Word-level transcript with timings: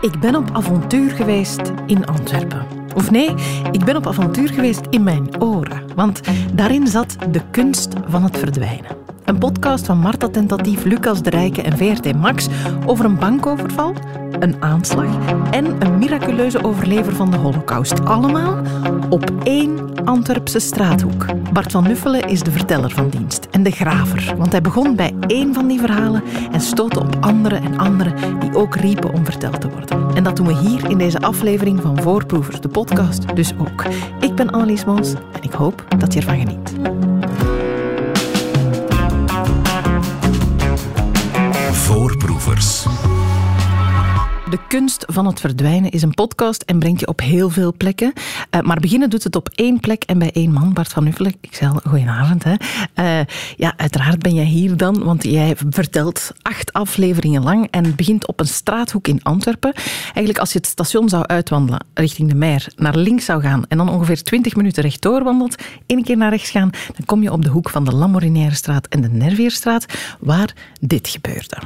Ik 0.00 0.20
ben 0.20 0.34
op 0.34 0.50
avontuur 0.52 1.10
geweest 1.10 1.72
in 1.86 2.06
Antwerpen. 2.06 2.66
Of 2.94 3.10
nee, 3.10 3.34
ik 3.72 3.84
ben 3.84 3.96
op 3.96 4.06
avontuur 4.06 4.48
geweest 4.48 4.80
in 4.90 5.02
mijn 5.02 5.42
oren. 5.42 5.82
Want 5.94 6.20
daarin 6.54 6.86
zat 6.86 7.16
de 7.30 7.40
kunst 7.50 7.92
van 8.08 8.22
het 8.22 8.38
verdwijnen. 8.38 8.96
Een 9.24 9.38
podcast 9.38 9.86
van 9.86 9.98
Marta 9.98 10.28
Tentatief, 10.28 10.84
Lucas 10.84 11.22
de 11.22 11.30
Rijke 11.30 11.62
en 11.62 11.76
VRT 11.76 12.16
Max 12.16 12.48
over 12.86 13.04
een 13.04 13.18
bankoverval, 13.18 13.94
een 14.38 14.62
aanslag 14.62 15.30
en 15.50 15.82
een 15.82 15.98
miraculeuze 15.98 16.64
overlever 16.64 17.14
van 17.14 17.30
de 17.30 17.36
Holocaust. 17.36 18.04
Allemaal 18.04 18.58
op 19.08 19.30
één 19.42 20.04
Antwerpse 20.04 20.58
straathoek. 20.58 21.26
Bart 21.52 21.72
van 21.72 21.82
Nuffelen 21.82 22.28
is 22.28 22.40
de 22.40 22.50
verteller 22.50 22.90
van 22.90 23.08
dienst 23.08 23.48
en 23.50 23.62
de 23.62 23.70
graver, 23.70 24.34
want 24.36 24.52
hij 24.52 24.60
begon 24.60 24.96
bij 24.96 25.14
één 25.26 25.54
van 25.54 25.66
die 25.66 25.78
verhalen 25.80 26.22
en 26.52 26.60
stootte 26.60 27.00
op 27.00 27.16
andere 27.20 27.54
en 27.54 27.78
andere 27.78 28.14
die 28.38 28.54
ook 28.54 28.74
riepen 28.74 29.12
om 29.12 29.24
verteld 29.24 29.60
te 29.60 29.68
worden. 29.68 30.16
En 30.16 30.24
dat 30.24 30.36
doen 30.36 30.46
we 30.46 30.56
hier 30.56 30.90
in 30.90 30.98
deze 30.98 31.20
aflevering 31.20 31.80
van 31.80 32.02
Voorproevers, 32.02 32.60
de 32.60 32.68
podcast, 32.68 33.36
dus 33.36 33.52
ook. 33.58 33.84
Ik 34.20 34.34
ben 34.34 34.50
Annelies 34.50 34.84
Mons 34.84 35.12
en 35.12 35.42
ik 35.42 35.52
hoop 35.52 35.84
dat 35.98 36.12
je 36.12 36.20
ervan 36.20 36.38
geniet. 36.38 36.72
Voorproevers. 41.72 42.86
De 44.50 44.58
kunst 44.68 45.04
van 45.08 45.26
het 45.26 45.40
verdwijnen 45.40 45.90
is 45.90 46.02
een 46.02 46.14
podcast 46.14 46.62
en 46.62 46.78
brengt 46.78 47.00
je 47.00 47.06
op 47.06 47.20
heel 47.20 47.50
veel 47.50 47.74
plekken. 47.76 48.12
Uh, 48.50 48.60
maar 48.60 48.80
beginnen 48.80 49.10
doet 49.10 49.24
het 49.24 49.36
op 49.36 49.48
één 49.54 49.80
plek 49.80 50.02
en 50.02 50.18
bij 50.18 50.30
één 50.32 50.52
man, 50.52 50.72
Bart 50.72 50.88
van 50.88 51.04
Nuffelen. 51.04 51.34
Ik 51.40 51.54
zei 51.54 51.70
al, 51.70 51.80
goedenavond. 51.88 52.44
Hè. 52.44 52.54
Uh, 52.94 53.26
ja, 53.56 53.72
uiteraard 53.76 54.18
ben 54.18 54.34
jij 54.34 54.44
hier 54.44 54.76
dan, 54.76 55.04
want 55.04 55.22
jij 55.22 55.56
vertelt 55.68 56.32
acht 56.42 56.72
afleveringen 56.72 57.42
lang 57.42 57.68
en 57.70 57.96
begint 57.96 58.26
op 58.26 58.40
een 58.40 58.46
straathoek 58.46 59.08
in 59.08 59.22
Antwerpen. 59.22 59.72
Eigenlijk 60.02 60.38
als 60.38 60.52
je 60.52 60.58
het 60.58 60.66
station 60.66 61.08
zou 61.08 61.26
uitwandelen 61.26 61.84
richting 61.94 62.28
de 62.28 62.34
Meer, 62.34 62.72
naar 62.76 62.96
links 62.96 63.24
zou 63.24 63.42
gaan 63.42 63.64
en 63.68 63.76
dan 63.76 63.90
ongeveer 63.90 64.22
twintig 64.22 64.56
minuten 64.56 64.82
rechtdoor 64.82 65.24
wandelt, 65.24 65.62
één 65.86 66.04
keer 66.04 66.16
naar 66.16 66.30
rechts 66.30 66.50
gaan, 66.50 66.70
dan 66.96 67.06
kom 67.06 67.22
je 67.22 67.32
op 67.32 67.42
de 67.44 67.50
hoek 67.50 67.70
van 67.70 67.84
de 67.84 67.94
Lamorinaire 67.94 68.54
straat 68.54 68.86
en 68.86 69.00
de 69.00 69.08
Nervierstraat, 69.08 69.86
waar 70.20 70.54
dit 70.80 71.08
gebeurde. 71.08 71.56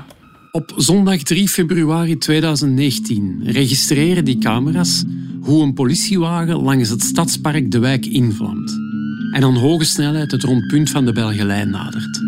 Op 0.57 0.73
zondag 0.77 1.23
3 1.23 1.49
februari 1.49 2.19
2019 2.19 3.41
registreren 3.45 4.25
die 4.25 4.39
camera's 4.39 5.05
hoe 5.41 5.63
een 5.63 5.75
politiewagen 5.75 6.63
langs 6.63 6.89
het 6.89 7.03
stadspark 7.03 7.71
De 7.71 7.79
Wijk 7.79 8.07
invlamt 8.07 8.71
en 9.33 9.45
aan 9.45 9.57
hoge 9.57 9.85
snelheid 9.85 10.31
het 10.31 10.43
rondpunt 10.43 10.91
van 10.91 11.05
de 11.05 11.13
Belgelijn 11.13 11.71
nadert. 11.71 12.21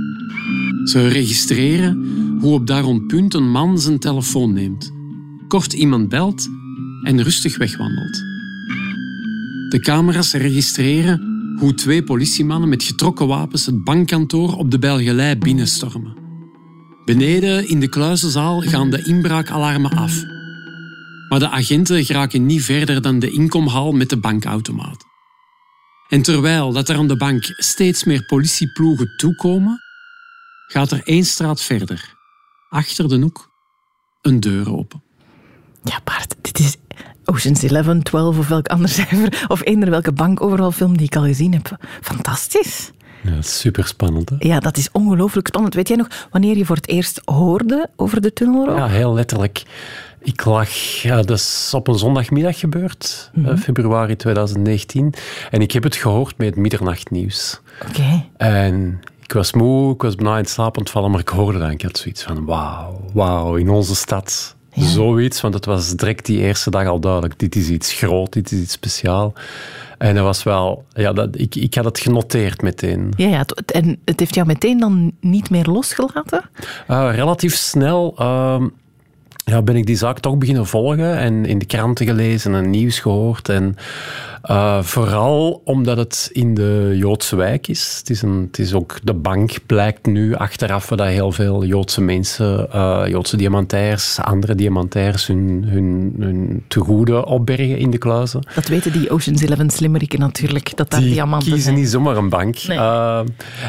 Ze 0.84 1.08
registreren 1.08 2.06
hoe 2.40 2.52
op 2.52 2.66
dat 2.66 2.84
rondpunt 2.84 3.34
een 3.34 3.50
man 3.50 3.78
zijn 3.78 3.98
telefoon 3.98 4.52
neemt, 4.52 4.92
kort 5.48 5.72
iemand 5.72 6.08
belt 6.08 6.48
en 7.02 7.22
rustig 7.22 7.58
wegwandelt. 7.58 8.16
De 9.68 9.78
camera's 9.80 10.32
registreren 10.32 11.20
hoe 11.58 11.74
twee 11.74 12.02
politiemannen 12.02 12.68
met 12.68 12.82
getrokken 12.82 13.26
wapens 13.26 13.66
het 13.66 13.84
bankkantoor 13.84 14.56
op 14.56 14.70
de 14.70 14.78
Belgelij 14.78 15.38
binnenstormen. 15.38 16.25
Beneden 17.06 17.68
in 17.68 17.80
de 17.80 17.88
kluizenzaal 17.88 18.60
gaan 18.60 18.90
de 18.90 19.02
inbraakalarmen 19.02 19.90
af. 19.90 20.24
Maar 21.28 21.38
de 21.38 21.48
agenten 21.48 22.04
geraken 22.04 22.46
niet 22.46 22.62
verder 22.62 23.02
dan 23.02 23.18
de 23.18 23.30
inkomhal 23.30 23.92
met 23.92 24.10
de 24.10 24.16
bankautomaat. 24.16 25.04
En 26.08 26.22
terwijl 26.22 26.72
dat 26.72 26.88
er 26.88 26.96
aan 26.96 27.08
de 27.08 27.16
bank 27.16 27.44
steeds 27.56 28.04
meer 28.04 28.24
politieploegen 28.24 29.16
toekomen, 29.16 29.80
gaat 30.66 30.90
er 30.90 31.00
één 31.04 31.24
straat 31.24 31.62
verder, 31.62 32.14
achter 32.68 33.08
de 33.08 33.18
hoek, 33.18 33.50
een 34.22 34.40
deur 34.40 34.76
open. 34.76 35.02
Ja, 35.82 36.00
Bart, 36.04 36.36
dit 36.40 36.58
is 36.58 36.76
Ocean's 37.24 37.62
11, 37.62 38.02
12 38.02 38.38
of 38.38 38.48
welk 38.48 38.68
ander 38.68 38.88
cijfer, 38.98 39.44
of 39.48 39.64
eender 39.64 39.90
welke 39.90 40.12
bankovervalfilm 40.12 40.96
die 40.96 41.06
ik 41.06 41.16
al 41.16 41.24
gezien 41.24 41.52
heb. 41.52 41.76
Fantastisch. 42.00 42.90
Ja, 43.26 43.42
super 43.42 43.86
spannend. 43.86 44.30
Hè? 44.30 44.36
Ja, 44.38 44.60
dat 44.60 44.76
is 44.76 44.88
ongelooflijk 44.92 45.46
spannend. 45.46 45.74
Weet 45.74 45.88
jij 45.88 45.96
nog 45.96 46.08
wanneer 46.30 46.56
je 46.56 46.64
voor 46.64 46.76
het 46.76 46.88
eerst 46.88 47.20
hoorde 47.24 47.88
over 47.96 48.20
de 48.20 48.32
tunnelrook? 48.32 48.76
Ja, 48.76 48.86
heel 48.86 49.14
letterlijk. 49.14 49.62
Ik 50.20 50.44
lag, 50.44 50.68
ja, 51.02 51.16
dat 51.22 51.38
is 51.38 51.72
op 51.74 51.88
een 51.88 51.98
zondagmiddag 51.98 52.58
gebeurd, 52.58 53.30
mm 53.34 53.44
-hmm. 53.44 53.56
februari 53.56 54.16
2019. 54.16 55.14
En 55.50 55.60
ik 55.60 55.72
heb 55.72 55.82
het 55.82 55.96
gehoord 55.96 56.38
met 56.38 56.46
het 56.46 56.56
middernachtnieuws. 56.56 57.60
Oké. 57.88 57.90
Okay. 57.90 58.28
En 58.36 59.00
ik 59.22 59.32
was 59.32 59.52
moe, 59.52 59.94
ik 59.94 60.02
was 60.02 60.14
bijna 60.14 60.38
in 60.38 60.44
slaap 60.44 60.78
ontvallen, 60.78 61.10
maar 61.10 61.20
ik 61.20 61.28
hoorde 61.28 61.58
dat 61.58 61.68
en 61.68 61.74
ik 61.74 61.82
had 61.82 61.98
zoiets 61.98 62.22
van, 62.22 62.44
wauw, 62.44 63.04
wauw, 63.12 63.56
in 63.56 63.68
onze 63.68 63.94
stad. 63.94 64.56
Ja. 64.72 64.86
Zoiets, 64.86 65.40
want 65.40 65.54
het 65.54 65.64
was 65.64 65.96
direct 65.96 66.26
die 66.26 66.38
eerste 66.38 66.70
dag 66.70 66.86
al 66.86 67.00
duidelijk. 67.00 67.38
Dit 67.38 67.56
is 67.56 67.68
iets 67.68 67.92
groot, 67.92 68.32
dit 68.32 68.52
is 68.52 68.60
iets 68.60 68.72
speciaal. 68.72 69.32
En 69.98 70.14
dat 70.14 70.24
was 70.24 70.42
wel, 70.42 70.84
ja, 70.92 71.12
dat, 71.12 71.38
ik, 71.38 71.54
ik 71.54 71.74
had 71.74 71.84
het 71.84 71.98
genoteerd 71.98 72.62
meteen. 72.62 73.12
Ja, 73.16 73.28
ja, 73.28 73.44
en 73.66 74.00
het 74.04 74.20
heeft 74.20 74.34
jou 74.34 74.46
meteen 74.46 74.78
dan 74.78 75.12
niet 75.20 75.50
meer 75.50 75.64
losgelaten? 75.64 76.50
Uh, 76.88 77.08
relatief 77.14 77.54
snel 77.54 78.16
uh, 78.20 78.62
ja, 79.50 79.62
ben 79.62 79.76
ik 79.76 79.86
die 79.86 79.96
zaak 79.96 80.18
toch 80.18 80.38
beginnen 80.38 80.66
volgen 80.66 81.18
en 81.18 81.44
in 81.44 81.58
de 81.58 81.64
kranten 81.64 82.06
gelezen 82.06 82.54
en 82.54 82.70
nieuws 82.70 82.98
gehoord. 82.98 83.48
En 83.48 83.76
uh, 84.50 84.82
vooral 84.82 85.60
omdat 85.64 85.96
het 85.96 86.30
in 86.32 86.54
de 86.54 86.94
Joodse 86.98 87.36
wijk 87.36 87.68
is. 87.68 87.96
Het 87.98 88.10
is, 88.10 88.22
een, 88.22 88.44
het 88.46 88.58
is 88.58 88.74
ook 88.74 88.98
de 89.02 89.14
bank, 89.14 89.58
blijkt 89.66 90.06
nu 90.06 90.34
achteraf 90.34 90.86
dat 90.86 91.06
heel 91.06 91.32
veel 91.32 91.64
Joodse 91.64 92.00
mensen, 92.00 92.68
uh, 92.74 93.02
Joodse 93.08 93.36
diamantairs, 93.36 94.20
andere 94.20 94.54
diamantairs 94.54 95.26
hun, 95.26 95.64
hun, 95.66 96.14
hun 96.18 96.64
tegoeden 96.68 97.24
opbergen 97.24 97.78
in 97.78 97.90
de 97.90 97.98
kluizen. 97.98 98.46
Dat 98.54 98.68
weten 98.68 98.92
die 98.92 99.10
Ocean's 99.10 99.42
Eleven 99.42 99.70
slimmeriken 99.70 100.18
natuurlijk, 100.18 100.76
dat 100.76 100.90
daar 100.90 101.00
die 101.00 101.10
diamanten 101.10 101.48
kiezen 101.48 101.64
zijn. 101.64 101.76
niet 101.76 101.88
zomaar 101.88 102.16
een 102.16 102.28
bank. 102.28 102.62
Nee. 102.66 102.78
Uh, 102.78 103.20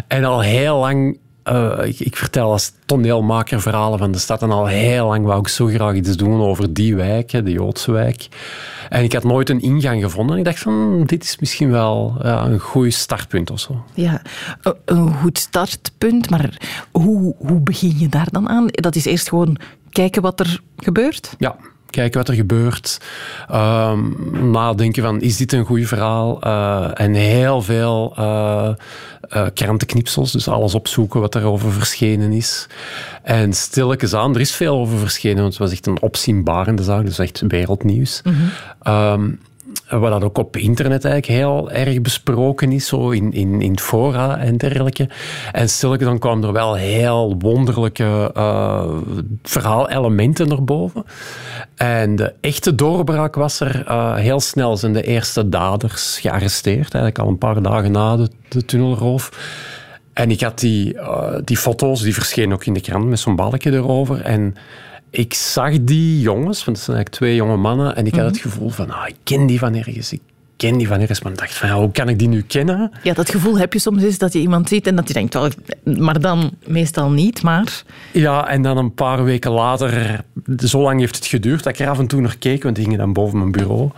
en 0.07 0.23
al 0.23 0.41
heel 0.41 0.77
lang 0.79 1.17
uh, 1.51 1.87
ik, 1.87 1.99
ik, 1.99 2.15
vertel 2.15 2.51
als 2.51 2.71
toneelmaker 2.85 3.61
verhalen 3.61 3.99
van 3.99 4.11
de 4.11 4.17
stad 4.17 4.41
en 4.41 4.51
al 4.51 4.65
heel 4.65 5.07
lang 5.07 5.25
wou 5.25 5.39
ik 5.39 5.47
zo 5.47 5.65
graag 5.65 5.93
iets 5.93 6.15
doen 6.15 6.41
over 6.41 6.73
die 6.73 6.95
wijk, 6.95 7.31
de 7.31 7.51
Joodse 7.51 7.91
wijk. 7.91 8.27
En 8.89 9.03
ik 9.03 9.13
had 9.13 9.23
nooit 9.23 9.49
een 9.49 9.61
ingang 9.61 10.03
gevonden. 10.03 10.33
En 10.33 10.39
ik 10.39 10.45
dacht 10.45 10.59
van, 10.59 11.03
dit 11.05 11.23
is 11.23 11.37
misschien 11.39 11.71
wel 11.71 12.15
een 12.19 12.59
goed 12.59 12.93
startpunt 12.93 13.51
of 13.51 13.59
zo. 13.59 13.83
Ja, 13.93 14.21
een 14.85 15.13
goed 15.13 15.37
startpunt, 15.37 16.29
maar 16.29 16.57
hoe, 16.91 17.35
hoe 17.37 17.59
begin 17.59 17.93
je 17.97 18.09
daar 18.09 18.27
dan 18.31 18.49
aan? 18.49 18.67
Dat 18.67 18.95
is 18.95 19.05
eerst 19.05 19.29
gewoon 19.29 19.57
kijken 19.89 20.21
wat 20.21 20.39
er 20.39 20.61
gebeurt? 20.77 21.35
Ja, 21.37 21.55
kijken 21.89 22.19
wat 22.19 22.29
er 22.29 22.35
gebeurt. 22.35 22.97
Um, 23.53 24.51
nadenken 24.51 25.03
van, 25.03 25.21
is 25.21 25.37
dit 25.37 25.53
een 25.53 25.65
goed 25.65 25.87
verhaal? 25.87 26.39
Uh, 26.47 26.89
en 26.93 27.13
heel 27.13 27.61
veel 27.61 28.15
uh, 28.19 28.69
uh, 29.35 29.45
krantenknipsels, 29.53 30.31
dus 30.31 30.47
alles 30.47 30.75
opzoeken 30.75 31.19
wat 31.19 31.35
erover 31.35 31.71
verschenen 31.71 32.31
is. 32.31 32.67
En 33.23 33.53
stilletjes 33.53 34.13
aan, 34.13 34.33
er 34.33 34.41
is 34.41 34.55
veel 34.55 34.77
over 34.77 34.97
verschenen, 34.97 35.41
want 35.41 35.49
het 35.53 35.61
was 35.61 35.71
echt 35.71 35.85
een 35.85 36.01
opzienbarende 36.01 36.83
zaak, 36.83 37.05
dus 37.05 37.19
echt 37.19 37.43
wereldnieuws. 37.47 38.21
Mhm. 38.23 38.93
Um, 38.93 39.39
wat 39.89 40.11
dat 40.11 40.23
ook 40.23 40.37
op 40.37 40.57
internet 40.57 41.05
eigenlijk 41.05 41.41
heel 41.41 41.71
erg 41.71 42.01
besproken 42.01 42.71
is, 42.71 42.87
zo 42.87 43.09
in, 43.09 43.33
in, 43.33 43.61
in 43.61 43.79
fora 43.79 44.37
en 44.37 44.57
dergelijke. 44.57 45.09
En 45.51 45.69
stilletjes 45.69 46.07
dan 46.07 46.19
kwamen 46.19 46.43
er 46.43 46.53
wel 46.53 46.73
heel 46.73 47.35
wonderlijke 47.39 48.31
uh, 48.37 48.85
verhaalelementen 49.43 50.47
naar 50.47 50.63
boven. 50.63 51.05
En 51.75 52.15
de 52.15 52.33
echte 52.41 52.75
doorbraak 52.75 53.35
was 53.35 53.59
er 53.59 53.85
uh, 53.87 54.15
heel 54.15 54.39
snel 54.39 54.77
zijn 54.77 54.93
de 54.93 55.03
eerste 55.03 55.49
daders 55.49 56.19
gearresteerd, 56.19 56.93
eigenlijk 56.93 57.19
al 57.19 57.27
een 57.27 57.37
paar 57.37 57.61
dagen 57.61 57.91
na 57.91 58.17
de, 58.47 58.65
tunnelroof. 58.65 59.31
En 60.13 60.31
ik 60.31 60.41
had 60.41 60.59
die, 60.59 60.97
die 61.43 61.57
foto's, 61.57 62.01
die 62.01 62.13
verschenen 62.13 62.53
ook 62.53 62.65
in 62.65 62.73
de 62.73 62.81
krant 62.81 63.07
met 63.07 63.19
zo'n 63.19 63.35
balkje 63.35 63.71
erover. 63.71 64.21
En 64.21 64.55
ik 65.09 65.33
zag 65.33 65.71
die 65.81 66.19
jongens, 66.19 66.65
want 66.65 66.77
het 66.77 66.85
zijn 66.85 66.97
eigenlijk 66.97 67.09
twee 67.09 67.35
jonge 67.35 67.57
mannen, 67.57 67.95
en 67.95 68.05
ik 68.05 68.15
had 68.15 68.25
het 68.25 68.37
gevoel 68.37 68.69
van, 68.69 68.91
ah, 68.91 69.07
ik 69.07 69.15
ken 69.23 69.45
die 69.45 69.59
van 69.59 69.75
ergens, 69.75 70.11
ik 70.11 70.21
ken 70.57 70.77
die 70.77 70.87
van 70.87 70.99
ergens, 70.99 71.21
maar 71.21 71.31
ik 71.31 71.37
dacht 71.37 71.53
van, 71.53 71.69
ja, 71.69 71.75
hoe 71.75 71.91
kan 71.91 72.09
ik 72.09 72.19
die 72.19 72.27
nu 72.27 72.41
kennen? 72.41 72.91
Ja, 73.03 73.13
dat 73.13 73.29
gevoel 73.29 73.57
heb 73.57 73.73
je 73.73 73.79
soms 73.79 74.03
eens 74.03 74.17
dat 74.17 74.33
je 74.33 74.39
iemand 74.39 74.69
ziet 74.69 74.87
en 74.87 74.95
dat 74.95 75.07
je 75.07 75.13
denkt, 75.13 75.33
well, 75.33 75.51
maar 75.83 76.19
dan 76.21 76.51
meestal 76.65 77.09
niet, 77.09 77.41
maar... 77.41 77.83
Ja, 78.11 78.47
en 78.47 78.61
dan 78.61 78.77
een 78.77 78.93
paar 78.93 79.23
weken 79.23 79.51
later, 79.51 80.23
zo 80.57 80.81
lang 80.81 80.99
heeft 80.99 81.15
het 81.15 81.25
geduurd 81.25 81.63
dat 81.63 81.73
ik 81.73 81.79
er 81.79 81.89
af 81.89 81.99
en 81.99 82.07
toe 82.07 82.21
naar 82.21 82.37
keek, 82.37 82.63
want 82.63 82.75
die 82.75 82.83
gingen 82.83 82.99
dan 82.99 83.13
boven 83.13 83.37
mijn 83.37 83.51
bureau. 83.51 83.89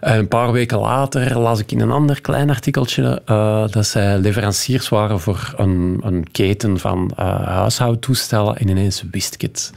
En 0.00 0.18
een 0.18 0.28
paar 0.28 0.52
weken 0.52 0.78
later 0.78 1.38
las 1.38 1.60
ik 1.60 1.72
in 1.72 1.80
een 1.80 1.90
ander 1.90 2.20
klein 2.20 2.50
artikeltje 2.50 3.22
uh, 3.26 3.68
dat 3.68 3.86
zij 3.86 4.18
leveranciers 4.18 4.88
waren 4.88 5.20
voor 5.20 5.54
een, 5.56 6.00
een 6.02 6.30
keten 6.30 6.78
van 6.78 7.10
uh, 7.18 7.46
huishoudtoestellen 7.46 8.56
en 8.56 8.68
ineens 8.68 9.04
wist 9.10 9.34
ik 9.34 9.40
het 9.40 9.72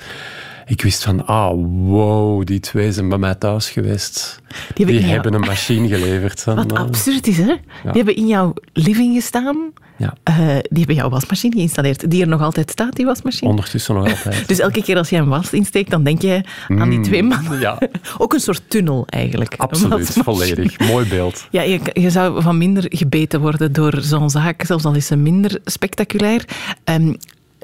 ik 0.71 0.81
wist 0.81 1.03
van, 1.03 1.25
ah, 1.25 1.50
wow, 1.85 2.45
die 2.45 2.59
twee 2.59 2.91
zijn 2.91 3.09
bij 3.09 3.18
mij 3.18 3.35
thuis 3.35 3.69
geweest. 3.69 4.41
Die, 4.73 4.85
hebben, 4.85 5.03
die 5.03 5.13
hebben 5.13 5.33
een 5.33 5.39
machine 5.39 5.88
geleverd. 5.88 6.44
Wat 6.44 6.73
absurd 6.73 7.27
is, 7.27 7.38
hè? 7.38 7.44
Ja. 7.44 7.57
Die 7.83 7.91
hebben 7.91 8.15
in 8.15 8.27
jouw 8.27 8.53
living 8.73 9.15
gestaan 9.15 9.57
Ja. 9.97 10.13
Uh, 10.29 10.38
die 10.47 10.77
hebben 10.77 10.95
jouw 10.95 11.09
wasmachine 11.09 11.56
geïnstalleerd, 11.56 12.09
die 12.12 12.21
er 12.21 12.27
nog 12.27 12.41
altijd 12.41 12.69
staat, 12.69 12.95
die 12.95 13.06
wasmachine. 13.06 13.50
Ondertussen 13.50 13.95
nog 13.95 14.09
altijd. 14.09 14.47
dus 14.47 14.59
elke 14.59 14.83
keer 14.83 14.97
als 14.97 15.09
je 15.09 15.18
een 15.18 15.27
was 15.27 15.53
insteekt, 15.53 15.89
dan 15.89 16.03
denk 16.03 16.21
je 16.21 16.44
aan 16.68 16.89
die 16.89 16.97
Mm, 16.97 17.03
twee 17.03 17.23
mannen. 17.23 17.59
Ja, 17.59 17.77
Ook 18.18 18.33
een 18.33 18.39
soort 18.39 18.62
tunnel 18.68 19.06
eigenlijk. 19.09 19.56
absoluut. 19.57 20.09
Volledig. 20.23 20.79
Mooi 20.79 21.07
beeld. 21.07 21.47
Ja, 21.51 21.62
je, 21.62 21.79
je 21.94 22.09
zou 22.09 22.41
van 22.41 22.57
minder 22.57 22.85
gebeten 22.88 23.41
worden 23.41 23.73
door 23.73 23.97
zo'n 24.01 24.29
zaak, 24.29 24.63
zelfs 24.65 24.85
al 24.85 24.95
is 24.95 25.06
ze 25.06 25.15
minder 25.15 25.59
spectaculair. 25.65 26.45
Ehm, 26.83 27.13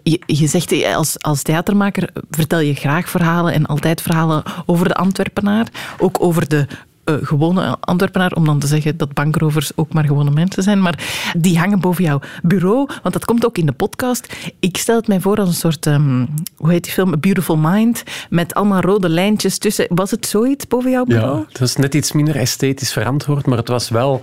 je, 0.10 0.22
je 0.26 0.48
zegt 0.48 0.72
eh, 0.72 0.96
als, 0.96 1.22
als 1.22 1.42
theatermaker 1.42 2.10
vertel 2.30 2.60
je 2.60 2.74
graag 2.74 3.10
verhalen 3.10 3.54
en 3.54 3.66
altijd 3.66 4.02
verhalen 4.02 4.44
over 4.66 4.88
de 4.88 4.96
Antwerpenaar. 4.96 5.68
Ook 6.00 6.24
over 6.24 6.48
de 6.48 6.68
eh, 7.04 7.16
gewone 7.22 7.78
Antwerpenaar, 7.80 8.32
om 8.32 8.46
dan 8.46 8.60
te 8.60 8.68
zeggen 8.68 8.98
dat 8.98 9.14
bankrovers 9.14 9.72
ook 9.76 9.94
maar 9.94 10.06
gewone 10.06 10.32
mensen 10.32 10.64
zijn. 10.64 10.82
Maar 10.82 11.32
die 11.38 11.60
hangen 11.60 11.80
boven 11.80 12.04
jouw 12.04 12.20
bureau, 12.44 12.90
want 13.02 13.14
dat 13.14 13.26
komt 13.26 13.46
ook 13.46 13.58
in 13.58 13.66
de 13.66 13.72
podcast. 13.72 14.36
Ik 14.60 14.78
stel 14.78 14.96
het 14.96 15.08
mij 15.08 15.20
voor 15.20 15.38
als 15.38 15.50
een 15.50 15.56
soort, 15.56 15.86
ehm, 15.86 16.26
hoe 16.56 16.72
heet 16.72 16.84
die 16.84 16.94
film? 16.94 17.14
A 17.14 17.18
Beautiful 17.18 17.58
Mind, 17.58 18.04
met 18.30 18.54
allemaal 18.54 18.82
rode 18.82 19.10
lijntjes 19.10 19.58
tussen. 19.58 19.86
Was 19.90 20.12
het 20.12 20.26
zoiets 20.26 20.68
boven 20.68 20.92
jouw 20.92 21.06
bureau? 21.06 21.38
Ja, 21.38 21.46
het 21.48 21.60
was 21.60 21.76
net 21.76 21.96
iets 21.96 22.12
minder 22.12 22.36
esthetisch 22.36 22.94
verantwoord, 22.94 23.46
maar 23.46 23.58
het 23.58 23.68
was 23.68 23.90
wel... 23.90 24.22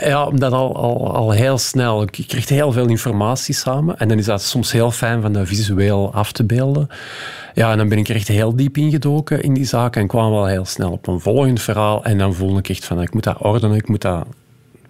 Ja, 0.00 0.26
omdat 0.26 0.52
al, 0.52 0.76
al, 0.76 1.14
al 1.14 1.30
heel 1.30 1.58
snel. 1.58 2.02
Ik 2.02 2.24
kreeg 2.26 2.48
heel 2.48 2.72
veel 2.72 2.88
informatie 2.88 3.54
samen. 3.54 3.98
En 3.98 4.08
dan 4.08 4.18
is 4.18 4.24
dat 4.24 4.42
soms 4.42 4.72
heel 4.72 4.90
fijn 4.90 5.22
van 5.22 5.32
dat 5.32 5.48
visueel 5.48 6.14
af 6.14 6.32
te 6.32 6.44
beelden. 6.44 6.88
Ja, 7.54 7.70
en 7.70 7.76
dan 7.76 7.88
ben 7.88 7.98
ik 7.98 8.08
er 8.08 8.14
echt 8.14 8.28
heel 8.28 8.56
diep 8.56 8.76
ingedoken 8.76 9.42
in 9.42 9.54
die 9.54 9.64
zaak. 9.64 9.96
En 9.96 10.06
kwam 10.06 10.30
wel 10.30 10.46
heel 10.46 10.64
snel 10.64 10.90
op 10.90 11.06
een 11.06 11.20
volgend 11.20 11.62
verhaal. 11.62 12.04
En 12.04 12.18
dan 12.18 12.34
voelde 12.34 12.58
ik 12.58 12.68
echt 12.68 12.84
van, 12.84 13.02
ik 13.02 13.14
moet 13.14 13.24
dat 13.24 13.38
ordenen. 13.38 13.76
Ik 13.76 13.88
moet 13.88 14.02
dat 14.02 14.26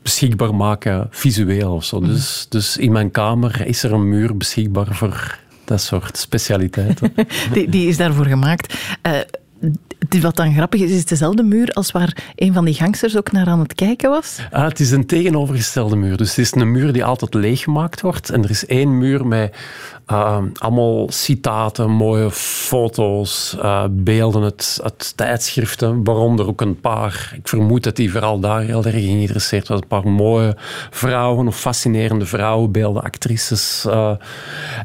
beschikbaar 0.03 0.55
maken, 0.55 1.07
visueel 1.11 1.75
of 1.75 1.85
zo. 1.85 2.01
Dus, 2.01 2.47
dus 2.49 2.77
in 2.77 2.93
mijn 2.93 3.11
kamer 3.11 3.67
is 3.67 3.83
er 3.83 3.93
een 3.93 4.09
muur 4.09 4.37
beschikbaar 4.37 4.95
voor 4.95 5.39
dat 5.65 5.81
soort 5.81 6.17
specialiteiten. 6.17 7.15
Die, 7.53 7.69
die 7.69 7.89
is 7.89 7.97
daarvoor 7.97 8.27
gemaakt. 8.27 8.75
Uh, 9.07 9.13
wat 10.21 10.37
dan 10.37 10.55
grappig 10.55 10.81
is, 10.81 10.91
is 10.91 10.99
het 10.99 11.09
dezelfde 11.09 11.43
muur 11.43 11.71
als 11.71 11.91
waar 11.91 12.33
een 12.35 12.53
van 12.53 12.65
die 12.65 12.75
gangsters 12.75 13.17
ook 13.17 13.33
naar 13.33 13.47
aan 13.47 13.61
het 13.61 13.75
kijken 13.75 14.11
was? 14.11 14.39
Ah, 14.51 14.65
het 14.65 14.81
is 14.81 14.91
een 14.91 15.07
tegenovergestelde 15.07 15.97
muur. 15.97 16.17
Dus 16.17 16.29
het 16.29 16.39
is 16.39 16.55
een 16.55 16.71
muur 16.71 16.93
die 16.93 17.05
altijd 17.05 17.35
leeggemaakt 17.35 18.01
wordt. 18.01 18.31
En 18.31 18.43
er 18.43 18.51
is 18.51 18.67
één 18.67 18.99
muur 18.99 19.27
met 19.27 19.57
uh, 20.13 20.39
allemaal 20.55 21.11
citaten, 21.11 21.91
mooie 21.91 22.31
foto's, 22.31 23.57
uh, 23.59 23.85
beelden 23.91 24.43
uit, 24.43 24.81
uit, 24.83 25.17
tijdschriften, 25.17 26.05
waaronder 26.05 26.47
ook 26.47 26.61
een 26.61 26.81
paar. 26.81 27.33
Ik 27.37 27.49
vermoed 27.49 27.83
dat 27.83 27.97
hij 27.97 28.09
vooral 28.09 28.41
daar 28.41 28.61
heel 28.61 28.85
erg 28.85 28.95
geïnteresseerd 28.95 29.69
was. 29.69 29.81
Een 29.81 29.87
paar 29.87 30.09
mooie 30.09 30.57
vrouwen 30.91 31.47
of 31.47 31.61
fascinerende 31.61 32.27
vrouwenbeelden, 32.27 33.03
actrices. 33.03 33.85
Uh, 33.89 34.13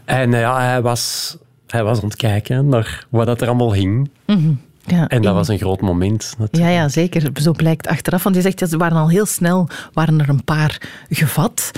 en 0.06 0.31
ja, 0.31 0.59
hij 0.59 0.81
was, 0.81 1.38
hij 1.68 1.83
was 1.83 1.97
aan 1.97 2.09
het 2.09 2.15
kijken 2.15 2.68
naar 2.68 3.06
wat 3.09 3.25
dat 3.25 3.41
er 3.41 3.47
allemaal 3.47 3.74
hing. 3.74 4.09
Mm 4.25 4.35
-hmm. 4.35 4.65
Ja, 4.88 5.07
en 5.07 5.22
dat 5.22 5.34
was 5.34 5.48
een 5.48 5.57
groot 5.57 5.81
moment. 5.81 6.36
Ja, 6.51 6.68
ja, 6.68 6.89
zeker. 6.89 7.30
Zo 7.34 7.51
blijkt 7.51 7.88
achteraf. 7.88 8.24
Want 8.24 8.36
je 8.36 8.42
zegt, 8.42 8.60
ja, 8.60 8.66
ze 8.66 8.78
waren 8.78 8.98
al 8.98 9.10
heel 9.10 9.25
snel 9.25 9.68
waren 9.94 10.19
er 10.19 10.30
een 10.30 10.44
paar 10.44 10.81
gevat. 11.10 11.72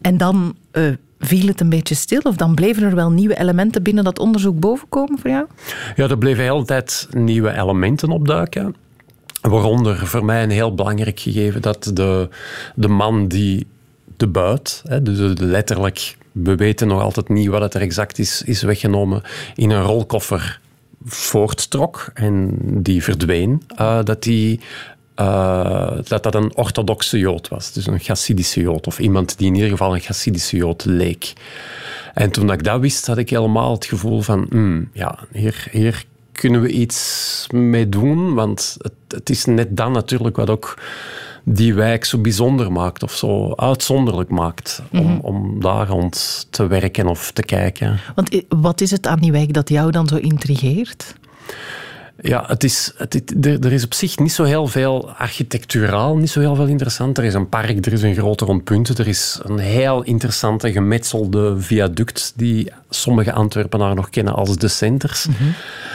En 0.00 0.16
dan 0.16 0.54
uh, 0.72 0.92
viel 1.18 1.46
het 1.46 1.60
een 1.60 1.68
beetje 1.68 1.94
stil? 1.94 2.20
Of 2.22 2.36
dan 2.36 2.54
bleven 2.54 2.82
er 2.82 2.94
wel 2.94 3.10
nieuwe 3.10 3.38
elementen 3.38 3.82
binnen 3.82 4.04
dat 4.04 4.18
onderzoek 4.18 4.60
bovenkomen 4.60 5.18
voor 5.18 5.30
jou? 5.30 5.46
Ja, 5.96 6.08
er 6.08 6.18
bleven 6.18 6.42
heel 6.42 6.58
de 6.58 6.64
tijd 6.64 7.08
nieuwe 7.10 7.52
elementen 7.52 8.10
opduiken. 8.10 8.74
Waaronder 9.40 10.06
voor 10.06 10.24
mij 10.24 10.42
een 10.42 10.50
heel 10.50 10.74
belangrijk 10.74 11.20
gegeven 11.20 11.62
dat 11.62 11.90
de, 11.94 12.28
de 12.74 12.88
man 12.88 13.28
die 13.28 13.66
de 14.16 14.26
buit, 14.26 14.82
hè, 14.86 15.02
dus 15.02 15.38
letterlijk, 15.38 16.16
we 16.32 16.54
weten 16.54 16.88
nog 16.88 17.02
altijd 17.02 17.28
niet 17.28 17.48
wat 17.48 17.60
het 17.60 17.74
er 17.74 17.80
exact 17.80 18.18
is, 18.18 18.42
is 18.42 18.62
weggenomen, 18.62 19.22
in 19.54 19.70
een 19.70 19.82
rolkoffer 19.82 20.60
voorttrok 21.04 22.10
en 22.14 22.58
die 22.82 23.02
verdween, 23.02 23.62
uh, 23.80 24.02
dat, 24.02 24.22
die, 24.22 24.60
uh, 25.16 25.98
dat 26.04 26.22
dat 26.22 26.34
een 26.34 26.56
orthodoxe 26.56 27.18
jood 27.18 27.48
was. 27.48 27.72
Dus 27.72 27.86
een 27.86 27.98
Chassidische 27.98 28.60
jood. 28.60 28.86
Of 28.86 28.98
iemand 28.98 29.38
die 29.38 29.46
in 29.46 29.54
ieder 29.54 29.70
geval 29.70 29.94
een 29.94 30.00
Chassidische 30.00 30.56
jood 30.56 30.84
leek. 30.84 31.32
En 32.14 32.30
toen 32.30 32.52
ik 32.52 32.64
dat 32.64 32.80
wist, 32.80 33.06
had 33.06 33.18
ik 33.18 33.30
helemaal 33.30 33.72
het 33.72 33.84
gevoel 33.84 34.20
van... 34.20 34.46
Mm, 34.50 34.90
ja, 34.92 35.18
hier, 35.32 35.68
hier 35.70 36.04
kunnen 36.32 36.60
we 36.60 36.68
iets 36.68 37.46
mee 37.50 37.88
doen. 37.88 38.34
Want 38.34 38.76
het, 38.78 38.92
het 39.08 39.30
is 39.30 39.44
net 39.44 39.76
dan 39.76 39.92
natuurlijk 39.92 40.36
wat 40.36 40.50
ook 40.50 40.78
die 41.44 41.74
wijk 41.74 42.04
zo 42.04 42.18
bijzonder 42.18 42.72
maakt 42.72 43.02
of 43.02 43.12
zo 43.12 43.52
uitzonderlijk 43.54 44.30
maakt 44.30 44.82
om, 44.92 45.00
mm 45.00 45.06
-hmm. 45.06 45.20
om 45.20 45.60
daar 45.60 45.88
rond 45.88 46.46
te 46.50 46.66
werken 46.66 47.06
of 47.06 47.30
te 47.32 47.42
kijken. 47.42 48.00
Want 48.14 48.42
wat 48.48 48.80
is 48.80 48.90
het 48.90 49.06
aan 49.06 49.20
die 49.20 49.32
wijk 49.32 49.52
dat 49.52 49.68
jou 49.68 49.90
dan 49.90 50.06
zo 50.06 50.16
intrigeert? 50.16 51.14
Ja, 52.20 52.44
het 52.46 52.64
is, 52.64 52.92
het, 52.96 53.34
er, 53.44 53.64
er, 53.64 53.72
is 53.72 53.84
op 53.84 53.94
zich 53.94 54.18
niet 54.18 54.32
zo 54.32 54.44
heel 54.44 54.66
veel 54.66 55.10
architecturaal, 55.10 56.16
niet 56.16 56.30
zo 56.30 56.40
heel 56.40 56.54
veel 56.54 56.66
interessant. 56.66 57.18
Er 57.18 57.24
is 57.24 57.34
een 57.34 57.48
park, 57.48 57.86
er 57.86 57.92
is 57.92 58.02
een 58.02 58.14
grote 58.14 58.44
rondpunt, 58.44 58.98
er 58.98 59.08
is 59.08 59.40
een 59.42 59.58
heel 59.58 60.02
interessante 60.02 60.72
gemetselde 60.72 61.60
viaduct 61.60 62.32
die 62.36 62.72
sommige 62.90 63.32
Antwerpenaren 63.32 63.96
nog 63.96 64.10
kennen 64.10 64.34
als 64.34 64.56
de 64.56 64.68
centers. 64.68 65.26
Mm 65.26 65.34
-hmm. 65.38 65.54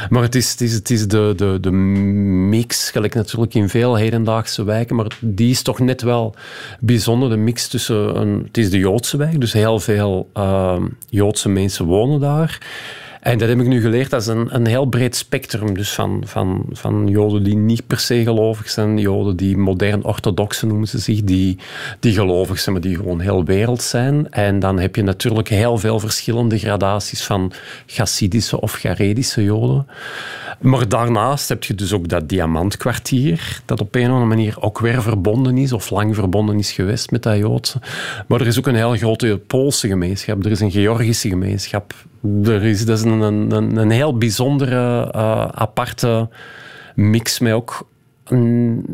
Maar 0.10 0.21
het 0.21 0.36
is, 0.36 0.51
het 0.51 0.62
is, 0.62 0.74
het 0.74 0.89
is 0.89 1.07
de, 1.07 1.33
de, 1.36 1.57
de 1.62 1.71
mix, 1.71 2.92
gelijk 2.92 3.16
natuurlijk 3.16 3.54
in 3.54 3.69
veel 3.69 3.95
hedendaagse 3.95 4.63
wijken, 4.63 4.95
maar 4.95 5.18
die 5.19 5.50
is 5.50 5.62
toch 5.62 5.80
net 5.80 6.01
wel 6.01 6.36
bijzonder, 6.80 7.30
de 7.30 7.38
mix 7.38 7.68
tussen... 7.68 8.19
Een, 8.19 8.44
het 8.48 8.57
is 8.57 8.69
de 8.69 8.77
Joodse 8.77 9.18
wijk, 9.18 9.39
dus 9.39 9.54
heel 9.54 9.80
veel 9.80 10.30
uh, 10.38 10.81
Joodse 11.10 11.50
mensen 11.50 11.86
wonen 11.86 12.19
daar. 12.19 12.60
En 13.19 13.38
dat 13.38 13.50
heb 13.50 13.60
ik 13.60 13.68
nu 13.68 13.81
geleerd, 13.81 14.10
dat 14.10 14.21
is 14.21 14.27
een, 14.27 14.56
een 14.56 14.66
heel 14.66 14.86
breed 14.86 15.16
spectrum. 15.16 15.74
Dus 15.74 15.94
van, 15.94 16.21
van, 16.25 16.66
van 16.71 17.07
joden 17.07 17.44
die 17.44 17.56
niet 17.56 17.88
per 17.88 18.00
se 18.00 18.24
gelovig 18.24 18.69
zijn, 18.69 18.98
joden 18.98 19.36
die 19.36 19.57
modern 19.57 20.04
orthodoxe 20.04 20.66
noemen 20.66 20.88
ze 20.88 20.98
zich, 20.98 21.24
die, 21.24 21.57
die 22.00 22.13
gelovig 22.13 22.60
zijn, 22.60 22.75
maar 22.75 22.83
die 22.83 22.95
gewoon 22.95 23.19
heel 23.19 23.44
wereld 23.44 23.81
zijn. 23.81 24.31
En 24.31 24.60
dan 24.60 24.80
heb 24.80 24.95
je 24.95 25.04
natuurlijk 25.04 25.48
heel 25.48 25.77
veel 25.77 26.00
verschillende 26.00 26.57
gradaties 26.57 27.24
van 27.24 27.51
Chassidische 27.86 28.62
of 28.62 28.71
Garedische 28.71 29.44
joden. 29.44 29.88
Maar 30.60 30.89
daarnaast 30.89 31.50
heb 31.50 31.63
je 31.63 31.75
dus 31.75 31.94
ook 31.94 32.07
dat 32.07 32.30
diamantkwartier, 32.30 33.62
dat 33.66 33.81
op 33.81 33.95
een 33.95 34.01
of 34.01 34.07
andere 34.07 34.25
manier 34.25 34.62
ook 34.62 34.80
weer 34.80 35.01
verbonden 35.01 35.57
is, 35.57 35.74
of 35.74 35.89
lang 35.89 36.16
verbonden 36.16 36.60
is 36.60 36.71
geweest 36.71 37.12
met 37.12 37.24
dat 37.24 37.38
Joodse. 37.38 37.80
Maar 38.27 38.42
er 38.42 38.48
is 38.48 38.57
ook 38.57 38.68
een 38.68 38.75
heel 38.75 38.95
grote 38.95 39.42
Poolse 39.48 39.88
gemeenschap, 39.88 40.45
er 40.45 40.51
is 40.51 40.60
een 40.60 40.71
Georgische 40.71 41.30
gemeenschap. 41.30 41.94
Er 42.44 42.63
is, 42.63 42.86
dat 42.86 42.98
is 42.98 43.04
een, 43.04 43.51
een, 43.77 43.89
heel 43.89 44.18
bijzondere, 44.18 45.12
uh, 45.16 45.45
aparte 45.45 46.30
mix 46.95 47.40
met 47.40 47.54
ook 47.54 47.88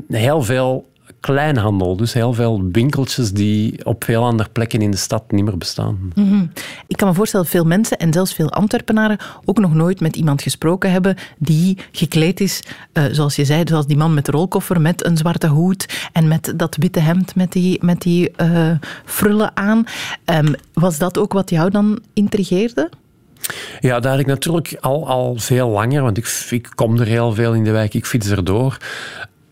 heel 0.09 0.43
veel 0.43 0.85
kleinhandel. 1.25 1.95
Dus 1.95 2.13
heel 2.13 2.33
veel 2.33 2.63
winkeltjes 2.71 3.31
die 3.31 3.85
op 3.85 4.03
veel 4.03 4.23
andere 4.23 4.49
plekken 4.49 4.81
in 4.81 4.91
de 4.91 4.97
stad 4.97 5.31
niet 5.31 5.45
meer 5.45 5.57
bestaan. 5.57 6.11
-hmm. 6.13 6.51
Ik 6.87 6.97
kan 6.97 7.07
me 7.07 7.13
voorstellen 7.13 7.45
dat 7.45 7.55
veel 7.55 7.65
mensen 7.65 7.97
en 7.97 8.13
zelfs 8.13 8.33
veel 8.33 8.51
Antwerpenaren 8.51 9.17
ook 9.45 9.59
nog 9.59 9.73
nooit 9.73 9.99
met 9.99 10.15
iemand 10.15 10.41
gesproken 10.41 10.91
hebben 10.91 11.15
die 11.37 11.77
gekleed 11.91 12.39
is, 12.39 12.61
uh, 12.93 13.03
zoals 13.11 13.35
je 13.35 13.45
zei, 13.45 13.61
zoals 13.65 13.87
die 13.87 13.97
man 13.97 14.13
met 14.13 14.25
de 14.25 14.31
rolkoffer 14.31 14.81
met 14.81 15.05
een 15.05 15.17
zwarte 15.17 15.47
hoed 15.47 16.09
en 16.11 16.27
met 16.27 16.53
dat 16.55 16.75
witte 16.75 16.99
hemd 16.99 17.35
met 17.35 17.51
die, 17.51 17.85
met 17.85 18.01
die 18.01 18.31
uh, 18.41 18.71
frullen 19.05 19.57
aan. 19.57 19.83
Um, 20.25 20.55
was 20.73 20.97
dat 20.97 21.17
ook 21.17 21.33
wat 21.33 21.49
jou 21.49 21.69
dan 21.69 21.99
intrigeerde? 22.13 22.89
Ja, 23.79 23.99
dat 23.99 24.11
had 24.11 24.19
ik 24.19 24.25
natuurlijk 24.25 24.77
al, 24.81 25.07
al 25.07 25.35
veel 25.37 25.69
langer, 25.69 26.01
want 26.01 26.17
ik, 26.17 26.45
ik 26.49 26.69
kom 26.75 26.99
er 26.99 27.07
heel 27.07 27.33
veel 27.33 27.53
in 27.53 27.63
de 27.63 27.71
wijk, 27.71 27.93
ik 27.93 28.05
fiets 28.05 28.29
erdoor. 28.29 28.77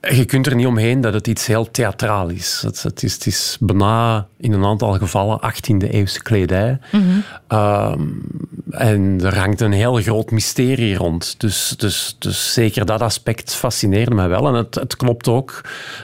Je 0.10 0.26
kunt 0.26 0.46
er 0.46 0.56
niet 0.56 0.66
omheen 0.66 1.02
dat 1.02 1.14
het 1.14 1.28
iets 1.28 1.48
heel 1.48 1.72
theatraal 1.72 2.30
is. 2.30 2.62
Het, 2.66 2.84
het 2.84 3.04
is, 3.04 3.14
het 3.14 3.26
is 3.26 3.58
bijna 3.60 4.28
in 4.38 4.52
een 4.52 4.66
aantal 4.66 4.94
gevallen 4.94 5.40
18e 5.42 5.90
eeuwse 5.90 6.22
kledij. 6.22 6.80
Mm 6.92 7.02
-hmm. 7.02 7.60
um, 7.60 8.22
en 8.70 9.20
er 9.24 9.38
hangt 9.38 9.62
een 9.62 9.72
heel 9.72 9.96
groot 9.96 10.32
mysterie 10.32 10.96
rond. 10.96 11.36
Dus, 11.38 11.74
dus, 11.78 12.16
dus 12.20 12.54
zeker 12.54 12.86
dat 12.86 13.02
aspect 13.02 13.56
fascineerde 13.56 14.16
mij 14.16 14.30
wel. 14.30 14.48
En 14.48 14.54
het, 14.54 14.76
het 14.76 14.96
klopt 14.96 15.28
ook 15.28 15.62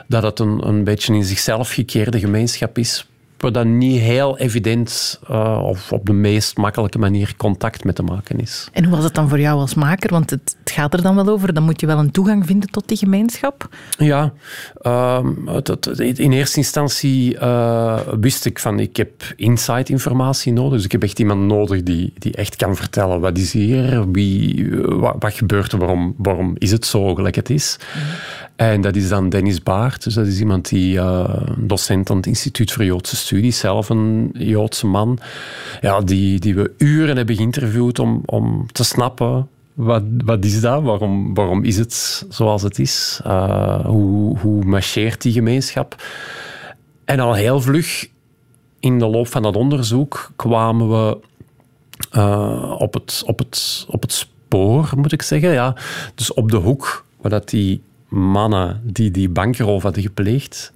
dat 0.07 0.23
het 0.23 0.39
een, 0.39 0.67
een 0.67 0.83
beetje 0.83 1.13
in 1.13 1.23
zichzelf 1.23 1.71
gekeerde 1.71 2.19
gemeenschap 2.19 2.77
is 2.77 3.07
waar 3.41 3.51
dan 3.51 3.77
niet 3.77 3.99
heel 3.99 4.37
evident 4.37 5.19
uh, 5.31 5.61
of 5.63 5.91
op 5.91 6.05
de 6.05 6.13
meest 6.13 6.57
makkelijke 6.57 6.99
manier 6.99 7.33
contact 7.37 7.83
mee 7.83 7.93
te 7.93 8.03
maken 8.03 8.39
is. 8.39 8.69
En 8.73 8.83
hoe 8.83 8.95
was 8.95 9.03
het 9.03 9.13
dan 9.13 9.29
voor 9.29 9.39
jou 9.39 9.59
als 9.59 9.73
maker? 9.73 10.09
Want 10.09 10.29
het, 10.29 10.55
het 10.59 10.71
gaat 10.71 10.93
er 10.93 11.01
dan 11.01 11.15
wel 11.15 11.27
over, 11.27 11.53
dan 11.53 11.63
moet 11.63 11.81
je 11.81 11.87
wel 11.87 11.97
een 11.97 12.11
toegang 12.11 12.45
vinden 12.45 12.69
tot 12.69 12.87
die 12.87 12.97
gemeenschap. 12.97 13.69
Ja, 13.97 14.33
uh, 14.81 15.25
het, 15.45 15.67
het, 15.67 16.19
in 16.19 16.31
eerste 16.31 16.57
instantie 16.57 17.35
uh, 17.35 17.99
wist 18.19 18.45
ik 18.45 18.59
van 18.59 18.79
ik 18.79 18.97
heb 18.97 19.11
inside 19.35 19.91
informatie 19.91 20.53
nodig. 20.53 20.73
Dus 20.73 20.85
ik 20.85 20.91
heb 20.91 21.03
echt 21.03 21.19
iemand 21.19 21.41
nodig 21.41 21.83
die, 21.83 22.13
die 22.17 22.33
echt 22.33 22.55
kan 22.55 22.75
vertellen 22.75 23.19
wat 23.19 23.37
is 23.37 23.53
hier, 23.53 24.11
wie, 24.11 24.69
wat, 24.81 25.15
wat 25.19 25.33
gebeurt 25.33 25.71
er, 25.71 25.79
waarom, 25.79 26.13
waarom 26.17 26.55
is 26.57 26.71
het 26.71 26.85
zo 26.85 27.15
gelijk 27.15 27.35
het 27.35 27.49
is. 27.49 27.77
Mm. 27.95 28.01
En 28.59 28.81
dat 28.81 28.95
is 28.95 29.09
dan 29.09 29.29
Dennis 29.29 29.63
Baart. 29.63 30.03
Dus 30.03 30.13
dat 30.13 30.27
is 30.27 30.39
iemand 30.39 30.69
die 30.69 30.95
uh, 30.95 31.41
docent 31.57 32.09
aan 32.09 32.17
het 32.17 32.25
Instituut 32.25 32.71
voor 32.71 32.83
Joodse 32.83 33.15
Studies, 33.15 33.59
zelf 33.59 33.89
een 33.89 34.29
Joodse 34.33 34.87
man. 34.87 35.19
Ja, 35.81 36.01
die, 36.01 36.39
die 36.39 36.55
we 36.55 36.71
uren 36.77 37.17
hebben 37.17 37.35
geïnterviewd 37.35 37.99
om, 37.99 38.21
om 38.25 38.65
te 38.71 38.83
snappen 38.83 39.47
wat, 39.73 40.03
wat 40.25 40.45
is 40.45 40.61
dat? 40.61 40.83
Waarom, 40.83 41.33
waarom 41.33 41.63
is 41.63 41.77
het 41.77 42.25
zoals 42.29 42.61
het 42.61 42.79
is? 42.79 43.21
Uh, 43.25 43.85
hoe, 43.85 44.37
hoe 44.37 44.63
marcheert 44.63 45.21
die 45.21 45.33
gemeenschap? 45.33 46.03
En 47.05 47.19
al 47.19 47.33
heel 47.33 47.61
vlug 47.61 48.09
in 48.79 48.99
de 48.99 49.05
loop 49.05 49.27
van 49.27 49.41
dat 49.41 49.55
onderzoek 49.55 50.31
kwamen 50.35 50.89
we 50.89 51.17
uh, 52.15 52.75
op, 52.77 52.93
het, 52.93 53.23
op, 53.25 53.39
het, 53.39 53.85
op 53.89 54.01
het 54.01 54.13
spoor, 54.13 54.89
moet 54.95 55.11
ik 55.11 55.21
zeggen. 55.21 55.51
Ja. 55.51 55.75
Dus 56.15 56.33
op 56.33 56.51
de 56.51 56.57
hoek 56.57 57.05
waar 57.21 57.31
dat 57.31 57.49
die 57.49 57.81
mannen 58.09 58.81
die 58.83 59.11
die 59.11 59.29
bankroof 59.29 59.83
hadden 59.83 60.03
gepleegd 60.03 60.73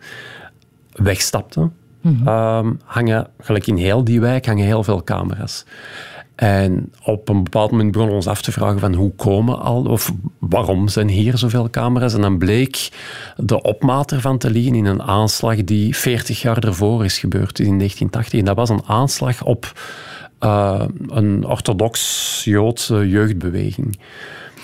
wegstapten, 0.93 1.73
mm 2.01 2.21
-hmm. 2.23 2.79
hangen, 2.83 3.27
gelijk 3.39 3.67
in 3.67 3.77
heel 3.77 4.03
die 4.03 4.21
wijk, 4.21 4.45
hangen 4.45 4.65
heel 4.65 4.83
veel 4.83 5.03
camera's. 5.03 5.65
En 6.35 6.91
op 7.03 7.29
een 7.29 7.43
bepaald 7.43 7.71
moment 7.71 7.91
begonnen 7.91 8.15
we 8.15 8.21
ons 8.21 8.31
af 8.31 8.41
te 8.41 8.51
vragen 8.51 8.79
van 8.79 8.93
hoe 8.93 9.11
komen 9.15 9.59
al, 9.59 9.85
of 9.85 10.13
waarom 10.39 10.87
zijn 10.87 11.07
hier 11.07 11.37
zoveel 11.37 11.69
camera's? 11.69 12.13
En 12.13 12.21
dan 12.21 12.37
bleek 12.37 12.89
de 13.35 13.61
opmaat 13.61 14.11
ervan 14.11 14.37
te 14.37 14.49
liggen 14.49 14.75
in 14.75 14.85
een 14.85 15.01
aanslag 15.01 15.63
die 15.63 15.97
40 15.97 16.41
jaar 16.41 16.57
ervoor 16.57 17.05
is 17.05 17.19
gebeurd, 17.19 17.59
in 17.59 17.77
1980. 17.77 18.39
En 18.39 18.45
dat 18.45 18.55
was 18.55 18.69
een 18.69 18.83
aanslag 18.85 19.43
op 19.43 19.73
uh, 20.39 20.81
een 21.07 21.45
orthodox-Joodse 21.45 23.09
jeugdbeweging. 23.09 23.99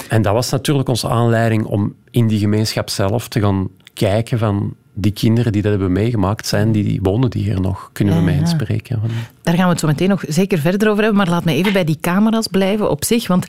En 0.08 0.22
dat 0.22 0.34
was 0.34 0.50
natuurlijk 0.50 0.90
onze 0.90 1.10
aanleiding 1.10 1.66
om 1.66 1.96
in 2.12 2.28
die 2.28 2.40
gemeenschap 2.40 2.90
zelf 2.90 3.28
te 3.28 3.40
gaan 3.40 3.70
kijken 3.94 4.40
van 4.40 4.76
die 4.94 5.12
kinderen 5.12 5.52
die 5.52 5.62
dat 5.62 5.72
hebben 5.72 5.92
meegemaakt 5.92 6.48
zijn, 6.48 6.72
die, 6.72 6.84
die 6.84 7.00
wonen 7.02 7.30
die 7.30 7.44
hier 7.44 7.62
nog. 7.62 7.90
Kunnen 7.94 8.14
we 8.14 8.20
ja, 8.20 8.26
mij 8.26 8.38
inspreken? 8.38 9.02
Daar 9.50 9.58
gaan 9.58 9.68
we 9.68 9.74
het 9.74 9.82
zo 9.82 9.88
meteen 9.88 10.10
nog 10.10 10.24
zeker 10.28 10.60
verder 10.60 10.90
over 10.90 11.04
hebben. 11.04 11.22
Maar 11.22 11.30
laat 11.30 11.46
me 11.46 11.54
even 11.54 11.74
bij 11.74 11.84
die 11.84 11.98
camera's 12.02 12.48
blijven 12.48 12.90
op 12.90 13.06
zich. 13.06 13.28
Want 13.28 13.46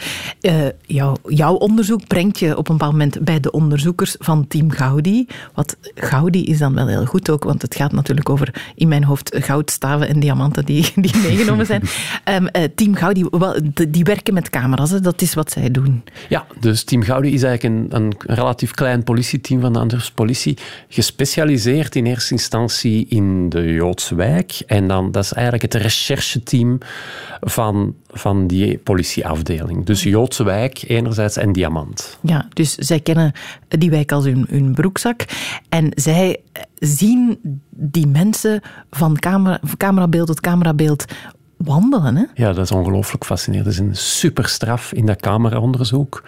jou, 0.86 1.16
jouw 1.28 1.54
onderzoek 1.54 2.06
brengt 2.06 2.38
je 2.38 2.56
op 2.56 2.68
een 2.68 2.76
bepaald 2.76 2.92
moment 2.92 3.24
bij 3.24 3.40
de 3.40 3.50
onderzoekers 3.50 4.16
van 4.18 4.46
Team 4.48 4.70
Gaudi. 4.70 5.26
Wat 5.54 5.76
Gaudi 5.94 6.44
is 6.44 6.58
dan 6.58 6.74
wel 6.74 6.86
heel 6.86 7.04
goed 7.04 7.30
ook, 7.30 7.44
want 7.44 7.62
het 7.62 7.74
gaat 7.74 7.92
natuurlijk 7.92 8.28
over 8.28 8.72
in 8.74 8.88
mijn 8.88 9.04
hoofd 9.04 9.36
goudstaven 9.40 10.08
en 10.08 10.20
diamanten 10.20 10.64
die, 10.64 10.92
die 11.04 11.16
meegenomen 11.16 11.66
zijn. 11.66 11.82
Um, 12.24 12.48
uh, 12.52 12.62
Team 12.74 12.94
Gaudi, 12.94 13.24
die 13.88 14.04
werken 14.04 14.34
met 14.34 14.50
camera's, 14.50 15.00
dat 15.00 15.22
is 15.22 15.34
wat 15.34 15.50
zij 15.50 15.70
doen. 15.70 16.04
Ja, 16.28 16.46
dus 16.60 16.84
Team 16.84 17.02
Gaudi 17.02 17.32
is 17.32 17.42
eigenlijk 17.42 17.92
een, 17.92 18.02
een 18.02 18.14
relatief 18.18 18.70
klein 18.70 19.02
politieteam 19.02 19.60
van 19.60 19.72
de 19.72 19.78
Antwerpse 19.78 20.14
politie, 20.14 20.58
gespecialiseerd 20.88 21.96
in 21.96 22.06
eerste 22.06 22.32
instantie 22.32 23.06
in 23.08 23.48
de 23.48 23.72
Joodse 23.72 24.14
wijk. 24.14 24.62
En 24.66 24.88
dan, 24.88 25.10
dat 25.10 25.24
is 25.24 25.32
eigenlijk 25.32 25.62
het 25.62 25.82
rechercheteam 25.90 26.78
van, 27.40 27.94
van 28.06 28.46
die 28.46 28.78
politieafdeling. 28.78 29.86
Dus 29.86 30.02
Joodse 30.02 30.44
wijk 30.44 30.84
enerzijds 30.86 31.36
en 31.36 31.52
Diamant. 31.52 32.18
Ja, 32.22 32.48
dus 32.52 32.74
zij 32.74 33.00
kennen 33.00 33.32
die 33.68 33.90
wijk 33.90 34.12
als 34.12 34.24
hun, 34.24 34.46
hun 34.48 34.74
broekzak. 34.74 35.24
En 35.68 35.92
zij 35.94 36.36
zien 36.78 37.38
die 37.70 38.06
mensen 38.06 38.60
van 38.90 39.18
camera, 39.18 39.60
camerabeeld 39.76 40.26
tot 40.26 40.40
camerabeeld 40.40 41.04
wandelen. 41.64 42.16
Hè? 42.16 42.24
Ja, 42.34 42.52
dat 42.52 42.64
is 42.64 42.72
ongelooflijk 42.72 43.24
fascinerend. 43.24 43.66
Dat 43.66 43.74
is 43.74 43.80
een 43.80 43.96
superstraf 43.96 44.92
in 44.92 45.06
dat 45.06 45.20
cameraonderzoek. 45.20 46.22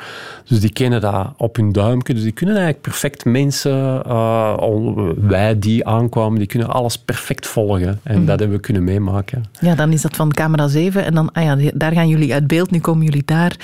Dus 0.46 0.60
die 0.60 0.72
kennen 0.72 1.00
dat 1.00 1.32
op 1.36 1.56
hun 1.56 1.72
duimpje. 1.72 2.14
Dus 2.14 2.22
die 2.22 2.32
kunnen 2.32 2.54
eigenlijk 2.54 2.84
perfect 2.84 3.24
mensen, 3.24 4.02
uh, 4.06 5.10
wij 5.16 5.58
die 5.58 5.86
aankwamen, 5.86 6.38
die 6.38 6.46
kunnen 6.46 6.68
alles 6.68 6.98
perfect 6.98 7.46
volgen. 7.46 8.00
En 8.02 8.20
mm. 8.20 8.26
dat 8.26 8.38
hebben 8.38 8.56
we 8.56 8.62
kunnen 8.62 8.84
meemaken. 8.84 9.44
Ja, 9.60 9.74
dan 9.74 9.92
is 9.92 10.02
dat 10.02 10.16
van 10.16 10.32
camera 10.32 10.68
7. 10.68 11.04
En 11.04 11.14
dan, 11.14 11.32
ah 11.32 11.42
ja, 11.44 11.70
daar 11.74 11.92
gaan 11.92 12.08
jullie 12.08 12.32
uit 12.32 12.46
beeld, 12.46 12.70
nu 12.70 12.80
komen 12.80 13.04
jullie 13.04 13.24
daar. 13.24 13.56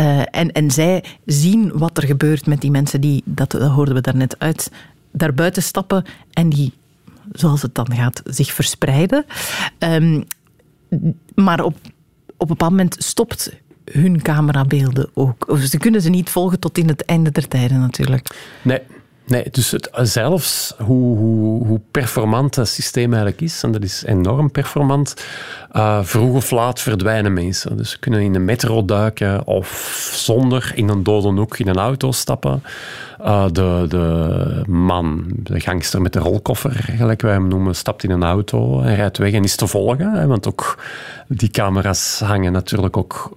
Uh, 0.00 0.18
en, 0.30 0.52
en 0.52 0.70
zij 0.70 1.04
zien 1.24 1.70
wat 1.74 1.96
er 1.96 2.06
gebeurt 2.06 2.46
met 2.46 2.60
die 2.60 2.70
mensen 2.70 3.00
die, 3.00 3.22
dat, 3.24 3.50
dat 3.50 3.70
hoorden 3.70 3.94
we 3.94 4.00
daarnet 4.00 4.38
uit, 4.38 4.70
daar 5.12 5.34
buiten 5.34 5.62
stappen 5.62 6.04
en 6.32 6.48
die 6.48 6.72
zoals 7.32 7.62
het 7.62 7.74
dan 7.74 7.94
gaat, 7.94 8.22
zich 8.24 8.52
verspreiden. 8.52 9.24
Um, 9.78 10.24
maar 11.34 11.64
op, 11.64 11.74
op 12.26 12.40
een 12.40 12.46
bepaald 12.46 12.70
moment 12.70 12.96
stopt 12.98 13.52
hun 13.84 14.22
camerabeelden 14.22 15.10
ook. 15.14 15.48
Of 15.48 15.60
ze 15.60 15.78
kunnen 15.78 16.02
ze 16.02 16.10
niet 16.10 16.30
volgen 16.30 16.60
tot 16.60 16.78
in 16.78 16.88
het 16.88 17.04
einde 17.04 17.30
der 17.30 17.48
tijden 17.48 17.80
natuurlijk. 17.80 18.56
Nee, 18.62 18.80
Nee, 19.26 19.46
dus 19.50 19.70
het, 19.70 19.90
zelfs 19.92 20.74
hoe, 20.78 21.16
hoe, 21.16 21.66
hoe, 21.66 21.80
performant 21.90 22.54
het 22.54 22.68
systeem 22.68 23.12
eigenlijk 23.12 23.42
is, 23.42 23.62
en 23.62 23.72
dat 23.72 23.82
is 23.82 24.04
enorm 24.06 24.50
performant, 24.50 25.14
uh, 25.72 25.98
vroeg 26.02 26.34
of 26.34 26.50
laat 26.50 26.80
verdwijnen 26.80 27.32
mensen. 27.32 27.76
Dus 27.76 27.90
ze 27.90 27.98
kunnen 27.98 28.20
in 28.20 28.32
de 28.32 28.38
metro 28.38 28.84
duiken 28.84 29.46
of 29.46 29.68
zonder 30.14 30.72
in 30.74 30.88
een 30.88 31.02
dode 31.02 31.28
hoek 31.28 31.58
in 31.58 31.68
een 31.68 31.78
auto 31.78 32.12
stappen. 32.12 32.62
Uh, 33.20 33.44
de, 33.52 33.84
de 33.88 34.62
man, 34.66 35.24
de 35.28 35.60
gangster 35.60 36.02
met 36.02 36.12
de 36.12 36.18
rolkoffer, 36.18 36.72
gelijk 36.72 37.22
wij 37.22 37.32
hem 37.32 37.48
noemen, 37.48 37.74
stapt 37.74 38.04
in 38.04 38.10
een 38.10 38.24
auto 38.24 38.80
en 38.80 38.94
rijdt 38.94 39.18
weg 39.18 39.32
en 39.32 39.44
is 39.44 39.56
te 39.56 39.66
volgen. 39.66 40.12
Hè, 40.12 40.26
want 40.26 40.48
ook 40.48 40.78
die 41.28 41.50
camera's 41.50 42.20
hangen 42.24 42.52
natuurlijk 42.52 42.96
ook 42.96 43.36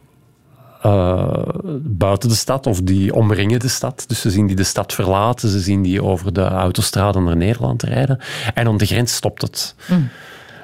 uh, 0.86 1.44
buiten 1.82 2.30
de 2.30 2.36
stad 2.36 2.68
of 2.68 2.82
die 2.82 3.14
omringen 3.14 3.60
de 3.60 3.68
stad. 3.68 4.04
Dus 4.08 4.22
ze 4.22 4.32
zien 4.32 4.48
die 4.48 4.56
de 4.56 4.64
stad 4.64 4.94
verlaten, 4.94 5.50
ze 5.50 5.60
zien 5.60 5.82
die 5.82 6.04
over 6.04 6.34
de 6.34 6.44
autostraden 6.44 7.24
naar 7.24 7.38
Nederland 7.38 7.84
rijden. 7.84 8.20
En 8.54 8.68
aan 8.68 8.78
de 8.78 8.86
grens 8.86 9.16
stopt 9.16 9.42
het. 9.42 9.76
Mm. 9.88 10.10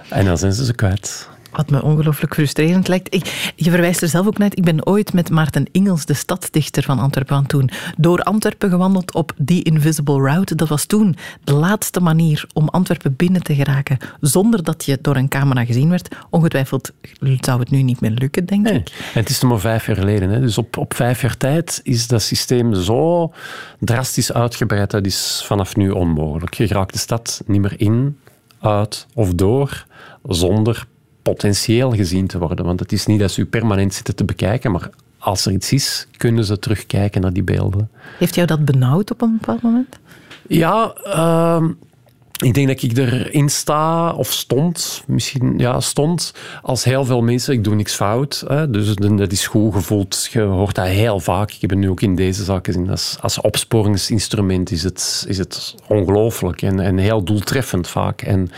En 0.10 0.26
dan 0.26 0.38
zijn 0.38 0.54
ze 0.54 0.66
ze 0.66 0.74
kwijt. 0.74 1.30
Wat 1.54 1.70
me 1.70 1.84
ongelooflijk 1.84 2.34
frustrerend 2.34 2.88
lijkt. 2.88 3.14
Ik, 3.14 3.54
je 3.56 3.70
verwijst 3.70 4.02
er 4.02 4.08
zelf 4.08 4.28
ook 4.28 4.38
naar. 4.38 4.52
Ik 4.54 4.64
ben 4.64 4.86
ooit 4.86 5.14
met 5.14 5.30
Maarten 5.30 5.66
Ingels, 5.72 6.06
de 6.06 6.14
stadsdichter 6.14 6.84
van 6.84 7.00
Antwerpen, 7.00 7.36
aan 7.36 7.46
toen 7.46 7.70
door 7.98 8.20
Antwerpen 8.20 8.70
gewandeld 8.70 9.14
op 9.14 9.34
The 9.46 9.62
Invisible 9.62 10.22
Route. 10.22 10.56
Dat 10.56 10.68
was 10.68 10.86
toen 10.86 11.16
de 11.44 11.54
laatste 11.54 12.00
manier 12.00 12.46
om 12.54 12.68
Antwerpen 12.70 13.16
binnen 13.16 13.44
te 13.44 13.56
geraken 13.56 13.98
zonder 14.20 14.64
dat 14.64 14.86
je 14.86 14.98
door 15.02 15.16
een 15.16 15.28
camera 15.28 15.66
gezien 15.66 15.90
werd. 15.90 16.16
Ongetwijfeld 16.30 16.92
zou 17.40 17.60
het 17.60 17.70
nu 17.70 17.82
niet 17.82 18.02
meer 18.02 18.12
lukken, 18.12 18.46
denk 18.46 18.68
ik. 18.68 18.74
En 18.74 19.20
het 19.20 19.30
is 19.30 19.42
nog 19.42 19.52
maar 19.52 19.60
vijf 19.60 19.86
jaar 19.86 19.96
geleden. 19.96 20.30
Hè. 20.30 20.40
Dus 20.40 20.58
op, 20.58 20.78
op 20.78 20.94
vijf 20.94 21.22
jaar 21.22 21.38
tijd 21.38 21.80
is 21.84 22.08
dat 22.08 22.22
systeem 22.22 22.74
zo 22.74 23.34
drastisch 23.80 24.34
uitgebreid. 24.34 24.92
Dat 24.92 25.06
is 25.06 25.44
vanaf 25.46 25.76
nu 25.76 25.90
onmogelijk. 25.90 26.54
Je 26.54 26.68
raakt 26.68 26.94
de 26.94 27.00
stad 27.00 27.42
niet 27.46 27.62
meer 27.62 27.80
in, 27.80 28.18
uit 28.60 29.08
of 29.14 29.34
door 29.34 29.86
zonder 30.24 30.88
potentieel 31.24 31.92
gezien 31.92 32.28
te 32.28 32.40
worden. 32.40 32.66
Want 32.66 32.80
het 32.80 32.92
is 32.92 33.06
niet 33.06 33.20
dat 33.20 33.32
ze 33.32 33.42
u 33.42 33.46
permanent 33.46 33.94
zitten 33.94 34.16
te 34.16 34.26
bekijken, 34.26 34.72
maar 34.72 34.90
als 35.18 35.46
er 35.46 35.52
iets 35.52 35.72
is, 35.72 36.08
kunnen 36.18 36.46
ze 36.46 36.60
terugkijken 36.60 37.22
naar 37.22 37.34
die 37.34 37.44
beelden. 37.44 37.90
Heeft 38.20 38.36
jou 38.36 38.48
dat 38.48 38.66
benauwd 38.66 39.12
op 39.12 39.22
een 39.22 39.38
bepaald 39.40 39.62
moment? 39.62 40.00
Ja, 40.48 40.96
uh, 41.06 41.64
ik 42.44 42.54
denk 42.54 42.68
dat 42.68 42.82
ik 42.82 42.98
erin 42.98 43.50
sta, 43.50 44.12
of 44.12 44.32
stond, 44.32 45.04
misschien 45.08 45.54
ja, 45.58 45.80
stond, 45.80 46.34
als 46.62 46.84
heel 46.84 47.06
veel 47.06 47.22
mensen. 47.22 47.54
Ik 47.54 47.64
doe 47.64 47.76
niks 47.76 47.96
fout, 47.96 48.44
hè, 48.48 48.70
dus 48.70 48.96
dat 48.96 49.32
is 49.32 49.48
goed 49.48 49.74
gevoeld. 49.74 50.28
Je 50.32 50.42
hoort 50.42 50.76
dat 50.76 50.86
heel 50.86 51.20
vaak. 51.20 51.52
Ik 51.52 51.62
heb 51.62 51.70
het 51.70 51.80
nu 51.80 51.90
ook 51.90 52.02
in 52.02 52.16
deze 52.16 52.44
zaak 52.44 52.66
gezien. 52.66 52.90
Als, 52.90 53.18
als 53.22 53.42
opsporingsinstrument 53.42 54.72
is 54.72 54.84
het, 54.84 55.26
is 55.28 55.38
het 55.38 55.76
ongelooflijk 55.88 56.62
en, 56.62 56.80
en 56.80 56.98
heel 56.98 57.24
doeltreffend 57.24 57.88
vaak. 57.88 58.22
En 58.22 58.50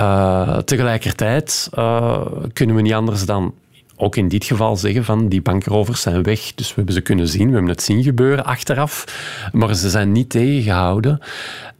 uh, 0.00 0.56
tegelijkertijd 0.56 1.70
uh, 1.78 2.26
kunnen 2.52 2.76
we 2.76 2.82
niet 2.82 2.92
anders 2.92 3.24
dan 3.24 3.54
ook 3.96 4.16
in 4.16 4.28
dit 4.28 4.44
geval 4.44 4.76
zeggen 4.76 5.04
van 5.04 5.28
die 5.28 5.42
bankrovers 5.42 6.00
zijn 6.00 6.22
weg. 6.22 6.54
Dus 6.54 6.68
we 6.68 6.74
hebben 6.74 6.94
ze 6.94 7.00
kunnen 7.00 7.28
zien, 7.28 7.46
we 7.46 7.52
hebben 7.52 7.70
het 7.70 7.82
zien 7.82 8.02
gebeuren 8.02 8.44
achteraf, 8.44 9.04
maar 9.52 9.74
ze 9.74 9.90
zijn 9.90 10.12
niet 10.12 10.30
tegengehouden. 10.30 11.20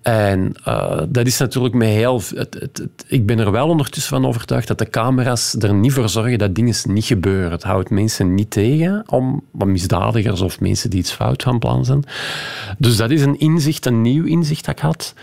En 0.02 0.52
uh, 0.68 1.00
dat 1.08 1.26
is 1.26 1.38
natuurlijk 1.38 1.75
met 1.75 1.88
heel... 1.88 2.22
Het, 2.34 2.56
het, 2.60 2.88
ik 3.06 3.26
ben 3.26 3.38
er 3.38 3.50
wel 3.50 3.68
ondertussen 3.68 4.16
van 4.16 4.26
overtuigd 4.26 4.68
dat 4.68 4.78
de 4.78 4.90
camera's 4.90 5.54
er 5.58 5.75
niet 5.75 5.92
voor 5.92 6.08
zorgen 6.08 6.38
dat 6.38 6.54
dingen 6.54 6.75
niet 6.84 7.04
gebeuren. 7.04 7.50
Het 7.50 7.62
houdt 7.62 7.90
mensen 7.90 8.34
niet 8.34 8.50
tegen 8.50 9.02
om 9.06 9.44
misdadigers 9.52 10.40
of 10.40 10.60
mensen 10.60 10.90
die 10.90 10.98
iets 10.98 11.12
fout 11.12 11.42
van 11.42 11.58
plan 11.58 11.84
zijn. 11.84 12.04
Dus 12.78 12.96
dat 12.96 13.10
is 13.10 13.22
een 13.22 13.38
inzicht, 13.38 13.87
een 13.87 14.02
nieuw 14.02 14.25
inzicht 14.25 14.64
dat 14.64 14.75
ik 14.75 14.82
had. 14.82 15.14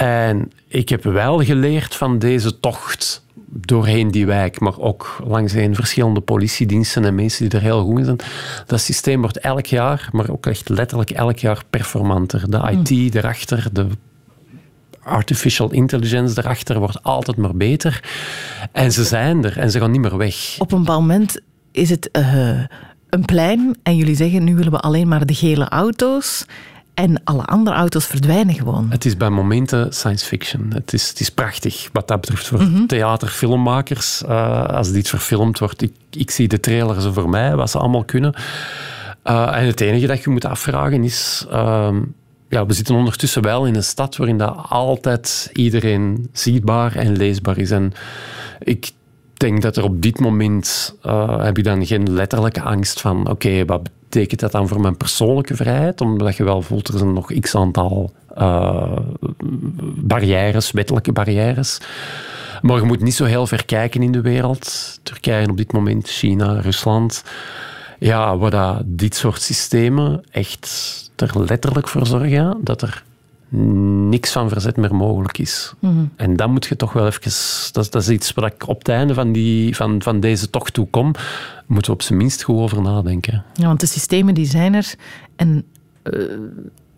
En 0.00 0.52
ik 0.66 0.88
heb 0.88 1.04
wel 1.04 1.44
geleerd 1.44 1.94
van 1.94 2.18
deze 2.18 2.60
tocht 2.60 3.24
doorheen 3.46 4.10
die 4.10 4.26
wijk, 4.26 4.60
maar 4.60 4.78
ook 4.78 5.20
langs 5.24 5.52
heen 5.52 5.74
verschillende 5.74 6.20
politiediensten 6.20 7.04
en 7.04 7.14
mensen 7.14 7.48
die 7.48 7.58
er 7.58 7.64
heel 7.64 7.84
goed 7.84 7.98
in 7.98 8.04
zijn. 8.04 8.18
Dat 8.66 8.80
systeem 8.80 9.20
wordt 9.20 9.38
elk 9.38 9.66
jaar, 9.66 10.08
maar 10.12 10.30
ook 10.30 10.46
echt 10.46 10.68
letterlijk 10.68 11.10
elk 11.10 11.38
jaar 11.38 11.62
performanter. 11.70 12.50
De 12.50 12.70
IT 12.70 12.88
hmm. 12.88 13.08
erachter, 13.12 13.68
de 13.72 13.86
artificial 15.02 15.72
intelligence 15.72 16.38
erachter 16.38 16.78
wordt 16.78 17.02
altijd 17.02 17.36
maar 17.36 17.56
beter. 17.56 18.04
En 18.72 18.92
ze 18.92 19.04
zijn 19.04 19.44
er 19.44 19.58
en 19.58 19.70
ze 19.70 19.78
gaan 19.78 19.90
niet 19.90 20.00
meer 20.00 20.16
weg. 20.16 20.56
Op 20.58 20.72
een 20.72 20.78
bepaald 20.78 21.00
moment 21.00 21.40
is 21.72 21.90
het 21.90 22.08
uh, 22.12 22.60
een 23.08 23.24
plein 23.24 23.76
en 23.82 23.96
jullie 23.96 24.16
zeggen 24.16 24.44
nu 24.44 24.54
willen 24.54 24.72
we 24.72 24.80
alleen 24.80 25.08
maar 25.08 25.26
de 25.26 25.34
gele 25.34 25.68
auto's. 25.68 26.46
En 27.00 27.20
alle 27.24 27.44
andere 27.44 27.76
auto's 27.76 28.06
verdwijnen 28.06 28.54
gewoon. 28.54 28.86
Het 28.90 29.04
is 29.04 29.16
bij 29.16 29.30
momenten 29.30 29.92
science 29.92 30.26
fiction. 30.26 30.70
Het 30.74 30.92
is, 30.92 31.08
het 31.08 31.20
is 31.20 31.30
prachtig 31.30 31.88
wat 31.92 32.08
dat 32.08 32.20
betreft 32.20 32.46
voor 32.46 32.62
mm 32.62 32.86
theaterfilmmakers. 32.86 34.22
Uh, 34.22 34.64
als 34.64 34.92
dit 34.92 35.08
verfilmd 35.08 35.58
wordt, 35.58 35.82
ik, 35.82 35.92
ik 36.10 36.30
zie 36.30 36.48
de 36.48 36.60
trailer 36.60 37.00
zo 37.00 37.12
voor 37.12 37.28
mij, 37.28 37.56
wat 37.56 37.70
ze 37.70 37.78
allemaal 37.78 38.04
kunnen. 38.04 38.34
Uh, 39.24 39.56
en 39.56 39.66
het 39.66 39.80
enige 39.80 40.06
dat 40.06 40.22
je 40.22 40.30
moet 40.30 40.44
afvragen 40.44 41.04
is... 41.04 41.46
Uh, 41.52 41.96
ja, 42.48 42.66
we 42.66 42.72
zitten 42.72 42.94
ondertussen 42.94 43.42
wel 43.42 43.66
in 43.66 43.74
een 43.74 43.84
stad 43.84 44.16
waarin 44.16 44.38
dat 44.38 44.56
altijd 44.68 45.50
iedereen 45.52 46.28
zichtbaar 46.32 46.96
en 46.96 47.16
leesbaar 47.16 47.58
is. 47.58 47.70
En 47.70 47.92
ik 48.58 48.90
denk 49.40 49.62
dat 49.62 49.76
er 49.76 49.84
op 49.84 50.02
dit 50.02 50.20
moment 50.20 50.94
uh, 51.06 51.44
heb 51.44 51.56
je 51.56 51.62
dan 51.62 51.86
geen 51.86 52.12
letterlijke 52.12 52.60
angst 52.60 53.00
van 53.00 53.30
oké, 53.30 53.64
wat 53.64 53.82
betekent 53.82 54.40
dat 54.40 54.52
dan 54.52 54.68
voor 54.68 54.80
mijn 54.80 54.96
persoonlijke 54.96 55.56
vrijheid? 55.56 56.00
Omdat 56.00 56.36
je 56.36 56.44
wel 56.44 56.62
voelt, 56.62 56.88
er 56.88 56.98
zijn 56.98 57.12
nog 57.12 57.32
x 57.40 57.54
aantal 57.54 58.12
uh, 58.38 58.96
barrières, 59.94 60.70
wettelijke 60.70 61.12
barrières. 61.12 61.80
Maar 62.62 62.76
je 62.76 62.82
moet 62.82 63.00
niet 63.00 63.14
zo 63.14 63.24
heel 63.24 63.46
ver 63.46 63.64
kijken 63.64 64.02
in 64.02 64.12
de 64.12 64.20
wereld. 64.20 64.98
Turkije 65.02 65.48
op 65.48 65.56
dit 65.56 65.72
moment, 65.72 66.08
China, 66.08 66.60
Rusland. 66.60 67.24
Ja, 67.98 68.36
waar 68.36 68.50
dat 68.50 68.82
dit 68.84 69.14
soort 69.14 69.42
systemen 69.42 70.24
echt 70.30 71.10
er 71.16 71.42
letterlijk 71.44 71.88
voor 71.88 72.06
zorgen 72.06 72.58
dat 72.60 72.82
er 72.82 73.02
niks 74.08 74.32
van 74.32 74.48
verzet 74.48 74.76
meer 74.76 74.94
mogelijk 74.94 75.38
is. 75.38 75.74
Mhm. 75.78 76.04
En 76.16 76.36
dan 76.36 76.52
moet 76.52 76.66
je 76.66 76.76
toch 76.76 76.92
wel 76.92 77.06
even... 77.06 77.22
Dat, 77.72 77.92
dat, 77.92 78.02
is 78.02 78.08
iets 78.08 78.32
waar 78.32 78.52
ik 78.52 78.68
op 78.68 78.78
het 78.78 78.88
einde 78.88 79.14
van, 79.14 79.32
die, 79.32 79.76
van, 79.76 80.02
van 80.02 80.20
deze 80.20 80.50
tocht 80.50 80.74
toe 80.74 80.86
kom, 80.90 81.12
moeten 81.66 81.90
we 81.90 81.96
op 81.96 82.02
zijn 82.02 82.18
minst 82.18 82.42
goed 82.42 82.56
over 82.56 82.82
nadenken. 82.82 83.44
Ja, 83.54 83.66
want 83.66 83.80
de 83.80 83.86
systemen 83.86 84.34
die 84.34 84.46
zijn 84.46 84.74
er 84.74 84.94
en... 85.36 85.64
Uh, 86.02 86.38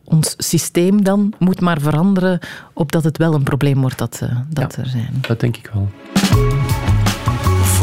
ons 0.04 0.34
systeem 0.38 1.04
dan 1.04 1.32
moet 1.38 1.60
maar 1.60 1.80
veranderen 1.80 2.38
opdat 2.72 3.04
het 3.04 3.18
wel 3.18 3.34
een 3.34 3.42
probleem 3.42 3.80
wordt 3.80 3.98
dat, 3.98 4.20
uh, 4.22 4.36
dat 4.48 4.76
er 4.76 4.86
zijn. 4.86 5.14
Dat 5.20 5.40
denk 5.40 5.56
ik 5.56 5.70
wel. 5.72 5.88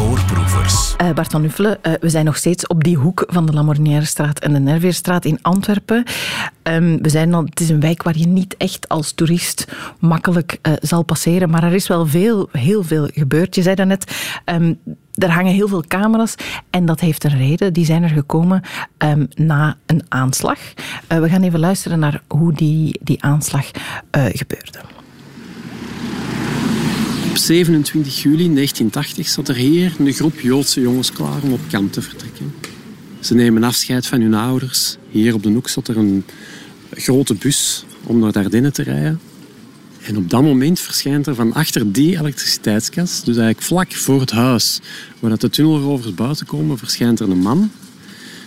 Uh, 0.09 1.11
Bart 1.13 1.31
van 1.31 1.43
Uffelen, 1.43 1.77
uh, 1.83 1.93
we 1.99 2.09
zijn 2.09 2.25
nog 2.25 2.37
steeds 2.37 2.67
op 2.67 2.83
die 2.83 2.97
hoek 2.97 3.23
van 3.27 3.45
de 3.45 3.53
Lamornièrestraat 3.53 4.39
en 4.39 4.53
de 4.53 4.59
Nerveerstraat 4.59 5.25
in 5.25 5.39
Antwerpen. 5.41 6.03
Um, 6.63 7.01
we 7.01 7.09
zijn 7.09 7.33
al, 7.33 7.43
het 7.43 7.59
is 7.59 7.69
een 7.69 7.79
wijk 7.79 8.03
waar 8.03 8.17
je 8.17 8.27
niet 8.27 8.57
echt 8.57 8.89
als 8.89 9.11
toerist 9.11 9.67
makkelijk 9.99 10.59
uh, 10.61 10.73
zal 10.81 11.03
passeren, 11.03 11.49
maar 11.49 11.63
er 11.63 11.73
is 11.73 11.87
wel 11.87 12.05
veel, 12.05 12.49
heel 12.51 12.83
veel 12.83 13.09
gebeurd. 13.13 13.55
Je 13.55 13.61
zei 13.61 13.75
daarnet, 13.75 14.31
um, 14.45 14.79
er 15.13 15.31
hangen 15.31 15.53
heel 15.53 15.67
veel 15.67 15.83
camera's 15.87 16.35
en 16.69 16.85
dat 16.85 16.99
heeft 16.99 17.23
een 17.23 17.37
reden. 17.37 17.73
Die 17.73 17.85
zijn 17.85 18.03
er 18.03 18.09
gekomen 18.09 18.61
um, 18.97 19.27
na 19.35 19.77
een 19.85 20.03
aanslag. 20.07 20.59
we 21.07 21.29
gaan 21.29 21.43
even 21.43 21.59
luisteren 21.59 21.99
naar 21.99 22.21
hoe 22.27 22.53
die, 22.53 22.99
die 23.03 23.23
aanslag 23.23 23.71
gebeurde. 24.11 24.98
27 27.39 28.21
juli 28.21 28.53
1980 28.53 29.27
zat 29.27 29.47
er 29.47 29.55
hier 29.55 29.95
een 29.99 30.13
groep 30.13 30.39
Joodse 30.39 30.81
jongens 30.81 31.11
klaar 31.11 31.41
om 31.41 31.51
op 31.51 31.59
kamp 31.69 31.93
te 31.93 32.01
vertrekken. 32.01 32.53
Ze 33.19 33.33
nemen 33.33 33.63
afscheid 33.63 34.07
van 34.07 34.21
hun 34.21 34.33
ouders. 34.33 34.97
Hier 35.09 35.33
op 35.33 35.43
de 35.43 35.49
hoek 35.49 35.69
zat 35.69 35.87
er 35.87 35.97
een 35.97 36.25
grote 36.91 37.33
bus 37.33 37.85
om 38.03 38.19
naar 38.19 38.31
Dardenne 38.31 38.71
te 38.71 38.83
rijden. 38.83 39.19
En 40.01 40.17
op 40.17 40.29
dat 40.29 40.41
moment 40.41 40.79
verschijnt 40.79 41.27
er 41.27 41.35
van 41.35 41.53
achter 41.53 41.91
die 41.91 42.19
elektriciteitskast, 42.19 43.25
dus 43.25 43.37
eigenlijk 43.37 43.67
vlak 43.67 43.93
voor 43.93 44.19
het 44.19 44.31
huis 44.31 44.79
waar 45.19 45.37
de 45.37 45.49
tunnelrovers 45.49 46.13
buiten 46.13 46.45
komen, 46.45 46.77
verschijnt 46.77 47.19
er 47.19 47.29
een 47.29 47.41
man. 47.41 47.71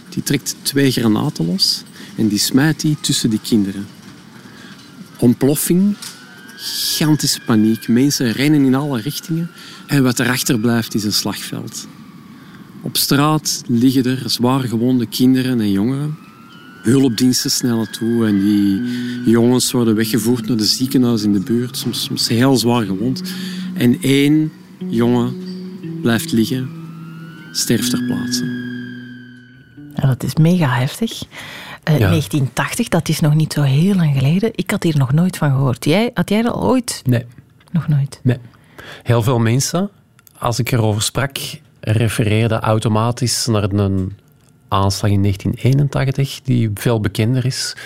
Die 0.09 0.23
trekt 0.23 0.57
twee 0.63 0.91
granaten 0.91 1.47
los 1.47 1.83
en 2.17 2.29
die 2.29 2.39
smijt 2.39 2.81
die 2.81 2.97
tussen 3.01 3.31
die 3.31 3.41
kinderen. 3.43 3.87
Ontploffing 5.19 5.97
gigantische 6.63 7.41
paniek. 7.41 7.89
Mensen 7.89 8.33
rennen 8.33 8.65
in 8.65 8.75
alle 8.75 9.01
richtingen. 9.01 9.51
En 9.87 10.03
wat 10.03 10.19
erachter 10.19 10.59
blijft 10.59 10.95
is 10.95 11.05
een 11.05 11.13
slagveld. 11.13 11.87
Op 12.83 12.97
straat 12.97 13.63
liggen 13.67 14.05
er 14.05 14.31
zwaar 14.31 14.61
gewonde 14.61 15.07
kinderen 15.07 15.61
en 15.61 15.71
jongeren. 15.71 16.19
Hulpdiensten 16.83 17.51
snellen 17.51 17.91
toe 17.91 18.27
en 18.27 18.41
die 18.41 18.83
jongens 19.31 19.73
worden 19.73 19.95
weggevoerd 19.95 20.49
naar 20.49 20.57
de 20.57 20.65
ziekenhuis 20.65 21.23
in 21.23 21.33
de 21.33 21.41
buurt, 21.41 21.77
soms, 21.77 22.03
soms 22.03 22.29
heel 22.29 22.57
zwaar 22.57 22.85
gewond. 22.85 23.23
En 23.75 24.01
één 24.01 24.53
jongen 24.89 25.35
blijft 26.01 26.33
liggen, 26.33 26.69
sterft 27.53 27.91
ter 27.91 28.05
plaatse. 28.05 28.45
Ja, 29.95 30.07
dat 30.07 30.23
is 30.23 30.35
mega 30.35 30.79
heftig. 30.79 31.23
1980, 31.83 32.85
eh, 32.85 32.91
dat 32.91 33.09
is 33.09 33.21
nog 33.21 33.35
niet 33.35 33.53
zo 33.53 33.63
heel 33.63 33.95
lang 33.95 34.15
geleden. 34.15 34.51
Ik 34.55 34.71
had 34.71 34.83
hier 34.83 34.99
nog 34.99 35.13
nooit 35.13 35.37
van 35.37 35.51
gehoord. 35.51 35.85
Jij, 35.85 36.11
had 36.15 36.29
jij 36.29 36.43
dat 36.43 36.55
ooit? 36.55 37.03
Nee. 37.05 37.27
Nog 37.71 37.89
nooit? 37.89 38.21
Nee. 38.23 38.39
Heel 39.03 39.23
veel 39.23 39.39
mensen, 39.39 39.91
als 40.39 40.59
ik 40.59 40.73
erover 40.73 41.03
sprak, 41.03 41.39
refereerden 41.81 42.61
automatisch 42.61 43.47
naar 43.47 43.63
een 43.63 44.17
aanslag 44.69 45.11
in 45.11 45.23
1981, 45.23 46.41
die 46.43 46.71
veel 46.75 47.01
bekender 47.01 47.45
is. 47.45 47.77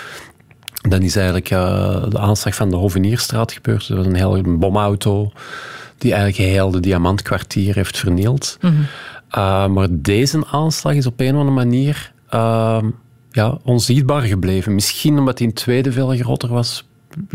Dan 0.89 1.03
is 1.03 1.17
eigenlijk 1.17 1.51
uh, 1.51 2.05
de 2.09 2.19
aanslag 2.19 2.55
van 2.55 2.71
de 2.71 2.77
Hovenierstraat 2.77 3.53
gebeurd. 3.53 3.89
Dat 3.89 3.97
was 3.97 4.07
een 4.07 4.15
hele 4.15 4.43
bomauto 4.43 5.33
die 5.99 6.15
eigenlijk 6.15 6.51
heel 6.51 6.71
de 6.71 6.81
Diamantkwartier 6.81 7.75
heeft 7.75 7.99
vernield. 7.99 8.59
Mm 8.61 8.87
uh, 9.35 9.67
maar 9.67 9.89
deze 9.91 10.47
aanslag 10.51 10.95
is 10.95 11.07
op 11.07 11.21
een 11.21 11.35
of 11.35 11.41
andere 11.41 11.67
manier 11.67 12.13
ja, 13.37 13.59
onzichtbaar 13.63 14.23
gebleven. 14.23 14.75
Misschien 14.75 15.19
omdat 15.19 15.39
hij 15.39 15.47
in 15.47 15.53
tweede 15.55 15.93
veel 15.93 16.17
groter 16.17 16.49
was. 16.49 16.85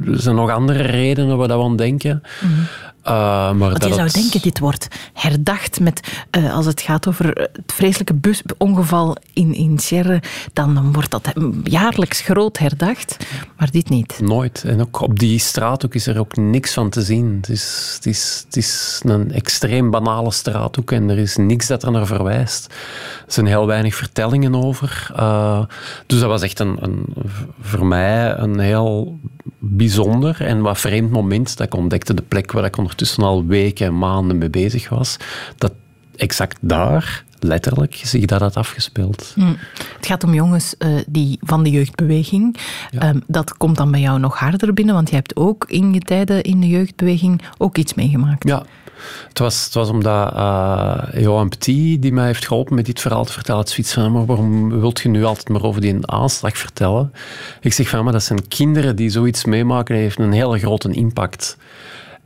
Er 0.06 0.20
zijn 0.20 0.36
nog 0.36 0.50
andere 0.50 0.82
redenen 0.82 1.38
waar 1.38 1.48
we 1.48 1.64
aan 1.64 1.76
denken. 1.76 2.22
Mm 2.44 2.68
uh, 3.06 3.12
maar 3.52 3.70
Want 3.70 3.86
je 3.86 3.94
zou 3.94 4.10
denken, 4.12 4.42
dit 4.42 4.60
wordt 4.60 4.88
herdacht 5.14 5.80
met, 5.80 6.26
uh, 6.38 6.56
als 6.56 6.66
het 6.66 6.82
gaat 6.82 7.08
over 7.08 7.28
het 7.28 7.74
vreselijke 7.74 8.14
busongeval 8.14 9.18
in, 9.34 9.54
in 9.54 9.80
Sierre, 9.80 10.22
dan 10.54 10.94
wordt 10.94 11.12
dat 11.12 11.34
jaarlijks 11.64 12.22
groot 12.22 12.58
herdacht, 12.58 13.18
maar 13.58 13.72
dit 13.72 13.90
niet. 13.90 14.20
Nooit. 14.22 14.64
En 14.64 14.82
ook 14.82 15.02
op 15.02 15.20
die 15.20 15.40
straathoek 15.40 15.96
is 15.96 16.08
er 16.08 16.20
ook 16.20 16.36
niks 16.36 16.74
van 16.74 16.90
te 16.90 17.02
zien. 17.02 17.38
Het 17.42 17.50
is, 17.50 17.92
het 17.96 18.06
is, 18.06 18.44
het 18.46 18.58
is 18.58 19.02
een 19.06 19.32
extreem 19.32 19.90
banale 19.90 20.32
straathoek 20.32 20.92
en 20.92 21.10
er 21.10 21.18
is 21.18 21.36
niks 21.36 21.68
dat 21.68 21.84
er 21.84 21.92
naar 21.92 22.06
verwijst. 22.06 22.66
Er 23.26 23.34
zijn 23.34 23.46
heel 23.46 23.68
weinig 23.68 23.96
vertellingen 23.96 24.56
over. 24.56 25.12
Uh, 25.16 25.64
dus 26.06 26.20
dat 26.20 26.30
was 26.30 26.42
echt 26.42 26.60
een, 26.60 26.78
een, 26.80 27.06
voor 27.62 27.86
mij 27.86 28.38
een 28.38 28.60
heel 28.60 29.20
bijzonder 29.74 30.42
en 30.42 30.62
wat 30.62 30.80
vreemd 30.80 31.12
moment 31.12 31.58
dat 31.58 31.68
ik 31.68 31.76
ontdekte 31.76 32.14
de 32.14 32.22
plek 32.22 32.52
waar 32.52 32.66
ik 32.66 32.78
ondertussen 32.78 33.24
al 33.24 33.46
weken 33.46 33.86
en 33.86 33.98
maanden 33.98 34.38
mee 34.38 34.50
bezig 34.50 34.90
was, 34.90 35.18
dat 35.58 35.74
exact 36.16 36.58
daar 36.62 37.24
letterlijk 37.40 37.96
zich 38.04 38.26
dat 38.26 38.40
had 38.40 38.56
afgespeeld. 38.56 39.32
Hm. 39.36 39.54
Het 39.96 40.06
gaat 40.06 40.24
om 40.24 40.34
jongens 40.34 40.76
uh, 40.80 41.00
die 41.08 41.40
van 41.42 41.64
de 41.64 41.70
jeugdbeweging. 41.70 42.58
Ehm, 42.92 43.20
dat 43.28 43.58
komt 43.58 43.78
dan 43.78 43.92
bij 43.92 44.00
jou 44.00 44.20
nog 44.20 44.40
harder 44.40 44.74
binnen, 44.74 44.96
want 44.96 45.10
je 45.10 45.16
hebt 45.16 45.36
ook 45.36 45.66
in 45.68 45.94
je 45.94 46.00
tijden 46.00 46.44
in 46.44 46.60
de 46.60 46.68
jeugdbeweging 46.68 47.42
ook 47.58 47.78
iets 47.78 47.94
meegemaakt. 47.94 48.48
Ja, 48.48 48.64
het 49.28 49.40
was, 49.40 49.66
het 49.66 49.74
was 49.74 49.90
omdat 49.90 50.34
uh, 50.34 51.04
Johan 51.14 51.50
Petit, 51.50 52.02
die 52.02 52.14
mij 52.14 52.26
heeft 52.26 52.48
geholpen 52.48 52.76
met 52.76 52.86
dit 52.86 53.00
verhaal 53.00 53.26
te 53.26 53.34
vertellen, 53.34 53.62
het 53.62 53.70
zoiets 53.70 53.94
van, 53.94 54.12
maar 54.12 54.26
waarom 54.26 54.80
wilt 54.80 55.00
je 55.00 55.10
nu 55.10 55.24
altijd 55.24 55.50
maar 55.50 55.64
over 55.64 55.82
die 55.82 56.08
aanslag 56.08 56.58
vertellen? 56.58 57.14
Ik 57.62 57.74
zeg 57.74 57.90
van, 57.90 58.04
maar 58.04 58.14
dat 58.14 58.24
zijn 58.24 58.48
kinderen 58.48 58.96
die 58.96 59.10
zoiets 59.10 59.46
meemaken, 59.46 59.96
heeft 59.96 60.20
een 60.20 60.32
hele 60.32 60.60
grote 60.60 60.92
impact. 60.92 61.58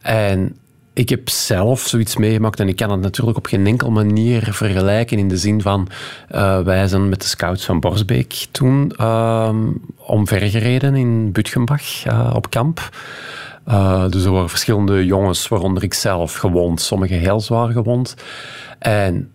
En 0.01 0.55
ik 0.95 1.09
heb 1.09 1.29
zelf 1.29 1.79
zoiets 1.79 2.17
meegemaakt 2.17 2.59
en 2.59 2.67
ik 2.67 2.75
kan 2.75 2.91
het 2.91 3.01
natuurlijk 3.01 3.37
op 3.37 3.45
geen 3.45 3.67
enkele 3.67 3.91
manier 3.91 4.47
vergelijken 4.53 5.17
in 5.17 5.27
de 5.27 5.37
zin 5.37 5.61
van 5.61 5.87
uh, 6.31 6.59
wij 6.59 6.87
zijn 6.87 7.09
met 7.09 7.21
de 7.21 7.27
scouts 7.27 7.65
van 7.65 7.79
Borsbeek 7.79 8.47
toen 8.51 8.93
uh, 8.99 9.55
omvergereden 9.97 10.95
in 10.95 11.31
Butgenbach 11.31 12.05
uh, 12.05 12.31
op 12.35 12.49
kamp. 12.49 12.89
Uh, 13.67 14.09
dus 14.09 14.23
er 14.23 14.31
waren 14.31 14.49
verschillende 14.49 15.05
jongens, 15.05 15.47
waaronder 15.47 15.83
ik 15.83 15.93
zelf, 15.93 16.35
gewond. 16.35 16.81
Sommigen 16.81 17.19
heel 17.19 17.39
zwaar 17.39 17.71
gewond. 17.71 18.15
En 18.79 19.31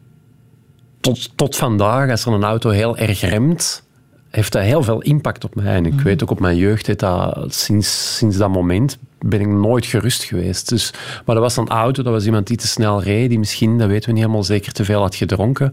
tot, 1.01 1.37
tot 1.37 1.57
vandaag, 1.57 2.11
als 2.11 2.25
er 2.25 2.33
een 2.33 2.45
auto 2.45 2.71
heel 2.71 2.97
erg 2.97 3.21
remt, 3.21 3.83
heeft 4.31 4.53
dat 4.53 4.63
heel 4.63 4.83
veel 4.83 5.03
impact 5.03 5.45
op 5.45 5.55
mij. 5.55 5.75
En 5.75 5.87
ik 5.87 5.95
mhm. 5.95 6.03
weet 6.03 6.23
ook 6.23 6.31
op 6.31 6.41
mijn 6.41 6.57
jeugd, 6.57 6.99
dat, 6.99 7.55
sinds, 7.55 8.17
sinds 8.17 8.37
dat 8.37 8.51
moment 8.51 8.99
ben 9.19 9.41
ik 9.41 9.47
nooit 9.47 9.87
gerust 9.87 10.23
geweest. 10.23 10.69
Dus, 10.69 10.93
maar 11.25 11.35
dat 11.35 11.45
was 11.45 11.57
een 11.57 11.69
auto, 11.69 12.03
dat 12.03 12.13
was 12.13 12.25
iemand 12.25 12.47
die 12.47 12.57
te 12.57 12.67
snel 12.67 13.03
reed, 13.03 13.29
die 13.29 13.39
misschien, 13.39 13.79
dat 13.79 13.89
weten 13.89 14.07
we 14.07 14.13
niet 14.13 14.23
helemaal 14.23 14.45
zeker, 14.45 14.73
te 14.73 14.85
veel 14.85 15.01
had 15.01 15.15
gedronken. 15.15 15.73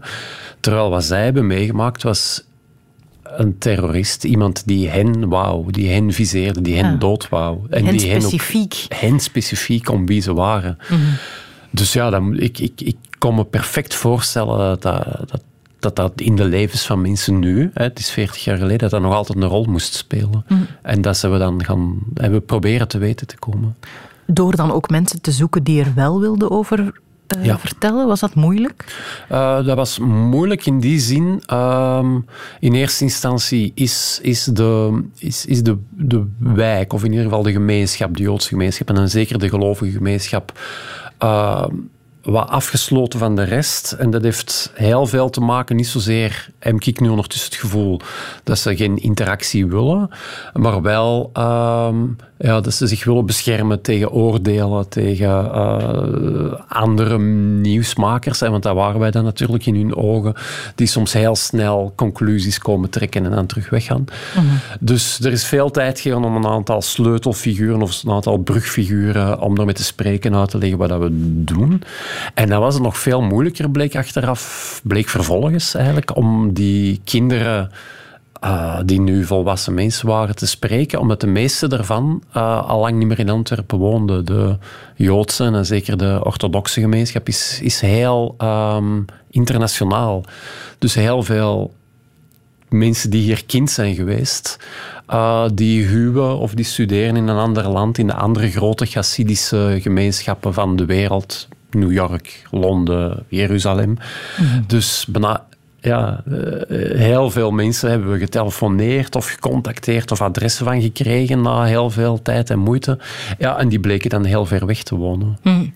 Terwijl 0.60 0.90
wat 0.90 1.04
zij 1.04 1.24
hebben 1.24 1.46
meegemaakt 1.46 2.02
was 2.02 2.44
een 3.36 3.58
terrorist, 3.58 4.24
iemand 4.24 4.62
die 4.66 4.88
hen 4.88 5.28
wou, 5.28 5.72
die 5.72 5.88
hen 5.88 6.12
viseerde, 6.12 6.60
die 6.60 6.76
hen 6.76 6.98
dood 6.98 7.28
wou. 7.28 7.58
En 7.70 7.84
hen 7.84 7.96
die 7.96 8.00
specifiek. 8.00 8.86
Hen, 8.88 9.10
hen 9.10 9.20
specifiek 9.20 9.90
om 9.90 10.06
wie 10.06 10.20
ze 10.20 10.34
waren. 10.34 10.78
Mhm. 10.88 11.00
Dus 11.70 11.92
ja, 11.92 12.10
dan, 12.10 12.38
ik, 12.38 12.58
ik, 12.58 12.80
ik 12.80 12.96
kon 13.18 13.34
me 13.34 13.44
perfect 13.44 13.94
voorstellen 13.94 14.78
dat, 14.80 14.82
dat, 15.28 15.42
dat 15.78 15.96
dat 15.96 16.20
in 16.20 16.36
de 16.36 16.44
levens 16.44 16.86
van 16.86 17.00
mensen 17.00 17.38
nu, 17.38 17.70
hè, 17.74 17.82
het 17.82 17.98
is 17.98 18.10
40 18.10 18.44
jaar 18.44 18.56
geleden, 18.56 18.78
dat 18.78 18.90
dat 18.90 19.00
nog 19.00 19.14
altijd 19.14 19.38
een 19.38 19.48
rol 19.48 19.64
moest 19.64 19.94
spelen. 19.94 20.44
Mm. 20.48 20.66
En 20.82 21.02
dat 21.02 21.16
ze 21.16 21.28
we 21.28 21.38
dan 21.38 21.64
gaan 21.64 21.98
hebben 22.14 22.44
proberen 22.44 22.88
te 22.88 22.98
weten 22.98 23.26
te 23.26 23.38
komen. 23.38 23.76
Door 24.26 24.56
dan 24.56 24.72
ook 24.72 24.90
mensen 24.90 25.20
te 25.20 25.32
zoeken 25.32 25.62
die 25.62 25.80
er 25.80 25.94
wel 25.94 26.20
wilden 26.20 26.50
over 26.50 26.92
uh, 27.36 27.44
Ja. 27.44 27.58
vertellen, 27.58 28.06
was 28.06 28.20
dat 28.20 28.34
moeilijk? 28.34 28.84
Uh, 29.32 29.64
dat 29.64 29.76
was 29.76 29.98
moeilijk 29.98 30.66
in 30.66 30.80
die 30.80 30.98
zin. 31.00 31.42
ehm, 31.46 32.18
in 32.60 32.72
eerste 32.74 33.04
instantie 33.04 33.72
is, 33.74 34.18
is, 34.22 34.44
de, 34.44 35.02
is, 35.18 35.46
is 35.46 35.62
de, 35.62 35.76
de 35.90 36.26
wijk, 36.38 36.92
of 36.92 37.04
in 37.04 37.10
ieder 37.10 37.24
geval 37.24 37.42
de 37.42 37.52
gemeenschap, 37.52 38.16
de 38.16 38.22
Joodse 38.22 38.48
gemeenschap, 38.48 38.88
en 38.88 38.94
dan 38.94 39.08
zeker 39.08 39.38
de 39.38 39.48
gelovige 39.48 39.90
gemeenschap, 39.92 40.52
ehm, 41.18 41.74
wat 42.30 42.48
afgesloten 42.48 43.18
van 43.18 43.36
de 43.36 43.42
rest. 43.42 43.92
En 43.92 44.10
dat 44.10 44.22
heeft 44.22 44.72
heel 44.74 45.06
veel 45.06 45.30
te 45.30 45.40
maken, 45.40 45.76
niet 45.76 45.86
zozeer, 45.86 46.50
heb 46.58 46.82
ik 46.82 47.00
nu 47.00 47.08
ondertussen 47.08 47.50
het 47.50 47.60
gevoel 47.60 48.00
dat 48.44 48.58
ze 48.58 48.76
geen 48.76 48.96
interactie 48.96 49.66
willen, 49.66 50.10
maar 50.52 50.82
wel 50.82 51.30
ehm, 51.32 51.96
ja, 52.38 52.60
dat 52.60 52.74
ze 52.74 52.86
zich 52.86 53.04
willen 53.04 53.26
beschermen 53.26 53.80
tegen 53.80 54.10
oordelen, 54.10 54.88
tegen 54.88 55.52
eh, 55.52 56.52
andere 56.68 57.18
nieuwsmakers. 57.18 58.40
Hè, 58.40 58.50
want 58.50 58.62
dat 58.62 58.74
waren 58.74 59.00
wij 59.00 59.10
dan 59.10 59.24
natuurlijk 59.24 59.66
in 59.66 59.74
hun 59.74 59.96
ogen, 59.96 60.34
die 60.74 60.86
soms 60.86 61.12
heel 61.12 61.36
snel 61.36 61.92
conclusies 61.96 62.58
komen 62.58 62.90
trekken 62.90 63.24
en 63.24 63.30
dan 63.30 63.46
terug 63.46 63.70
weggaan. 63.70 64.04
Dus 64.80 65.20
er 65.20 65.32
is 65.32 65.44
veel 65.44 65.70
tijd 65.70 66.00
gegaan 66.00 66.24
om 66.24 66.36
een 66.36 66.46
aantal 66.46 66.82
sleutelfiguren 66.82 67.82
of 67.82 68.02
een 68.02 68.12
aantal 68.12 68.36
brugfiguren 68.36 69.40
om 69.40 69.58
ermee 69.58 69.74
te 69.74 69.84
spreken, 69.84 70.34
uit 70.34 70.50
te 70.50 70.58
leggen 70.58 70.78
wat 70.78 70.88
dat 70.88 71.00
we 71.00 71.08
doen. 71.44 71.82
En 72.34 72.48
dan 72.48 72.60
was 72.60 72.74
het 72.74 72.82
nog 72.82 72.98
veel 72.98 73.22
moeilijker, 73.22 73.70
bleek 73.70 73.96
achteraf, 73.96 74.80
bleek 74.84 75.08
vervolgens 75.08 75.74
eigenlijk, 75.74 76.16
om 76.16 76.52
die 76.52 77.00
kinderen 77.04 77.70
uh, 78.44 78.78
die 78.84 79.00
nu 79.00 79.24
volwassen 79.24 79.74
mensen 79.74 80.08
waren 80.08 80.36
te 80.36 80.46
spreken, 80.46 81.00
omdat 81.00 81.20
de 81.20 81.26
meeste 81.26 81.68
daarvan 81.68 82.22
uh, 82.36 82.68
al 82.68 82.80
lang 82.80 82.96
niet 82.96 83.08
meer 83.08 83.18
in 83.18 83.28
Antwerpen 83.28 83.78
woonden. 83.78 84.24
De 84.24 84.56
Joodse 84.94 85.44
en 85.44 85.66
zeker 85.66 85.96
de 85.96 86.20
orthodoxe 86.22 86.80
gemeenschap 86.80 87.28
is, 87.28 87.60
is 87.62 87.80
heel 87.80 88.34
um, 88.38 89.04
internationaal. 89.30 90.24
Dus 90.78 90.94
heel 90.94 91.22
veel 91.22 91.74
mensen 92.68 93.10
die 93.10 93.22
hier 93.22 93.44
kind 93.46 93.70
zijn 93.70 93.94
geweest, 93.94 94.58
uh, 95.10 95.44
die 95.54 95.84
huwen 95.84 96.38
of 96.38 96.54
die 96.54 96.64
studeren 96.64 97.16
in 97.16 97.28
een 97.28 97.36
ander 97.36 97.68
land, 97.68 97.98
in 97.98 98.06
de 98.06 98.14
andere 98.14 98.50
grote 98.50 98.86
Hasidische 98.92 99.78
gemeenschappen 99.80 100.54
van 100.54 100.76
de 100.76 100.84
wereld. 100.84 101.48
New 101.70 101.92
York, 101.92 102.42
Londen, 102.50 103.24
Jeruzalem. 103.28 103.88
Mm 103.88 103.96
-hmm. 104.36 104.64
Dus 104.66 105.06
bijna 105.08 105.46
ja, 105.80 106.22
heel 106.96 107.30
veel 107.30 107.50
mensen 107.50 107.90
hebben 107.90 108.10
we 108.10 108.18
getelefoneerd 108.18 109.16
of 109.16 109.28
gecontacteerd 109.28 110.10
of 110.10 110.22
adressen 110.22 110.64
van 110.64 110.82
gekregen 110.82 111.42
na 111.42 111.64
heel 111.64 111.90
veel 111.90 112.22
tijd 112.22 112.50
en 112.50 112.58
moeite. 112.58 112.98
Ja, 113.38 113.58
en 113.58 113.68
die 113.68 113.80
bleken 113.80 114.10
dan 114.10 114.24
heel 114.24 114.46
ver 114.46 114.66
weg 114.66 114.82
te 114.82 114.94
wonen. 114.94 115.38
Hmm. 115.42 115.72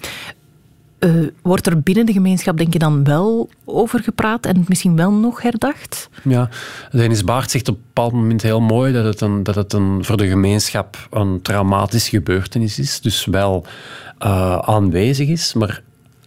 Uh, 1.04 1.26
wordt 1.42 1.66
er 1.66 1.80
binnen 1.80 2.06
de 2.06 2.12
gemeenschap, 2.12 2.56
denk 2.56 2.72
je, 2.72 2.78
dan 2.78 3.04
wel 3.04 3.50
over 3.64 4.00
gepraat 4.00 4.46
en 4.46 4.64
misschien 4.68 4.96
wel 4.96 5.12
nog 5.12 5.42
herdacht? 5.42 6.08
Ja, 6.24 6.48
Dennis 6.90 7.24
Baart 7.24 7.50
zegt 7.50 7.68
op 7.68 7.74
een 7.74 7.82
bepaald 7.86 8.12
moment 8.12 8.42
heel 8.42 8.60
mooi 8.60 8.92
dat 8.92 9.04
het, 9.04 9.20
een, 9.20 9.42
dat 9.42 9.54
het 9.54 9.72
een, 9.72 10.04
voor 10.04 10.16
de 10.16 10.28
gemeenschap 10.28 11.08
een 11.10 11.42
traumatische 11.42 12.10
gebeurtenis 12.10 12.78
is. 12.78 13.00
Dus 13.00 13.24
wel 13.24 13.66
uh, 14.22 14.58
aanwezig 14.58 15.28
is, 15.28 15.52
maar 15.54 15.82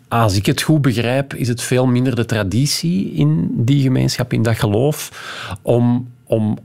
als 0.08 0.36
ik 0.36 0.46
het 0.46 0.62
goed 0.62 0.82
begrijp, 0.82 1.34
is 1.34 1.48
het 1.48 1.62
veel 1.62 1.86
minder 1.86 2.16
de 2.16 2.26
traditie 2.26 3.12
in 3.12 3.50
die 3.52 3.82
gemeenschap, 3.82 4.34
in 4.34 4.44
dat 4.44 4.58
geloof, 4.58 5.12
om, 5.62 6.12
om 6.24 6.58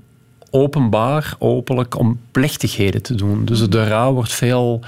openbaar, 0.50 1.34
openlijk, 1.38 1.98
om 1.98 2.20
plechtigheden 2.30 3.02
te 3.02 3.14
doen. 3.14 3.44
Dus 3.44 3.68
de 3.68 3.88
rouw 3.88 4.12
wordt 4.12 4.32
veel 4.32 4.80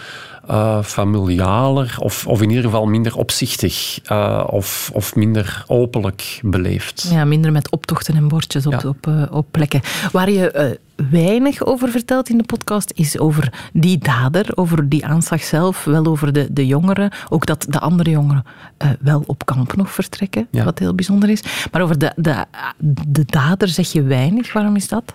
uh, 0.51 0.83
familialer 0.83 1.95
of, 1.99 2.27
of 2.27 2.43
in 2.43 2.49
ieder 2.49 2.65
geval 2.65 2.87
minder 2.87 3.17
opzichtig 3.17 3.99
uh, 4.11 4.45
of, 4.47 4.91
of 4.93 5.15
minder 5.15 5.65
openlijk 5.67 6.41
beleefd. 6.43 7.09
Ja, 7.11 7.25
minder 7.25 7.53
met 7.53 7.71
optochten 7.71 8.15
en 8.15 8.29
bordjes 8.29 8.67
op, 8.67 8.73
ja. 8.73 8.89
op, 8.89 9.07
uh, 9.07 9.23
op 9.31 9.47
plekken. 9.51 9.81
Waar 10.13 10.31
je 10.31 10.79
weinig 11.11 11.65
over 11.65 11.89
vertelt 11.89 12.29
in 12.29 12.39
de 12.39 12.45
podcast 12.45 12.93
is 12.95 13.19
over 13.19 13.53
die 13.73 13.99
dader, 13.99 14.47
over 14.55 14.89
die 14.89 15.07
aanslag 15.07 15.43
zelf, 15.43 15.85
wel 15.85 16.07
over 16.07 16.33
de, 16.33 16.53
de 16.53 16.67
jongeren. 16.67 17.11
Ook 17.29 17.47
dat 17.47 17.67
de 17.69 17.79
andere 17.79 18.11
jongeren 18.11 18.45
wel 19.01 19.23
op 19.27 19.47
kamp 19.47 19.77
nog 19.77 19.91
vertrekken, 19.91 20.47
ja. 20.51 20.65
wat 20.65 20.79
heel 20.79 20.95
bijzonder 20.95 21.29
is. 21.29 21.43
Maar 21.73 21.83
over 21.83 21.99
de, 21.99 22.13
de, 22.17 22.45
de 23.09 23.25
dader 23.27 23.69
zeg 23.69 23.93
je 23.93 24.03
weinig. 24.03 24.53
Waarom 24.53 24.77
is 24.77 24.89
dat? 24.89 25.15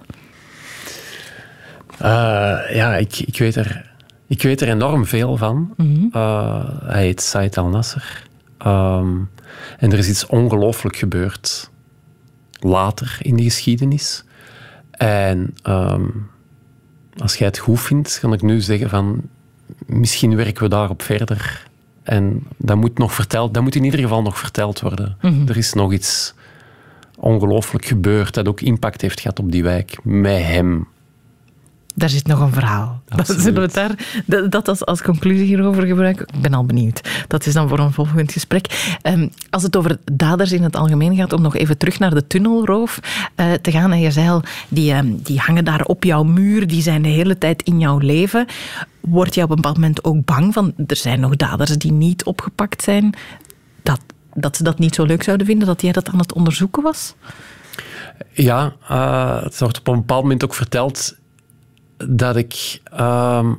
Ja, 2.00 2.96
ik, 2.96 3.20
ik 3.20 3.38
weet 3.38 3.56
er 3.56 3.88
ik 4.28 4.42
weet 4.42 4.62
er 4.62 4.70
enorm 4.70 5.06
veel 5.06 5.38
van. 5.38 5.74
Mm 5.78 5.96
-hmm. 5.96 6.10
uh, 6.14 6.66
hij 6.84 7.04
heet 7.04 7.22
Said 7.22 7.58
al-Nasser. 7.58 8.28
Um, 8.66 9.30
en 9.78 9.92
er 9.92 9.98
is 9.98 10.10
iets 10.10 10.26
ongelooflijk 10.26 10.96
gebeurd 10.96 11.70
later 12.60 13.18
in 13.22 13.36
de 13.36 13.44
geschiedenis. 13.44 14.24
En 14.92 15.56
um, 15.64 16.30
als 17.18 17.36
jij 17.36 17.48
het 17.48 17.58
goed 17.58 17.80
vindt, 17.80 18.20
kan 18.20 18.34
ik 18.34 18.42
nu 18.42 18.62
zeggen 18.62 18.90
van 18.90 19.22
misschien 19.86 20.36
werken 20.36 20.64
we 20.64 20.70
daarop 20.70 21.02
verder. 21.02 21.68
En 22.04 22.44
dat 22.58 22.78
moet, 22.78 22.98
nog 22.98 23.14
verteld, 23.14 23.54
dat 23.54 23.64
moet 23.64 23.76
in 23.76 23.84
ieder 23.84 24.00
geval 24.00 24.22
nog 24.22 24.38
verteld 24.38 24.80
worden. 24.80 25.18
Mm 25.22 25.32
-hmm. 25.32 25.48
Er 25.48 25.58
is 25.58 25.74
nog 25.74 25.94
iets 25.94 26.34
ongelooflijk 27.16 27.86
gebeurd 27.86 28.34
dat 28.34 28.48
ook 28.48 28.62
impact 28.62 29.02
heeft 29.02 29.20
gehad 29.20 29.40
op 29.40 29.52
die 29.52 29.64
wijk. 29.64 29.98
Met 30.04 30.44
hem. 30.44 30.88
Daar 31.98 32.10
zit 32.10 32.28
nog 32.28 32.40
een 32.40 32.54
verhaal. 32.54 33.02
Absoluut. 33.10 33.42
Zullen 33.42 33.62
we 33.62 33.96
daar, 34.26 34.50
dat 34.50 34.68
als, 34.68 34.86
als 34.86 35.02
conclusie 35.02 35.46
hierover 35.46 35.86
gebruiken? 35.86 36.28
Ik 36.34 36.42
ben 36.42 36.54
al 36.54 36.66
benieuwd. 36.66 37.10
Dat 37.28 37.46
is 37.46 37.54
dan 37.54 37.70
voor 37.70 37.80
een 37.80 37.94
volgend 37.94 38.32
gesprek. 38.32 38.98
Um, 39.04 39.30
als 39.50 39.64
het 39.64 39.76
over 39.76 39.98
daders 40.12 40.52
in 40.52 40.64
het 40.64 40.76
algemeen 40.76 41.16
gaat, 41.16 41.34
om 41.34 41.42
nog 41.42 41.56
even 41.56 41.78
terug 41.78 42.00
naar 42.00 42.14
de 42.14 42.28
tunnelroof 42.28 43.00
uh, 43.36 43.54
te 43.54 43.72
gaan. 43.72 43.92
En 43.92 44.00
je 44.00 44.12
zei 44.12 44.30
al, 44.30 44.42
die, 44.68 44.94
um, 44.94 45.22
die 45.22 45.40
hangen 45.40 45.66
daar 45.66 45.82
op 45.82 46.04
jouw 46.04 46.24
muur, 46.24 46.68
die 46.68 46.82
zijn 46.82 47.02
de 47.02 47.10
hele 47.10 47.38
tijd 47.38 47.62
in 47.62 47.80
jouw 47.80 47.98
leven. 47.98 48.46
Word 49.00 49.36
je 49.36 49.44
op 49.44 49.50
een 49.50 49.56
bepaald 49.56 49.78
moment 49.78 50.04
ook 50.04 50.26
bang 50.26 50.54
van, 50.54 50.74
er 50.88 50.96
zijn 50.96 51.20
nog 51.20 51.36
daders 51.36 51.78
die 51.78 51.92
niet 51.92 52.24
opgepakt 52.24 52.84
zijn, 52.84 53.14
dat, 53.84 54.00
dat 54.34 54.56
ze 54.58 54.64
dat 54.64 54.80
niet 54.80 54.96
zo 54.96 55.04
leuk 55.04 55.24
zouden 55.24 55.46
vinden, 55.46 55.68
dat 55.68 55.82
jij 55.82 55.92
dat 55.92 56.10
aan 56.10 56.20
het 56.20 56.34
onderzoeken 56.34 56.84
was? 56.84 57.16
Ja, 58.34 58.74
uh, 58.92 59.44
het 59.44 59.60
wordt 59.60 59.80
op 59.80 59.88
een 59.88 59.96
bepaald 59.96 60.22
moment 60.22 60.44
ook 60.44 60.54
verteld 60.54 61.16
dat 61.98 62.36
ik, 62.36 62.82
uh, 62.94 63.50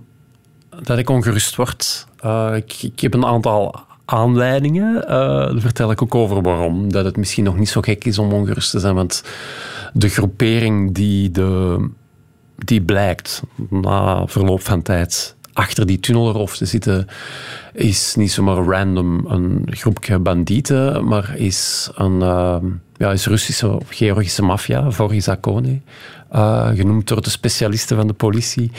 dat 0.83 0.98
ik 0.98 1.11
ongerust 1.11 1.57
word. 1.57 2.07
Uh, 2.24 2.55
ik, 2.55 3.01
heb 3.01 3.14
een 3.14 3.27
aantal 3.27 3.74
aanleidingen. 4.05 4.94
Uh, 4.96 5.09
daar 5.09 5.61
vertel 5.61 5.90
ik 5.90 6.03
ook 6.03 6.14
over 6.14 6.42
waarom. 6.42 6.92
Dat 6.92 7.05
het 7.05 7.16
misschien 7.16 7.44
nog 7.44 7.59
niet 7.59 7.68
zo 7.68 7.81
gek 7.81 8.05
is 8.05 8.18
om 8.18 8.33
ongerust 8.33 8.70
te 8.70 8.79
zijn. 8.79 8.94
Want 8.94 9.24
de 9.92 10.09
groepering 10.09 10.94
die, 10.94 11.31
de, 11.31 11.88
die 12.57 12.83
blijkt 12.83 13.42
na 13.70 14.27
verloop 14.27 14.61
van 14.61 14.83
tijd 14.83 15.37
achter 15.53 15.87
die 15.87 16.01
tunnelroof 16.01 16.57
te 16.57 16.66
zitten, 16.66 17.07
is 17.72 18.14
niet 18.14 18.33
zomaar 18.33 18.57
random 18.57 19.27
een 19.27 19.66
groepje 19.70 20.18
bandieten, 20.18 21.05
maar 21.05 21.37
is 21.37 21.90
een 21.94 22.20
ja, 22.98 23.12
is 23.12 23.27
Russische 23.27 23.68
of 23.68 23.88
Georgische 23.90 24.42
maffia, 24.42 24.90
Vorizakone. 24.90 25.81
Uh, 26.35 26.69
genoemd 26.75 27.09
door 27.09 27.23
de 27.23 27.31
specialisten 27.31 27.97
van 27.97 28.07
de 28.07 28.12
politie. 28.12 28.71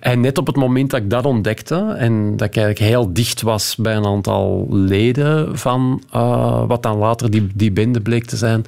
En 0.00 0.20
net 0.20 0.38
op 0.38 0.46
het 0.46 0.56
moment 0.56 0.90
dat 0.90 1.00
ik 1.00 1.10
dat 1.10 1.24
ontdekte 1.24 1.94
en 1.98 2.36
dat 2.36 2.48
ik 2.48 2.56
eigenlijk 2.56 2.90
heel 2.90 3.12
dicht 3.12 3.42
was 3.42 3.76
bij 3.76 3.96
een 3.96 4.06
aantal 4.06 4.66
leden 4.70 5.58
van 5.58 6.02
uh, 6.14 6.64
wat 6.66 6.82
dan 6.82 6.96
later 6.96 7.30
die, 7.30 7.46
die 7.54 7.72
bende 7.72 8.00
bleek 8.00 8.24
te 8.24 8.36
zijn, 8.36 8.64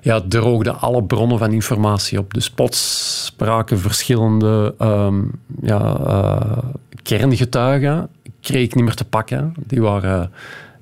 ja, 0.00 0.20
droogden 0.28 0.80
alle 0.80 1.02
bronnen 1.02 1.38
van 1.38 1.52
informatie 1.52 2.18
op. 2.18 2.34
Dus 2.34 2.50
plots 2.50 3.24
spraken 3.24 3.78
verschillende 3.78 4.74
um, 4.78 5.30
ja, 5.62 5.96
uh, 6.06 6.58
kerngetuigen, 7.02 8.08
kreeg 8.40 8.62
ik 8.62 8.74
niet 8.74 8.84
meer 8.84 8.94
te 8.94 9.04
pakken. 9.04 9.54
Die 9.66 9.82
waren 9.82 10.30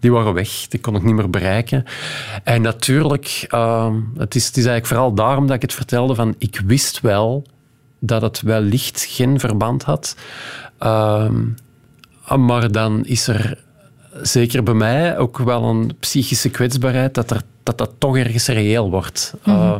die 0.02 0.12
waren 0.12 0.34
weg. 0.34 0.66
Die 0.68 0.80
kon 0.80 0.96
ik 0.96 1.02
niet 1.02 1.14
meer 1.14 1.30
bereiken. 1.30 1.84
En 2.44 2.62
natuurlijk, 2.62 3.46
uh, 3.50 3.94
het, 4.16 4.34
is, 4.34 4.46
het 4.46 4.56
is 4.56 4.64
eigenlijk 4.64 4.86
vooral 4.86 5.14
daarom 5.14 5.46
dat 5.46 5.56
ik 5.56 5.62
het 5.62 5.74
vertelde 5.74 6.14
van 6.14 6.34
ik 6.38 6.62
wist 6.66 7.00
wel 7.00 7.46
dat 7.98 8.22
het 8.22 8.40
wellicht 8.40 9.06
geen 9.08 9.40
verband 9.40 9.82
had. 9.82 10.16
Uh, 10.80 11.28
maar 12.36 12.72
dan 12.72 13.04
is 13.04 13.28
er 13.28 13.58
zeker 14.22 14.62
bij 14.62 14.74
mij 14.74 15.18
ook 15.18 15.38
wel 15.38 15.64
een 15.64 15.96
psychische 16.00 16.50
kwetsbaarheid 16.50 17.14
dat 17.14 17.30
er, 17.30 17.42
dat, 17.62 17.78
dat 17.78 17.90
toch 17.98 18.16
ergens 18.16 18.46
reëel 18.46 18.90
wordt. 18.90 19.34
Mm 19.44 19.54
-hmm. 19.54 19.62
uh, 19.62 19.76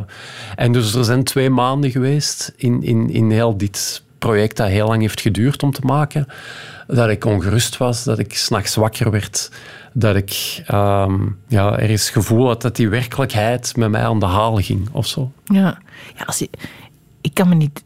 en 0.55 0.71
dus 0.71 0.93
er 0.93 1.03
zijn 1.03 1.23
twee 1.23 1.49
maanden 1.49 1.91
geweest 1.91 2.53
in, 2.55 2.83
in, 2.83 3.09
in 3.09 3.31
heel 3.31 3.57
dit 3.57 4.03
project 4.17 4.57
dat 4.57 4.67
heel 4.67 4.87
lang 4.87 5.01
heeft 5.01 5.21
geduurd 5.21 5.63
om 5.63 5.71
te 5.71 5.81
maken, 5.83 6.27
dat 6.87 7.09
ik 7.09 7.25
ongerust 7.25 7.77
was, 7.77 8.03
dat 8.03 8.19
ik 8.19 8.35
s'nachts 8.35 8.75
wakker 8.75 9.11
werd, 9.11 9.51
dat 9.93 10.15
ik 10.15 10.63
um, 10.71 11.39
ja, 11.47 11.79
er 11.79 11.89
is 11.89 12.05
het 12.05 12.13
gevoel 12.13 12.47
had 12.47 12.61
dat 12.61 12.75
die 12.75 12.89
werkelijkheid 12.89 13.75
met 13.75 13.89
mij 13.89 14.03
aan 14.05 14.19
de 14.19 14.25
haal 14.25 14.55
ging 14.55 14.89
of 14.91 15.07
zo. 15.07 15.31
Ja, 15.45 15.77
ja 16.17 16.23
als 16.25 16.39
je, 16.39 16.49
ik 17.21 17.33
kan 17.33 17.49
me 17.49 17.55
niet 17.55 17.83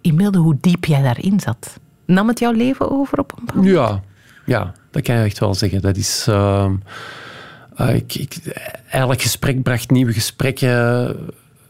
inbeelden 0.00 0.40
hoe 0.40 0.56
diep 0.60 0.84
jij 0.84 1.02
daarin 1.02 1.40
zat. 1.40 1.80
Nam 2.06 2.28
het 2.28 2.38
jouw 2.38 2.52
leven 2.52 2.90
over 2.90 3.18
op 3.18 3.32
een 3.32 3.44
bepaald 3.44 3.66
moment? 3.66 3.76
Ja, 3.76 4.02
ja, 4.44 4.74
dat 4.90 5.02
kan 5.02 5.14
je 5.14 5.24
echt 5.24 5.38
wel 5.38 5.54
zeggen. 5.54 5.80
Dat 5.80 5.96
is... 5.96 6.26
Uh, 6.28 6.70
ik, 7.86 8.38
gesprek 9.16 9.62
bracht 9.62 9.90
nieuwe 9.90 10.12
gesprekken 10.12 11.16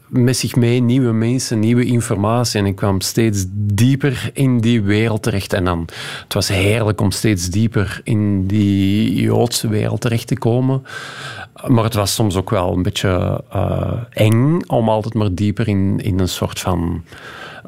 met 0.09 0.37
zich 0.37 0.55
mee, 0.55 0.81
nieuwe 0.81 1.11
mensen, 1.11 1.59
nieuwe 1.59 1.85
informatie. 1.85 2.59
En 2.59 2.65
ik 2.65 2.75
kwam 2.75 3.01
steeds 3.01 3.45
dieper 3.49 4.29
in 4.33 4.59
die 4.59 4.81
wereld 4.81 5.23
terecht. 5.23 5.53
En 5.53 5.65
dan, 5.65 5.87
het 6.23 6.33
was 6.33 6.47
heerlijk 6.47 7.01
om 7.01 7.11
steeds 7.11 7.49
dieper 7.49 8.01
in 8.03 8.47
die 8.47 9.21
Joodse 9.21 9.67
wereld 9.67 10.01
terecht 10.01 10.27
te 10.27 10.37
komen. 10.37 10.83
Maar 11.67 11.83
het 11.83 11.93
was 11.93 12.13
soms 12.13 12.35
ook 12.35 12.49
wel 12.49 12.73
een 12.73 12.83
beetje 12.83 13.43
uh, 13.55 13.91
eng 14.09 14.61
om 14.67 14.89
altijd 14.89 15.13
maar 15.13 15.33
dieper 15.33 15.67
in, 15.67 15.99
in 16.03 16.19
een 16.19 16.29
soort 16.29 16.59
van 16.59 17.03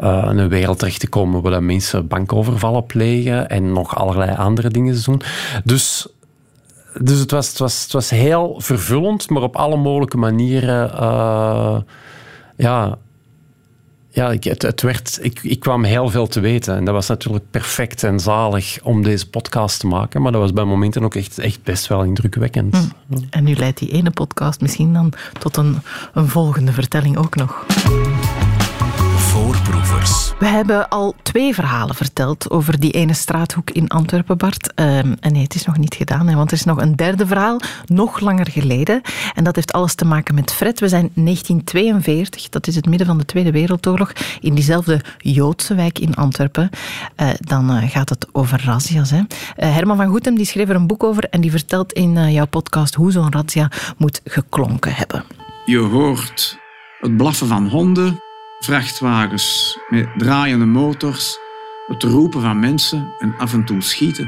uh, 0.03 0.27
een 0.27 0.49
wereld 0.49 0.79
terecht 0.79 0.99
te 0.99 1.09
komen 1.09 1.41
waar 1.41 1.63
mensen 1.63 2.07
bankovervallen 2.07 2.85
plegen 2.85 3.49
en 3.49 3.71
nog 3.71 3.95
allerlei 3.95 4.35
andere 4.35 4.69
dingen 4.69 5.03
doen. 5.03 5.21
Dus 5.63 6.07
dus 6.99 7.19
het 7.19 7.31
was, 7.31 7.47
het, 7.47 7.57
was, 7.57 7.83
het 7.83 7.91
was 7.91 8.09
heel 8.09 8.55
vervullend, 8.57 9.29
maar 9.29 9.41
op 9.41 9.55
alle 9.55 9.77
mogelijke 9.77 10.17
manieren. 10.17 10.91
Uh, 10.93 11.77
ja, 12.61 12.97
ja 14.09 14.31
ik, 14.31 14.43
het, 14.43 14.81
werd, 14.81 15.19
ik, 15.21 15.39
ik 15.43 15.59
kwam 15.59 15.83
heel 15.83 16.09
veel 16.09 16.27
te 16.27 16.39
weten. 16.39 16.75
En 16.75 16.85
dat 16.85 16.93
was 16.93 17.07
natuurlijk 17.07 17.45
perfect 17.51 18.03
en 18.03 18.19
zalig 18.19 18.79
om 18.83 19.03
deze 19.03 19.29
podcast 19.29 19.79
te 19.79 19.87
maken. 19.87 20.21
Maar 20.21 20.31
dat 20.31 20.41
was 20.41 20.53
bij 20.53 20.63
momenten 20.63 21.03
ook 21.03 21.15
echt, 21.15 21.39
echt 21.39 21.63
best 21.63 21.87
wel 21.87 22.03
indrukwekkend. 22.03 22.75
Hm. 23.07 23.15
En 23.29 23.43
nu 23.43 23.55
leidt 23.55 23.79
die 23.79 23.91
ene 23.91 24.11
podcast 24.11 24.61
misschien 24.61 24.93
dan 24.93 25.13
tot 25.39 25.57
een, 25.57 25.77
een 26.13 26.27
volgende 26.27 26.73
vertelling 26.73 27.17
ook 27.17 27.35
nog. 27.35 27.65
We 30.41 30.47
hebben 30.47 30.89
al 30.89 31.15
twee 31.23 31.53
verhalen 31.53 31.95
verteld 31.95 32.49
over 32.49 32.79
die 32.79 32.91
ene 32.91 33.13
straathoek 33.13 33.69
in 33.69 33.87
Antwerpen, 33.87 34.37
Bart. 34.37 34.73
Um, 34.75 35.15
en 35.19 35.31
nee, 35.31 35.41
het 35.43 35.55
is 35.55 35.65
nog 35.65 35.77
niet 35.77 35.95
gedaan, 35.95 36.27
hè, 36.27 36.35
want 36.35 36.51
er 36.51 36.57
is 36.57 36.63
nog 36.63 36.81
een 36.81 36.95
derde 36.95 37.27
verhaal, 37.27 37.59
nog 37.85 38.19
langer 38.19 38.51
geleden. 38.51 39.01
En 39.33 39.43
dat 39.43 39.55
heeft 39.55 39.73
alles 39.73 39.95
te 39.95 40.05
maken 40.05 40.35
met 40.35 40.53
Fred. 40.53 40.79
We 40.79 40.87
zijn 40.87 41.11
1942, 41.13 42.49
dat 42.49 42.67
is 42.67 42.75
het 42.75 42.85
midden 42.85 43.07
van 43.07 43.17
de 43.17 43.25
Tweede 43.25 43.51
Wereldoorlog, 43.51 44.13
in 44.39 44.55
diezelfde 44.55 45.01
Joodse 45.17 45.75
wijk 45.75 45.99
in 45.99 46.15
Antwerpen. 46.15 46.69
Uh, 47.17 47.29
dan 47.39 47.71
uh, 47.71 47.89
gaat 47.89 48.09
het 48.09 48.27
over 48.31 48.61
razzia's. 48.65 49.09
Hè. 49.09 49.17
Uh, 49.17 49.25
Herman 49.55 49.97
van 49.97 50.07
Goetem 50.07 50.35
die 50.35 50.45
schreef 50.45 50.69
er 50.69 50.75
een 50.75 50.87
boek 50.87 51.03
over 51.03 51.29
en 51.29 51.41
die 51.41 51.51
vertelt 51.51 51.93
in 51.93 52.31
jouw 52.31 52.47
podcast 52.47 52.95
hoe 52.95 53.11
zo'n 53.11 53.31
razzia 53.31 53.71
moet 53.97 54.21
geklonken 54.23 54.93
hebben. 54.93 55.23
Je 55.65 55.77
hoort 55.77 56.59
het 56.99 57.17
blaffen 57.17 57.47
van 57.47 57.67
honden 57.67 58.29
vrachtwagens 58.63 59.77
met 59.89 60.09
draaiende 60.17 60.65
motors, 60.65 61.37
het 61.87 62.03
roepen 62.03 62.41
van 62.41 62.59
mensen 62.59 63.13
en 63.19 63.35
af 63.37 63.53
en 63.53 63.65
toe 63.65 63.81
schieten. 63.81 64.25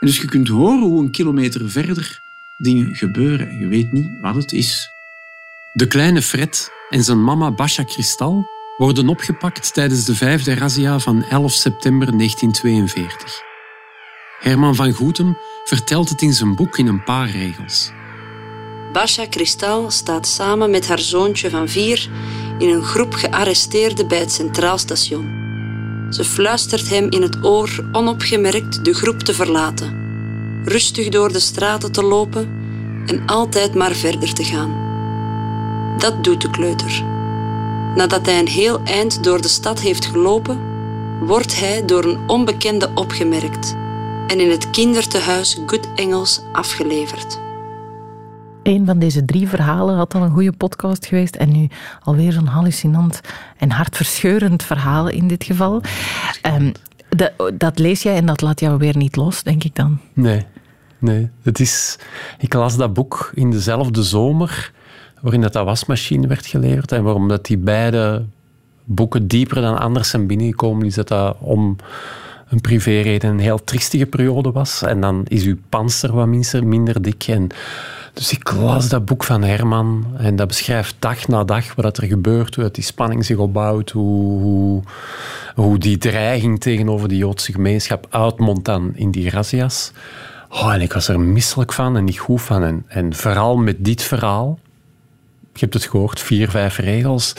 En 0.00 0.06
dus 0.06 0.16
je 0.16 0.26
kunt 0.26 0.48
horen 0.48 0.80
hoe 0.80 1.02
een 1.02 1.10
kilometer 1.10 1.70
verder 1.70 2.20
dingen 2.56 2.94
gebeuren 2.94 3.48
en 3.48 3.58
je 3.58 3.66
weet 3.66 3.92
niet 3.92 4.08
wat 4.20 4.34
het 4.34 4.52
is. 4.52 4.90
De 5.72 5.86
kleine 5.86 6.22
Fred 6.22 6.70
en 6.88 7.04
zijn 7.04 7.24
mama 7.24 7.50
Basha 7.50 7.82
Kristal 7.82 8.44
worden 8.76 9.08
opgepakt 9.08 9.74
tijdens 9.74 10.04
de 10.04 10.14
vijfde 10.14 10.54
razzia 10.54 10.98
van 10.98 11.24
11 11.24 11.52
september 11.52 12.16
1942. 12.16 13.42
Herman 14.40 14.74
van 14.74 14.92
Goetem 14.92 15.38
vertelt 15.64 16.08
het 16.08 16.22
in 16.22 16.32
zijn 16.32 16.54
boek 16.54 16.78
in 16.78 16.86
een 16.86 17.04
paar 17.04 17.30
regels. 17.30 17.90
Basha 18.92 19.26
Kristal 19.26 19.90
staat 19.90 20.26
samen 20.26 20.70
met 20.70 20.88
haar 20.88 20.98
zoontje 20.98 21.50
van 21.50 21.68
vier 21.68 22.08
in 22.60 22.68
een 22.68 22.84
groep 22.84 23.14
gearresteerden 23.14 24.08
bij 24.08 24.18
het 24.18 24.32
Centraal 24.32 24.78
Station. 24.78 25.38
Ze 26.10 26.24
fluistert 26.24 26.88
hem 26.88 27.10
in 27.10 27.22
het 27.22 27.44
oor 27.44 27.84
onopgemerkt 27.92 28.84
de 28.84 28.94
groep 28.94 29.18
te 29.18 29.34
verlaten, 29.34 29.94
rustig 30.64 31.08
door 31.08 31.32
de 31.32 31.40
straten 31.40 31.92
te 31.92 32.02
lopen 32.02 32.48
en 33.06 33.26
altijd 33.26 33.74
maar 33.74 33.94
verder 33.94 34.32
te 34.32 34.44
gaan. 34.44 34.88
Dat 35.98 36.24
doet 36.24 36.40
de 36.40 36.50
kleuter. 36.50 37.04
Nadat 37.94 38.26
hij 38.26 38.38
een 38.38 38.48
heel 38.48 38.80
eind 38.84 39.24
door 39.24 39.40
de 39.40 39.48
stad 39.48 39.80
heeft 39.80 40.04
gelopen, 40.04 40.60
wordt 41.20 41.60
hij 41.60 41.84
door 41.84 42.04
een 42.04 42.18
onbekende 42.26 42.90
opgemerkt 42.94 43.76
en 44.26 44.40
in 44.40 44.50
het 44.50 44.70
kindertehuis 44.70 45.58
Good 45.66 45.88
Engels 45.94 46.40
afgeleverd. 46.52 47.40
Een 48.62 48.86
van 48.86 48.98
deze 48.98 49.24
drie 49.24 49.48
verhalen 49.48 49.96
had 49.96 50.14
al 50.14 50.22
een 50.22 50.30
goede 50.30 50.52
podcast 50.52 51.06
geweest 51.06 51.36
en 51.36 51.52
nu 51.52 51.68
alweer 52.02 52.32
zo'n 52.32 52.46
hallucinant 52.46 53.20
en 53.56 53.70
hartverscheurend 53.70 54.62
verhaal 54.62 55.08
in 55.08 55.28
dit 55.28 55.44
geval. 55.44 55.82
Um, 56.46 56.72
dat, 57.54 57.78
lees 57.78 58.02
jij 58.02 58.16
en 58.16 58.26
dat 58.26 58.40
laat 58.40 58.60
jou 58.60 58.78
weer 58.78 58.96
niet 58.96 59.16
los, 59.16 59.42
denk 59.42 59.64
ik 59.64 59.74
dan? 59.74 59.98
Nee, 60.12 60.46
nee. 60.98 61.28
Het 61.42 61.60
is, 61.60 61.98
ik 62.38 62.54
las 62.54 62.76
dat 62.76 62.94
boek 62.94 63.30
in 63.34 63.50
dezelfde 63.50 64.02
zomer 64.02 64.72
waarin 65.20 65.40
dat, 65.40 65.54
wasmachine 65.54 66.26
werd 66.26 66.46
geleverd 66.46 66.92
en 66.92 67.02
waarom 67.02 67.28
dat 67.28 67.46
die 67.46 67.58
beide 67.58 68.24
boeken 68.84 69.26
dieper 69.26 69.60
dan 69.60 69.78
anders 69.78 70.10
zijn 70.10 70.26
binnengekomen, 70.26 70.86
is 70.86 70.94
dat 70.94 71.08
dat 71.08 71.36
om 71.40 71.76
een 72.48 72.60
privéreden 72.60 73.30
een 73.30 73.38
heel 73.38 73.64
tristige 73.64 74.06
periode 74.06 74.52
was. 74.52 74.82
En 74.82 75.00
dan 75.00 75.24
is 75.28 75.44
uw 75.44 75.56
panzer 75.68 76.12
wat 76.12 76.26
minder, 76.26 76.66
minder 76.66 77.02
dik. 77.02 77.24
En 77.26 77.48
dus 78.12 78.32
ik 78.32 78.52
las 78.52 78.88
dat 78.88 79.04
boek 79.04 79.24
van 79.24 79.42
Herman 79.42 80.06
en 80.16 80.36
dat 80.36 80.48
beschrijft 80.48 80.94
dag 80.98 81.28
na 81.28 81.44
dag 81.44 81.74
wat 81.74 81.96
er 81.96 82.06
gebeurt, 82.06 82.54
hoe 82.54 82.70
die 82.70 82.84
spanning 82.84 83.24
zich 83.24 83.36
opbouwt, 83.36 83.90
hoe, 83.90 84.82
hoe, 85.54 85.78
die 85.78 85.98
dreiging 85.98 86.60
tegenover 86.60 87.08
de 87.08 87.16
Joodse 87.16 87.52
gemeenschap 87.52 88.06
uitmondt 88.10 88.64
dan 88.64 88.92
in 88.94 89.10
die 89.10 89.30
razzia's. 89.30 89.92
Oh, 90.48 90.72
en 90.72 90.80
ik 90.80 90.92
was 90.92 91.08
er 91.08 91.20
misselijk 91.20 91.72
van 91.72 91.96
en 91.96 92.04
niet 92.04 92.18
goed 92.18 92.42
van. 92.42 92.62
En, 92.62 92.84
en 92.86 93.14
vooral 93.14 93.56
met 93.56 93.76
dit 93.84 94.02
verhaal, 94.02 94.58
je 95.52 95.60
hebt 95.60 95.74
het 95.74 95.84
gehoord, 95.84 96.20
vier, 96.20 96.50
vijf 96.50 96.78
regels. 96.78 97.34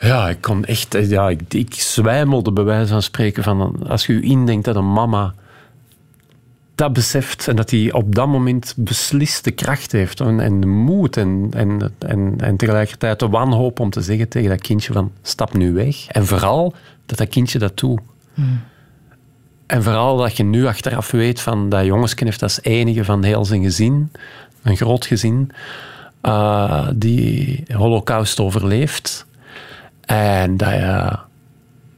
Ja, 0.00 0.28
ik 0.28 0.40
kon 0.40 0.64
echt, 0.64 0.96
ja, 1.08 1.28
ik, 1.48 1.74
zwijmelde 1.74 2.52
bij 2.52 2.64
wijze 2.64 2.92
van 2.92 3.02
spreken 3.02 3.42
van 3.42 3.86
als 3.88 4.06
je 4.06 4.12
u 4.12 4.22
indenkt 4.24 4.64
dat 4.64 4.76
een 4.76 4.92
mama 4.92 5.34
dat 6.76 6.92
beseft 6.92 7.48
en 7.48 7.56
dat 7.56 7.70
hij 7.70 7.92
op 7.92 8.14
dat 8.14 8.26
moment 8.26 8.74
beslist 8.76 9.44
de 9.44 9.50
kracht 9.50 9.92
heeft 9.92 10.20
en, 10.20 10.40
en 10.40 10.60
de 10.60 10.66
moed 10.66 11.16
en, 11.16 11.48
en, 11.50 11.92
en, 11.98 12.34
en 12.38 12.56
tegelijkertijd 12.56 13.18
de 13.18 13.28
wanhoop 13.28 13.80
om 13.80 13.90
te 13.90 14.00
zeggen 14.00 14.28
tegen 14.28 14.48
dat 14.48 14.60
kindje 14.60 14.92
van 14.92 15.12
stap 15.22 15.54
nu 15.54 15.72
weg. 15.72 16.06
En 16.06 16.26
vooral 16.26 16.74
dat 17.06 17.18
dat 17.18 17.28
kindje 17.28 17.58
dat 17.58 17.78
doet. 17.78 18.00
Hmm. 18.34 18.60
En 19.66 19.82
vooral 19.82 20.16
dat 20.16 20.36
je 20.36 20.42
nu 20.42 20.66
achteraf 20.66 21.10
weet 21.10 21.40
van 21.40 21.68
dat 21.68 21.84
jongensje 21.84 22.24
heeft 22.24 22.42
als 22.42 22.62
enige 22.62 23.04
van 23.04 23.22
heel 23.22 23.44
zijn 23.44 23.62
gezin, 23.62 24.12
een 24.62 24.76
groot 24.76 25.06
gezin, 25.06 25.52
uh, 26.22 26.88
die 26.94 27.64
holocaust 27.72 28.40
overleeft. 28.40 29.26
En 30.00 30.56
dat 30.56 30.70
je 30.70 31.18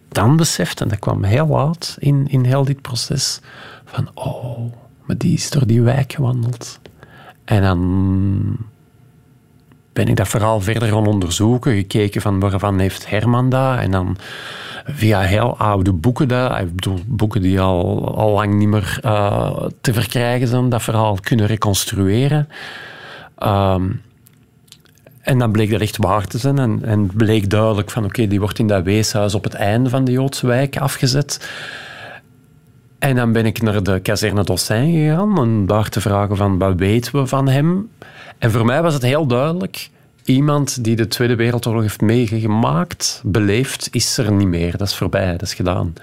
dan 0.09 0.37
beseft, 0.37 0.81
en 0.81 0.89
dat 0.89 0.99
kwam 0.99 1.25
heel 1.25 1.47
laat 1.47 1.97
in, 1.99 2.27
in 2.29 2.45
heel 2.45 2.65
dit 2.65 2.81
proces, 2.81 3.41
van 3.91 4.09
oh, 4.15 4.73
maar 5.05 5.19
die 5.19 5.33
is 5.33 5.51
door 5.51 5.67
die 5.67 5.83
wijk 5.83 6.13
gewandeld. 6.13 6.81
En 7.45 7.63
dan 7.63 8.57
ben 9.93 10.09
ik 10.09 10.17
dat 10.17 10.29
vooral 10.29 10.61
verder 10.61 10.89
gaan 10.89 11.07
onderzoeken, 11.07 11.77
gekeken 11.77 12.21
van 12.21 12.41
waarvan 12.41 12.79
heeft 12.79 13.09
Herman 13.09 13.51
dat 13.51 13.79
en 13.79 13.91
dan 13.91 14.17
via 14.85 15.21
heel 15.21 15.59
oude 15.59 15.93
boeken, 15.93 16.29
dat, 16.29 16.59
ik 16.59 16.75
bedoel, 16.75 16.99
boeken 17.07 17.43
die 17.43 17.61
al, 17.61 18.15
al 18.17 18.33
lang 18.33 18.55
niet 18.55 18.69
meer 18.69 19.01
uh, 19.05 19.67
te 19.81 19.93
verkrijgen 19.93 20.49
zijn, 20.49 20.69
dat 20.69 20.83
verhaal 20.83 21.19
kunnen 21.21 21.47
reconstrueren. 21.47 22.49
Um, 23.43 24.03
en 25.21 25.39
dan 25.39 25.53
bleek 25.53 25.71
dat 25.71 25.81
echt 25.81 25.97
waar 25.97 26.27
te 26.27 26.39
zijn. 26.39 26.59
En, 26.59 26.85
en 26.85 27.07
bleek 27.07 27.51
duidelijk 27.51 27.91
van 27.91 28.05
oké, 28.05 28.27
die 28.27 28.41
wordt 28.41 28.59
in 28.59 28.67
dat 28.67 28.85
weeshuis 28.85 29.35
op 29.35 29.45
het 29.45 29.55
einde 29.55 29.91
van 29.91 30.05
de 30.05 30.13
Joodse 30.13 30.47
wijk 30.47 30.77
afgezet. 30.77 31.51
En 32.99 33.17
dan 33.17 33.33
ben 33.33 33.47
ik 33.47 33.63
naar 33.63 33.83
de 33.83 34.01
kazerne 34.01 34.45
Dossin 34.45 34.93
gegaan 34.93 35.39
om 35.39 35.67
daar 35.67 35.89
te 35.89 36.01
vragen 36.01 36.37
van 36.37 36.59
wat 36.59 36.75
weten 36.77 37.13
we 37.13 37.27
van 37.27 37.49
hem. 37.49 37.91
En 38.39 38.51
voor 38.51 38.65
mij 38.65 38.83
was 38.83 38.95
het 38.95 39.03
heel 39.03 39.27
duidelijk, 39.27 39.91
iemand 40.25 40.85
die 40.85 40.97
de 40.97 41.07
Tweede 41.07 41.37
Wereldoorlog 41.37 41.83
heeft 41.83 42.01
meegemaakt, 42.01 43.23
beleefd, 43.25 43.89
is 43.91 44.19
er 44.19 44.33
niet 44.33 44.49
meer. 44.49 44.77
Dat 44.77 44.89
is 44.89 44.97
voorbij, 44.97 45.33
dat 45.33 45.43
is 45.43 45.55
gedaan. 45.55 45.95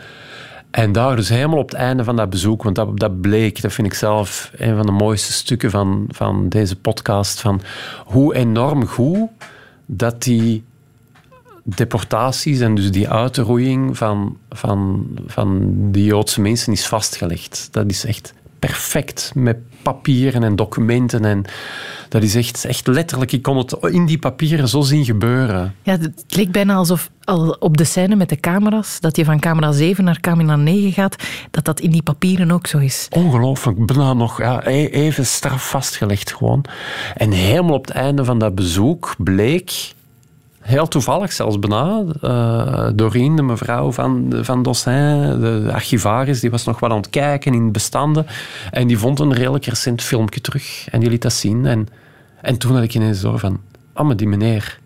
En 0.71 0.91
daar 0.91 1.15
dus 1.15 1.29
helemaal 1.29 1.59
op 1.59 1.69
het 1.69 1.79
einde 1.79 2.03
van 2.03 2.15
dat 2.15 2.29
bezoek, 2.29 2.63
want 2.63 2.75
dat, 2.75 2.99
dat 2.99 3.21
bleek, 3.21 3.61
dat 3.61 3.73
vind 3.73 3.87
ik 3.87 3.93
zelf 3.93 4.51
een 4.57 4.75
van 4.75 4.85
de 4.85 4.91
mooiste 4.91 5.33
stukken 5.33 5.69
van, 5.71 6.05
van 6.11 6.49
deze 6.49 6.75
podcast, 6.75 7.41
van 7.41 7.61
hoe 8.05 8.35
enorm 8.35 8.85
goed 8.85 9.29
dat 9.85 10.23
die 10.23 10.63
deportaties 11.65 12.59
en 12.59 12.75
dus 12.75 12.91
die 12.91 13.09
uitroeiing 13.09 13.97
van, 13.97 14.37
van, 14.49 15.07
van 15.27 15.73
die 15.91 16.03
Joodse 16.03 16.41
mensen 16.41 16.73
is 16.73 16.87
vastgelegd. 16.87 17.67
Dat 17.71 17.89
is 17.89 18.05
echt 18.05 18.33
perfect 18.59 19.31
met 19.35 19.57
papieren 19.81 20.43
en 20.43 20.55
documenten. 20.55 21.25
En 21.25 21.45
dat 22.09 22.23
is 22.23 22.35
echt, 22.35 22.65
echt 22.65 22.87
letterlijk, 22.87 23.31
ik 23.31 23.41
kon 23.41 23.57
het 23.57 23.73
in 23.81 24.05
die 24.05 24.19
papieren 24.19 24.67
zo 24.67 24.81
zien 24.81 25.05
gebeuren. 25.05 25.75
Ja, 25.83 25.97
het 25.97 26.23
leek 26.27 26.51
bijna 26.51 26.75
alsof 26.75 27.09
al 27.23 27.49
op 27.59 27.77
de 27.77 27.83
scène 27.83 28.15
met 28.15 28.29
de 28.29 28.39
camera's, 28.39 28.99
dat 28.99 29.15
je 29.15 29.25
van 29.25 29.39
camera 29.39 29.71
7 29.71 30.03
naar 30.03 30.19
camera 30.19 30.55
9 30.55 30.91
gaat, 30.91 31.15
dat 31.51 31.65
dat 31.65 31.79
in 31.79 31.91
die 31.91 32.03
papieren 32.03 32.51
ook 32.51 32.67
zo 32.67 32.77
is. 32.77 33.07
Ongelooflijk, 33.09 33.85
bijna 33.85 34.13
nog 34.13 34.37
ja, 34.41 34.67
e- 34.67 34.85
even 34.85 35.25
straf 35.25 35.69
vastgelegd 35.69 36.35
gewoon. 36.35 36.65
En 37.15 37.31
helemaal 37.31 37.75
op 37.75 37.85
het 37.85 37.95
einde 37.95 38.25
van 38.25 38.39
dat 38.39 38.55
bezoek 38.55 39.15
bleek 39.17 39.93
heel 40.65 40.87
toevallig 40.87 41.33
zelfs 41.33 41.59
bijna. 41.59 42.03
Uh, 42.21 42.89
Doreen, 42.95 43.35
de 43.35 43.41
mevrouw 43.41 43.91
van, 43.91 44.33
van 44.41 44.63
Dossin, 44.63 45.39
de 45.39 45.69
archivaris, 45.71 46.39
die 46.39 46.51
was 46.51 46.65
nog 46.65 46.79
wat 46.79 46.91
aan 46.91 46.97
het 46.97 47.09
kijken 47.09 47.53
in 47.53 47.71
bestanden. 47.71 48.25
En 48.71 48.87
die 48.87 48.97
vond 48.97 49.19
een 49.19 49.33
redelijk 49.33 49.65
recent 49.65 50.01
filmpje 50.01 50.41
terug. 50.41 50.87
En 50.89 50.99
die 50.99 51.09
liet 51.09 51.21
dat 51.21 51.33
zien. 51.33 51.65
En, 51.65 51.87
en 52.41 52.57
toen 52.57 52.73
had 52.73 52.83
ik 52.83 52.93
ineens 52.93 53.21
door 53.21 53.39
van... 53.39 53.61
Ah, 53.93 54.05
maar 54.05 54.17
die 54.17 54.27
meneer... 54.27 54.79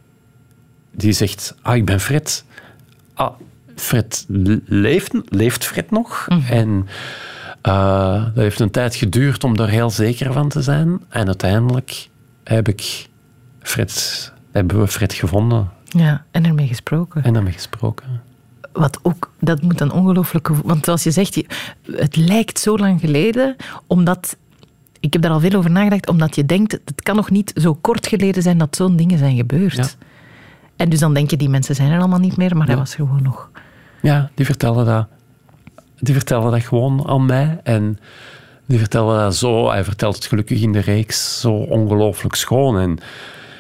Die 0.92 1.12
zegt... 1.12 1.56
Ah, 1.62 1.76
ik 1.76 1.86
ben 1.86 2.00
Fred. 2.00 2.46
Ah, 3.14 3.32
Fred 3.76 4.26
leeft, 4.66 5.14
leeft 5.26 5.66
Fred 5.66 5.92
nog? 5.92 6.26
Mhm. 6.30 6.52
En... 6.52 6.88
Uh, 7.68 8.24
dat 8.24 8.36
heeft 8.36 8.60
een 8.60 8.72
tijd 8.72 8.96
geduurd 8.96 9.44
om 9.44 9.58
daar 9.58 9.70
heel 9.70 9.90
zeker 9.90 10.34
van 10.34 10.50
te 10.50 10.62
zijn. 10.62 11.02
En 11.10 11.26
uiteindelijk 11.26 12.08
heb 12.44 12.68
ik 12.68 13.08
Fred 13.62 14.32
hebben 14.52 14.80
we 14.80 14.88
Fred 14.88 15.14
gevonden. 15.14 15.70
Ja, 15.84 16.24
en 16.32 16.46
ermee 16.46 16.68
gesproken. 16.68 17.24
En 17.24 17.36
ermee 17.36 17.54
gesproken. 17.54 18.22
Wat 18.74 19.00
ook, 19.02 19.32
dat 19.40 19.62
moet 19.62 19.82
een 19.82 19.92
ongelooflijk... 19.92 20.48
Want 20.48 20.86
zoals 20.86 21.04
je 21.04 21.12
zegt, 21.12 21.44
het 21.92 22.16
lijkt 22.16 22.60
zo 22.60 22.78
lang 22.78 23.00
geleden, 23.00 23.56
omdat... 23.88 24.38
Ik 25.00 25.14
heb 25.14 25.22
daar 25.22 25.32
al 25.32 25.40
veel 25.40 25.54
over 25.54 25.72
nagedacht, 25.72 26.10
omdat 26.10 26.36
je 26.36 26.46
denkt, 26.46 26.72
het 26.72 27.02
kan 27.04 27.16
nog 27.16 27.30
niet 27.30 27.52
zo 27.56 27.74
kort 27.74 28.08
geleden 28.08 28.44
zijn 28.44 28.58
dat 28.58 28.76
zo'n 28.76 28.96
dingen 28.96 29.18
zijn 29.18 29.36
gebeurd. 29.36 29.76
Ja. 29.76 29.88
En 30.76 30.90
dus 30.90 31.00
dan 31.00 31.14
denk 31.14 31.30
je, 31.30 31.38
die 31.38 31.50
mensen 31.50 31.76
zijn 31.76 31.92
er 31.92 32.00
allemaal 32.00 32.20
niet 32.20 32.38
meer, 32.38 32.58
maar 32.58 32.68
hij 32.68 32.78
was 32.78 32.96
gewoon 32.96 33.24
nog... 33.24 33.50
Ja, 34.02 34.30
die 34.36 34.46
vertellen 34.46 34.86
dat. 34.86 35.08
Die 36.00 36.14
vertellen 36.14 36.52
dat 36.52 36.64
gewoon 36.64 37.08
aan 37.08 37.26
mij. 37.26 37.60
En 37.64 38.00
die 38.66 38.80
vertellen 38.80 39.20
dat 39.20 39.36
zo... 39.36 39.70
Hij 39.70 39.84
vertelt 39.84 40.16
het 40.16 40.26
gelukkig 40.26 40.62
in 40.62 40.72
de 40.72 40.80
reeks 40.80 41.40
zo 41.40 41.52
ongelooflijk 41.52 42.36
schoon. 42.36 42.80
En 42.80 42.98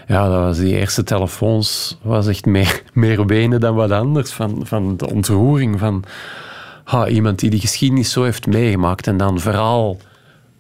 ja, 0.09 0.29
dat 0.29 0.39
was 0.39 0.57
die 0.57 0.75
eerste 0.75 1.03
telefoons 1.03 1.97
was 2.01 2.27
echt 2.27 2.45
meer, 2.45 2.83
meer 2.93 3.25
wenen 3.25 3.59
dan 3.59 3.75
wat 3.75 3.91
anders. 3.91 4.31
Van, 4.31 4.61
van 4.63 4.97
de 4.97 5.09
ontroering 5.09 5.79
van 5.79 6.03
ha, 6.83 7.07
iemand 7.07 7.39
die 7.39 7.49
die 7.49 7.59
geschiedenis 7.59 8.11
zo 8.11 8.23
heeft 8.23 8.47
meegemaakt. 8.47 9.07
En 9.07 9.17
dan 9.17 9.39
vooral 9.39 9.99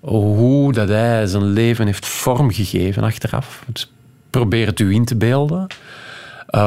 hoe 0.01 0.73
dat 0.73 0.87
hij 0.87 1.25
zijn 1.25 1.43
leven 1.43 1.85
heeft 1.85 2.05
vormgegeven 2.07 3.03
achteraf. 3.03 3.65
Probeer 4.29 4.67
het 4.67 4.79
u 4.79 4.93
in 4.93 5.05
te 5.05 5.15
beelden. 5.15 5.67
Uh, 6.49 6.61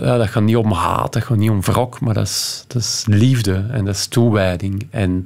ja, 0.00 0.16
dat 0.16 0.28
gaat 0.28 0.42
niet 0.42 0.56
om 0.56 0.72
haat, 0.72 1.12
dat 1.12 1.24
gaat 1.24 1.36
niet 1.36 1.50
om 1.50 1.60
wrok, 1.60 2.00
maar 2.00 2.14
dat 2.14 2.26
is, 2.26 2.64
dat 2.66 2.82
is 2.82 3.04
liefde 3.08 3.64
en 3.70 3.84
dat 3.84 3.94
is 3.94 4.06
toewijding. 4.06 4.86
En 4.90 5.24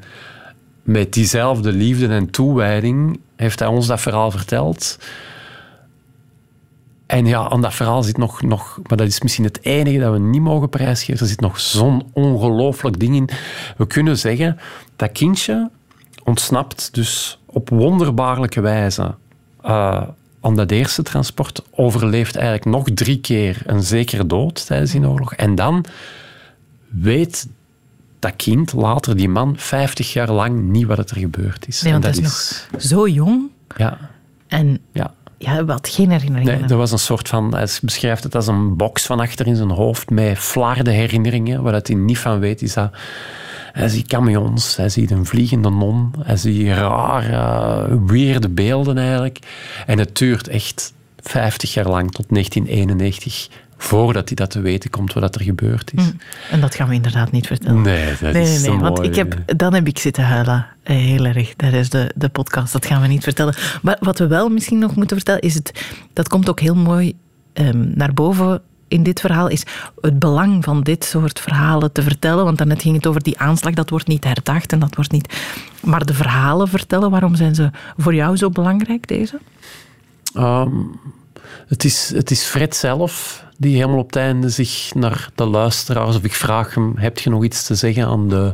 met 0.82 1.12
diezelfde 1.12 1.72
liefde 1.72 2.08
en 2.08 2.30
toewijding 2.30 3.20
heeft 3.36 3.58
hij 3.58 3.68
ons 3.68 3.86
dat 3.86 4.00
verhaal 4.00 4.30
verteld. 4.30 4.98
En 7.06 7.26
ja, 7.26 7.48
aan 7.48 7.60
dat 7.60 7.74
verhaal 7.74 8.02
zit 8.02 8.16
nog, 8.16 8.42
nog, 8.42 8.78
maar 8.86 8.96
dat 8.96 9.06
is 9.06 9.20
misschien 9.20 9.44
het 9.44 9.64
enige 9.64 9.98
dat 9.98 10.12
we 10.12 10.18
niet 10.18 10.40
mogen 10.40 10.68
prijsgeven, 10.68 11.20
er 11.20 11.26
zit 11.26 11.40
nog 11.40 11.60
zo'n 11.60 12.02
ongelooflijk 12.12 13.00
ding 13.00 13.14
in. 13.14 13.28
We 13.76 13.86
kunnen 13.86 14.18
zeggen, 14.18 14.58
dat 14.96 15.12
kindje 15.12 15.70
ontsnapt 16.22 16.94
dus 16.94 17.40
op 17.46 17.68
wonderbaarlijke 17.68 18.60
wijze 18.60 19.14
uh, 19.64 20.02
aan 20.40 20.56
dat 20.56 20.70
eerste 20.70 21.02
transport, 21.02 21.62
overleeft 21.70 22.36
eigenlijk 22.36 22.66
nog 22.66 22.88
drie 22.94 23.20
keer 23.20 23.62
een 23.66 23.82
zekere 23.82 24.26
dood 24.26 24.66
tijdens 24.66 24.90
die 24.90 25.08
oorlog. 25.08 25.34
En 25.34 25.54
dan 25.54 25.84
weet 26.88 27.48
dat 28.18 28.36
kind, 28.36 28.72
later 28.72 29.16
die 29.16 29.28
man, 29.28 29.54
50 29.56 30.12
jaar 30.12 30.30
lang 30.30 30.62
niet 30.62 30.86
wat 30.86 31.10
er 31.10 31.16
gebeurd 31.16 31.68
is. 31.68 31.82
Nee, 31.82 31.92
want 31.92 32.04
dat, 32.04 32.16
is 32.16 32.20
nog 32.20 32.80
zo 32.82 33.08
jong. 33.08 33.50
Ja. 33.76 33.98
En 34.48 34.78
ja 34.92 35.14
ja, 35.44 35.64
wat 35.64 35.88
geen 35.88 36.10
herinneringen. 36.10 36.60
Nee, 36.60 36.68
er 36.68 36.76
was 36.76 36.92
een 36.92 36.98
soort 36.98 37.28
van, 37.28 37.54
hij 37.54 37.68
beschrijft 37.82 38.22
het 38.22 38.34
als 38.34 38.46
een 38.46 38.76
box 38.76 39.06
van 39.06 39.20
achter 39.20 39.46
in 39.46 39.56
zijn 39.56 39.70
hoofd 39.70 40.10
met 40.10 40.38
flarde 40.38 40.90
herinneringen. 40.90 41.62
Waar 41.62 41.80
hij 41.82 41.94
niet 41.94 42.18
van 42.18 42.38
weet, 42.38 42.62
is 42.62 42.74
dat 42.74 42.90
hij 43.72 43.88
ziet 43.88 44.08
camions, 44.08 44.76
hij 44.76 44.88
ziet 44.88 45.10
een 45.10 45.26
vliegende 45.26 45.70
non, 45.70 46.12
hij 46.22 46.36
ziet 46.36 46.68
rare, 46.68 48.04
weerde 48.06 48.48
beelden 48.48 48.98
eigenlijk. 48.98 49.38
En 49.86 49.98
het 49.98 50.16
duurt 50.16 50.48
echt 50.48 50.92
50 51.20 51.74
jaar 51.74 51.88
lang, 51.88 52.12
tot 52.12 52.26
1991, 52.28 53.48
voordat 53.84 54.26
hij 54.26 54.36
dat 54.36 54.50
te 54.50 54.60
weten 54.60 54.90
komt 54.90 55.12
wat 55.12 55.34
er 55.34 55.42
gebeurd 55.42 55.92
is. 55.94 56.04
Mm. 56.04 56.18
En 56.50 56.60
dat 56.60 56.74
gaan 56.74 56.88
we 56.88 56.94
inderdaad 56.94 57.30
niet 57.30 57.46
vertellen. 57.46 57.82
Nee, 57.82 58.10
dat 58.20 58.32
nee, 58.32 58.42
is 58.42 58.60
nee, 58.60 58.70
nee, 58.70 58.78
want 58.78 59.02
ik 59.02 59.14
heb, 59.14 59.42
dan 59.56 59.74
heb 59.74 59.86
ik 59.86 59.98
zitten 59.98 60.24
huilen. 60.24 60.66
Heel 60.82 61.24
erg. 61.24 61.56
Dat 61.56 61.72
is 61.72 61.90
de, 61.90 62.12
de 62.14 62.28
podcast, 62.28 62.72
dat 62.72 62.86
gaan 62.86 63.00
we 63.00 63.06
niet 63.06 63.22
vertellen. 63.22 63.54
Maar 63.82 63.96
wat 64.00 64.18
we 64.18 64.26
wel 64.26 64.48
misschien 64.48 64.78
nog 64.78 64.96
moeten 64.96 65.16
vertellen, 65.16 65.40
is 65.40 65.54
het, 65.54 65.84
dat 66.12 66.28
komt 66.28 66.48
ook 66.48 66.60
heel 66.60 66.74
mooi 66.74 67.14
um, 67.54 67.92
naar 67.94 68.14
boven 68.14 68.62
in 68.88 69.02
dit 69.02 69.20
verhaal 69.20 69.48
is 69.48 69.62
het 70.00 70.18
belang 70.18 70.64
van 70.64 70.82
dit 70.82 71.04
soort 71.04 71.40
verhalen 71.40 71.92
te 71.92 72.02
vertellen. 72.02 72.44
Want 72.44 72.58
daarnet 72.58 72.82
ging 72.82 72.96
het 72.96 73.06
over 73.06 73.22
die 73.22 73.38
aanslag, 73.38 73.74
dat 73.74 73.90
wordt 73.90 74.06
niet 74.06 74.24
herdacht 74.24 74.72
en 74.72 74.78
dat 74.78 74.94
wordt 74.94 75.12
niet... 75.12 75.38
Maar 75.80 76.04
de 76.04 76.14
verhalen 76.14 76.68
vertellen, 76.68 77.10
waarom 77.10 77.34
zijn 77.34 77.54
ze 77.54 77.70
voor 77.96 78.14
jou 78.14 78.36
zo 78.36 78.50
belangrijk, 78.50 79.08
deze? 79.08 79.38
Um, 80.36 81.00
het, 81.68 81.84
is, 81.84 82.12
het 82.14 82.30
is 82.30 82.42
Fred 82.42 82.76
zelf 82.76 83.43
die 83.56 83.74
helemaal 83.74 83.98
op 83.98 84.06
het 84.06 84.16
einde 84.16 84.48
zich 84.48 84.94
naar 84.94 85.30
de 85.34 85.44
luisteraars... 85.44 86.16
Of 86.16 86.24
ik 86.24 86.34
vraag 86.34 86.74
hem, 86.74 86.92
heb 86.96 87.18
je 87.18 87.30
nog 87.30 87.44
iets 87.44 87.66
te 87.66 87.74
zeggen 87.74 88.06
aan 88.06 88.28
de, 88.28 88.52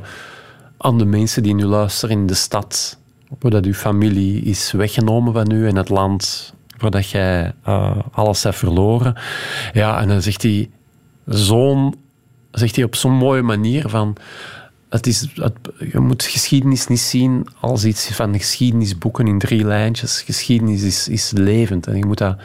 aan 0.79 0.99
de 0.99 1.05
mensen 1.05 1.43
die 1.43 1.55
nu 1.55 1.65
luisteren 1.65 2.19
in 2.19 2.27
de 2.27 2.35
stad? 2.35 2.99
dat 3.39 3.65
uw 3.65 3.73
familie 3.73 4.43
is 4.43 4.73
weggenomen 4.73 5.33
van 5.33 5.51
u 5.51 5.67
in 5.67 5.77
het 5.77 5.89
land 5.89 6.55
waar 6.79 7.01
jij 7.01 7.53
uh, 7.69 7.97
alles 8.13 8.43
hebt 8.43 8.57
verloren. 8.57 9.15
Ja, 9.73 10.01
en 10.01 10.09
dan 10.09 10.23
zegt 10.23 10.43
hij, 10.43 10.71
zo'n, 11.27 11.95
zegt 12.51 12.77
hij 12.77 12.85
op 12.85 12.95
zo'n 12.95 13.13
mooie 13.13 13.43
manier 13.43 13.89
van... 13.89 14.17
Het 14.89 15.07
is, 15.07 15.29
je 15.93 15.99
moet 15.99 16.23
geschiedenis 16.23 16.87
niet 16.87 17.01
zien 17.01 17.47
als 17.61 17.85
iets 17.85 18.07
van 18.07 18.39
geschiedenisboeken 18.39 19.27
in 19.27 19.39
drie 19.39 19.65
lijntjes. 19.65 20.23
Geschiedenis 20.23 20.83
is, 20.83 21.09
is 21.09 21.31
levend 21.35 21.87
en 21.87 21.97
je 21.97 22.07
moet 22.07 22.19
dat 22.19 22.37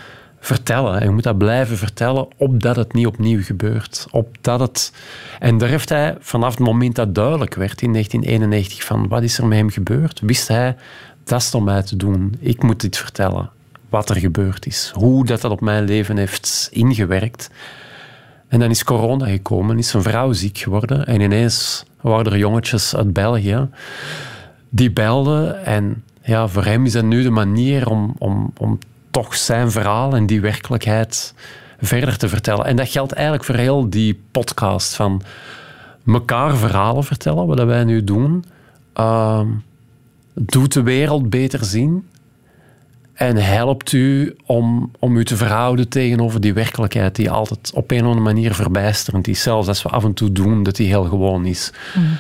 vertellen. 0.45 0.99
En 0.99 1.08
je 1.08 1.13
moet 1.13 1.23
dat 1.23 1.38
blijven 1.38 1.77
vertellen, 1.77 2.27
opdat 2.38 2.75
het 2.75 2.93
niet 2.93 3.08
opnieuw 3.08 3.43
gebeurt. 3.43 4.08
Opdat 4.12 4.60
het... 4.60 4.93
En 5.39 5.58
daar 5.58 5.69
heeft 5.69 5.89
hij, 5.89 6.15
vanaf 6.19 6.49
het 6.49 6.60
moment 6.60 6.95
dat 6.95 7.15
duidelijk 7.15 7.55
werd 7.55 7.81
in 7.81 7.91
1991, 7.91 8.86
van 8.86 9.08
wat 9.08 9.23
is 9.23 9.38
er 9.38 9.45
met 9.45 9.58
hem 9.58 9.69
gebeurd, 9.69 10.19
wist 10.19 10.47
hij, 10.47 10.75
dat 11.23 11.41
is 11.41 11.55
om 11.55 11.63
mij 11.63 11.84
te 11.84 11.95
doen. 11.95 12.36
Ik 12.39 12.63
moet 12.63 12.81
dit 12.81 12.97
vertellen, 12.97 13.49
wat 13.89 14.10
er 14.10 14.15
gebeurd 14.15 14.65
is. 14.65 14.91
Hoe 14.93 15.25
dat, 15.25 15.41
dat 15.41 15.51
op 15.51 15.62
mijn 15.62 15.84
leven 15.84 16.17
heeft 16.17 16.69
ingewerkt. 16.71 17.49
En 18.47 18.60
dan 18.60 18.69
is 18.69 18.84
corona 18.84 19.25
gekomen, 19.25 19.77
is 19.77 19.93
een 19.93 20.01
vrouw 20.01 20.34
ziek 20.34 20.58
geworden. 20.58 21.05
En 21.05 21.21
ineens 21.21 21.86
waren 22.01 22.31
er 22.31 22.38
jongetjes 22.38 22.95
uit 22.95 23.13
België 23.13 23.67
die 24.69 24.91
belden. 24.91 25.65
En 25.65 26.03
ja, 26.21 26.47
voor 26.47 26.65
hem 26.65 26.86
is 26.86 26.91
dat 26.91 27.03
nu 27.03 27.23
de 27.23 27.29
manier 27.29 27.89
om, 27.89 28.15
om, 28.17 28.51
om 28.58 28.79
toch 29.15 29.36
zijn 29.36 29.71
verhaal 29.71 30.15
en 30.15 30.25
die 30.25 30.41
werkelijkheid 30.41 31.34
verder 31.80 32.17
te 32.17 32.30
vertellen. 32.30 32.65
En 32.65 32.75
dat 32.75 32.89
geldt 32.89 33.12
eigenlijk 33.12 33.45
voor 33.45 33.56
heel 33.56 33.89
die 33.89 34.21
podcast 34.32 34.95
van 34.95 35.21
elkaar 36.08 36.56
verhalen 36.56 37.04
vertellen, 37.04 37.47
wat 37.47 37.63
wij 37.63 37.84
nu 37.84 38.04
doen. 38.04 38.45
Uh, 38.99 39.41
doet 40.34 40.73
de 40.73 40.84
wereld 40.84 41.30
beter 41.30 41.65
zien 41.65 42.08
en 43.13 43.36
helpt 43.36 43.91
u 43.91 44.36
om, 44.45 44.91
om 44.99 45.17
u 45.17 45.25
te 45.25 45.36
verhouden 45.36 45.89
tegenover 45.89 46.41
die 46.41 46.54
werkelijkheid 46.54 47.15
die 47.15 47.32
altijd 47.32 47.71
op 47.73 47.91
een 47.91 48.01
of 48.01 48.06
andere 48.06 48.34
manier 48.34 48.54
verbijsterend 48.54 49.28
is. 49.28 49.41
Zelfs 49.41 49.67
als 49.67 49.84
we 49.84 49.89
af 49.89 50.04
en 50.04 50.13
toe 50.13 50.32
doen 50.32 50.63
dat 50.63 50.75
die 50.75 50.88
heel 50.88 51.04
gewoon 51.04 51.45
is. 51.45 51.71
Mm. 51.95 52.17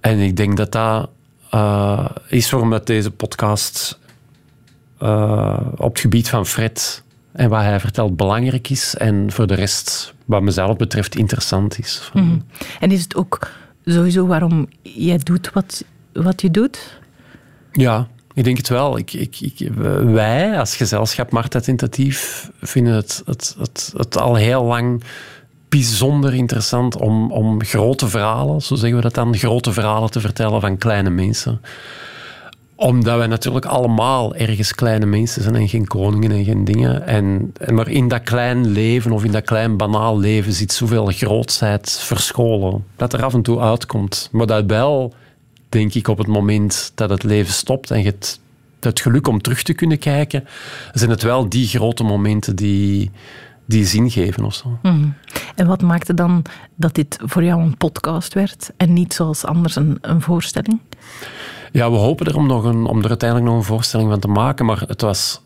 En 0.00 0.18
ik 0.18 0.36
denk 0.36 0.56
dat 0.56 0.72
dat 0.72 1.08
uh, 1.54 2.08
is 2.28 2.50
waarom 2.50 2.78
deze 2.84 3.10
podcast 3.10 4.00
uh, 5.02 5.56
op 5.76 5.92
het 5.92 6.00
gebied 6.00 6.28
van 6.28 6.46
Fred 6.46 7.02
en 7.32 7.48
wat 7.48 7.60
hij 7.60 7.80
vertelt 7.80 8.16
belangrijk 8.16 8.70
is 8.70 8.94
en 8.96 9.32
voor 9.32 9.46
de 9.46 9.54
rest, 9.54 10.14
wat 10.24 10.42
mezelf 10.42 10.76
betreft, 10.76 11.16
interessant 11.16 11.78
is. 11.78 12.10
Mhm. 12.14 12.38
En 12.80 12.90
is 12.90 13.02
het 13.02 13.16
ook 13.16 13.50
sowieso 13.84 14.26
waarom 14.26 14.68
jij 14.82 15.18
doet 15.18 15.50
wat, 15.52 15.84
wat 16.12 16.40
je 16.40 16.50
doet? 16.50 17.00
Ja, 17.72 18.08
ik 18.34 18.44
denk 18.44 18.56
het 18.56 18.68
wel. 18.68 18.98
Ik, 18.98 19.12
ik, 19.12 19.40
ik, 19.40 19.68
wij 20.04 20.58
als 20.58 20.76
gezelschap 20.76 21.30
Marta 21.30 21.60
Tentatief 21.60 22.50
vinden 22.60 22.94
het, 22.94 23.22
het, 23.26 23.56
het, 23.58 23.92
het 23.96 24.18
al 24.18 24.34
heel 24.34 24.64
lang 24.64 25.02
bijzonder 25.68 26.34
interessant 26.34 26.96
om, 26.96 27.32
om 27.32 27.64
grote 27.64 28.08
verhalen, 28.08 28.62
zo 28.62 28.74
zeggen 28.74 28.96
we 28.96 29.02
dat 29.02 29.14
dan, 29.14 29.36
grote 29.36 29.72
verhalen 29.72 30.10
te 30.10 30.20
vertellen 30.20 30.60
van 30.60 30.78
kleine 30.78 31.10
mensen 31.10 31.60
Omdat 32.82 33.16
wij 33.16 33.26
natuurlijk 33.26 33.64
allemaal 33.64 34.34
ergens 34.34 34.74
kleine 34.74 35.06
mensen 35.06 35.42
zijn 35.42 35.54
en 35.54 35.68
geen 35.68 35.86
koningen 35.86 36.30
en 36.30 36.44
geen 36.44 36.64
dingen. 36.64 37.06
En, 37.06 37.52
maar 37.72 37.88
in 37.88 38.08
dat 38.08 38.22
klein 38.22 38.66
leven 38.66 39.12
of 39.12 39.24
in 39.24 39.32
dat 39.32 39.44
klein 39.44 39.76
banaal 39.76 40.18
leven 40.18 40.52
zit 40.52 40.72
zoveel 40.72 41.06
grootsheid 41.06 41.90
verscholen. 41.90 42.84
Dat 42.96 43.12
er 43.12 43.24
af 43.24 43.34
en 43.34 43.42
toe 43.42 43.60
uitkomt. 43.60 44.28
Maar 44.32 44.46
dat 44.46 44.64
wel, 44.66 45.14
denk 45.68 45.94
ik, 45.94 46.08
op 46.08 46.18
het 46.18 46.26
moment 46.26 46.92
dat 46.94 47.10
het 47.10 47.22
leven 47.22 47.52
stopt 47.52 47.90
en 47.90 47.98
je 47.98 48.04
het, 48.04 48.40
het 48.80 49.00
geluk 49.00 49.28
om 49.28 49.40
terug 49.40 49.62
te 49.62 49.72
kunnen 49.72 49.98
kijken, 49.98 50.44
zijn 50.92 51.10
het 51.10 51.22
wel 51.22 51.48
die 51.48 51.66
grote 51.66 52.04
momenten 52.04 52.56
die, 52.56 53.10
die 53.64 53.86
zin 53.86 54.10
geven 54.10 54.44
of 54.44 54.54
zo. 54.54 54.78
Mhm. 54.82 55.08
En 55.54 55.66
wat 55.66 55.82
maakte 55.82 56.14
dan 56.14 56.42
dat 56.74 56.94
dit 56.94 57.18
voor 57.24 57.44
jou 57.44 57.62
een 57.62 57.76
podcast 57.76 58.34
werd 58.34 58.70
en 58.76 58.92
niet 58.92 59.14
zoals 59.14 59.44
anders 59.44 59.76
een, 59.76 59.98
een 60.00 60.20
voorstelling? 60.20 60.80
Ja, 61.72 61.90
we 61.90 61.96
hopen 61.96 62.26
er 62.26 62.36
om, 62.36 62.46
nog 62.46 62.64
een, 62.64 62.86
om 62.86 63.02
er 63.02 63.08
uiteindelijk 63.08 63.50
nog 63.50 63.58
een 63.58 63.66
voorstelling 63.66 64.10
van 64.10 64.20
te 64.20 64.28
maken, 64.28 64.66
maar 64.66 64.82
het 64.86 65.00
was... 65.00 65.40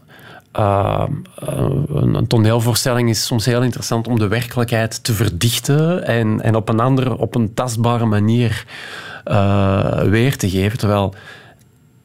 Uh, 0.58 1.04
een, 1.34 2.14
een, 2.14 2.26
toneelvoorstelling 2.26 3.08
is 3.08 3.26
soms 3.26 3.44
heel 3.44 3.62
interessant 3.62 4.08
om 4.08 4.18
de 4.18 4.28
werkelijkheid 4.28 5.04
te 5.04 5.12
verdichten 5.12 6.06
en, 6.06 6.40
en 6.40 6.54
op 6.54 6.68
een 6.68 6.80
andere, 6.80 7.18
op 7.18 7.34
een 7.34 7.54
tastbare 7.54 8.04
manier 8.04 8.64
uh, 9.24 10.02
weer 10.02 10.36
te 10.36 10.50
geven. 10.50 10.78
Terwijl 10.78 11.14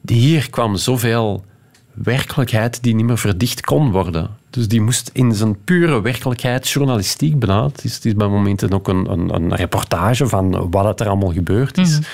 hier 0.06 0.50
kwam 0.50 0.76
zoveel 0.76 1.44
werkelijkheid 1.92 2.82
die 2.82 2.94
niet 2.94 3.06
meer 3.06 3.18
verdicht 3.18 3.60
kon 3.60 3.90
worden. 3.90 4.30
Dus 4.50 4.68
die 4.68 4.80
moest 4.80 5.10
in 5.12 5.34
zijn 5.34 5.64
pure 5.64 6.00
werkelijkheid, 6.02 6.68
journalistiek 6.68 7.38
bijna, 7.38 7.64
het 7.64 7.84
is, 7.84 7.94
het 7.94 8.04
is 8.04 8.14
bij 8.14 8.28
momenten 8.28 8.72
ook 8.72 8.88
een, 8.88 9.10
een, 9.10 9.34
een, 9.34 9.54
reportage 9.54 10.26
van 10.26 10.70
wat 10.70 11.00
er 11.00 11.08
allemaal 11.08 11.32
gebeurd 11.32 11.78
is. 11.78 11.98
Mm 11.98 12.04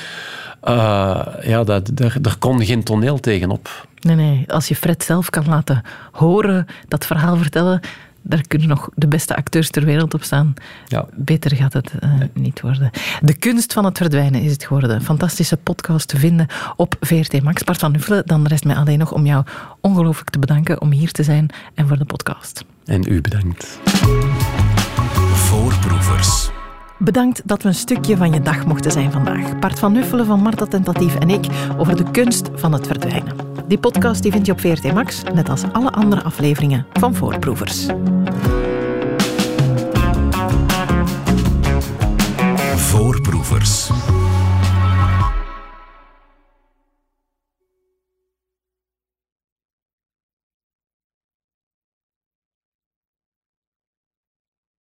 uh, 0.64 1.26
ja, 1.42 1.64
dat, 1.64 1.90
daar, 1.92 2.16
daar 2.20 2.36
kon 2.38 2.64
geen 2.64 2.82
toneel 2.82 3.20
tegenop. 3.20 3.86
Nee, 4.00 4.16
nee. 4.16 4.44
Als 4.52 4.68
je 4.68 4.76
Fred 4.76 5.04
zelf 5.04 5.30
kan 5.30 5.48
laten 5.48 5.82
horen, 6.12 6.66
dat 6.88 7.06
verhaal 7.06 7.36
vertellen, 7.36 7.80
daar 8.22 8.42
kunnen 8.48 8.68
nog 8.68 8.88
de 8.94 9.08
beste 9.08 9.36
acteurs 9.36 9.70
ter 9.70 9.84
wereld 9.84 10.14
op 10.14 10.22
staan. 10.22 10.54
Ja. 10.86 11.06
Beter 11.14 11.56
gaat 11.56 11.72
het 11.72 11.92
uh, 12.00 12.10
niet 12.32 12.60
worden. 12.60 12.90
De 13.20 13.34
kunst 13.34 13.72
van 13.72 13.84
het 13.84 13.96
verdwijnen 13.96 14.42
is 14.42 14.52
het 14.52 14.64
geworden. 14.64 15.02
Fantastische 15.02 15.56
podcast 15.56 16.08
te 16.08 16.16
vinden 16.16 16.46
op 16.76 16.96
VRT 17.00 17.42
Max. 17.42 17.64
Bart 17.64 17.78
van 17.78 17.92
Nuffelen, 17.92 18.22
dan 18.26 18.46
rest 18.46 18.64
mij 18.64 18.76
alleen 18.76 18.98
nog 18.98 19.12
om 19.12 19.26
jou 19.26 19.44
ongelooflijk 19.80 20.30
te 20.30 20.38
bedanken 20.38 20.80
om 20.80 20.90
hier 20.90 21.12
te 21.12 21.22
zijn 21.22 21.50
en 21.74 21.88
voor 21.88 21.98
de 21.98 22.04
podcast. 22.04 22.64
En 22.84 23.04
u 23.08 23.20
bedankt. 23.20 23.78
Voorproevers. 25.32 26.50
Bedankt 26.98 27.42
dat 27.44 27.62
we 27.62 27.68
een 27.68 27.74
stukje 27.74 28.16
van 28.16 28.32
je 28.32 28.40
dag 28.40 28.66
mochten 28.66 28.90
zijn 28.90 29.12
vandaag. 29.12 29.58
Bart 29.58 29.78
van 29.78 29.92
Nuffelen 29.92 30.26
van 30.26 30.40
Marta 30.40 30.66
Tentatief 30.66 31.14
en 31.14 31.30
ik 31.30 31.46
over 31.76 31.96
de 31.96 32.10
kunst 32.10 32.48
van 32.54 32.72
het 32.72 32.86
verdwijnen. 32.86 33.36
Die 33.66 33.78
podcast 33.78 34.22
die 34.22 34.32
vind 34.32 34.46
je 34.46 34.52
op 34.52 34.60
VRT 34.60 34.92
Max, 34.92 35.22
net 35.34 35.48
als 35.48 35.62
alle 35.72 35.90
andere 35.90 36.22
afleveringen 36.22 36.86
van 36.92 37.14
Voorproevers. 37.14 37.86
Voorproevers. 42.76 43.90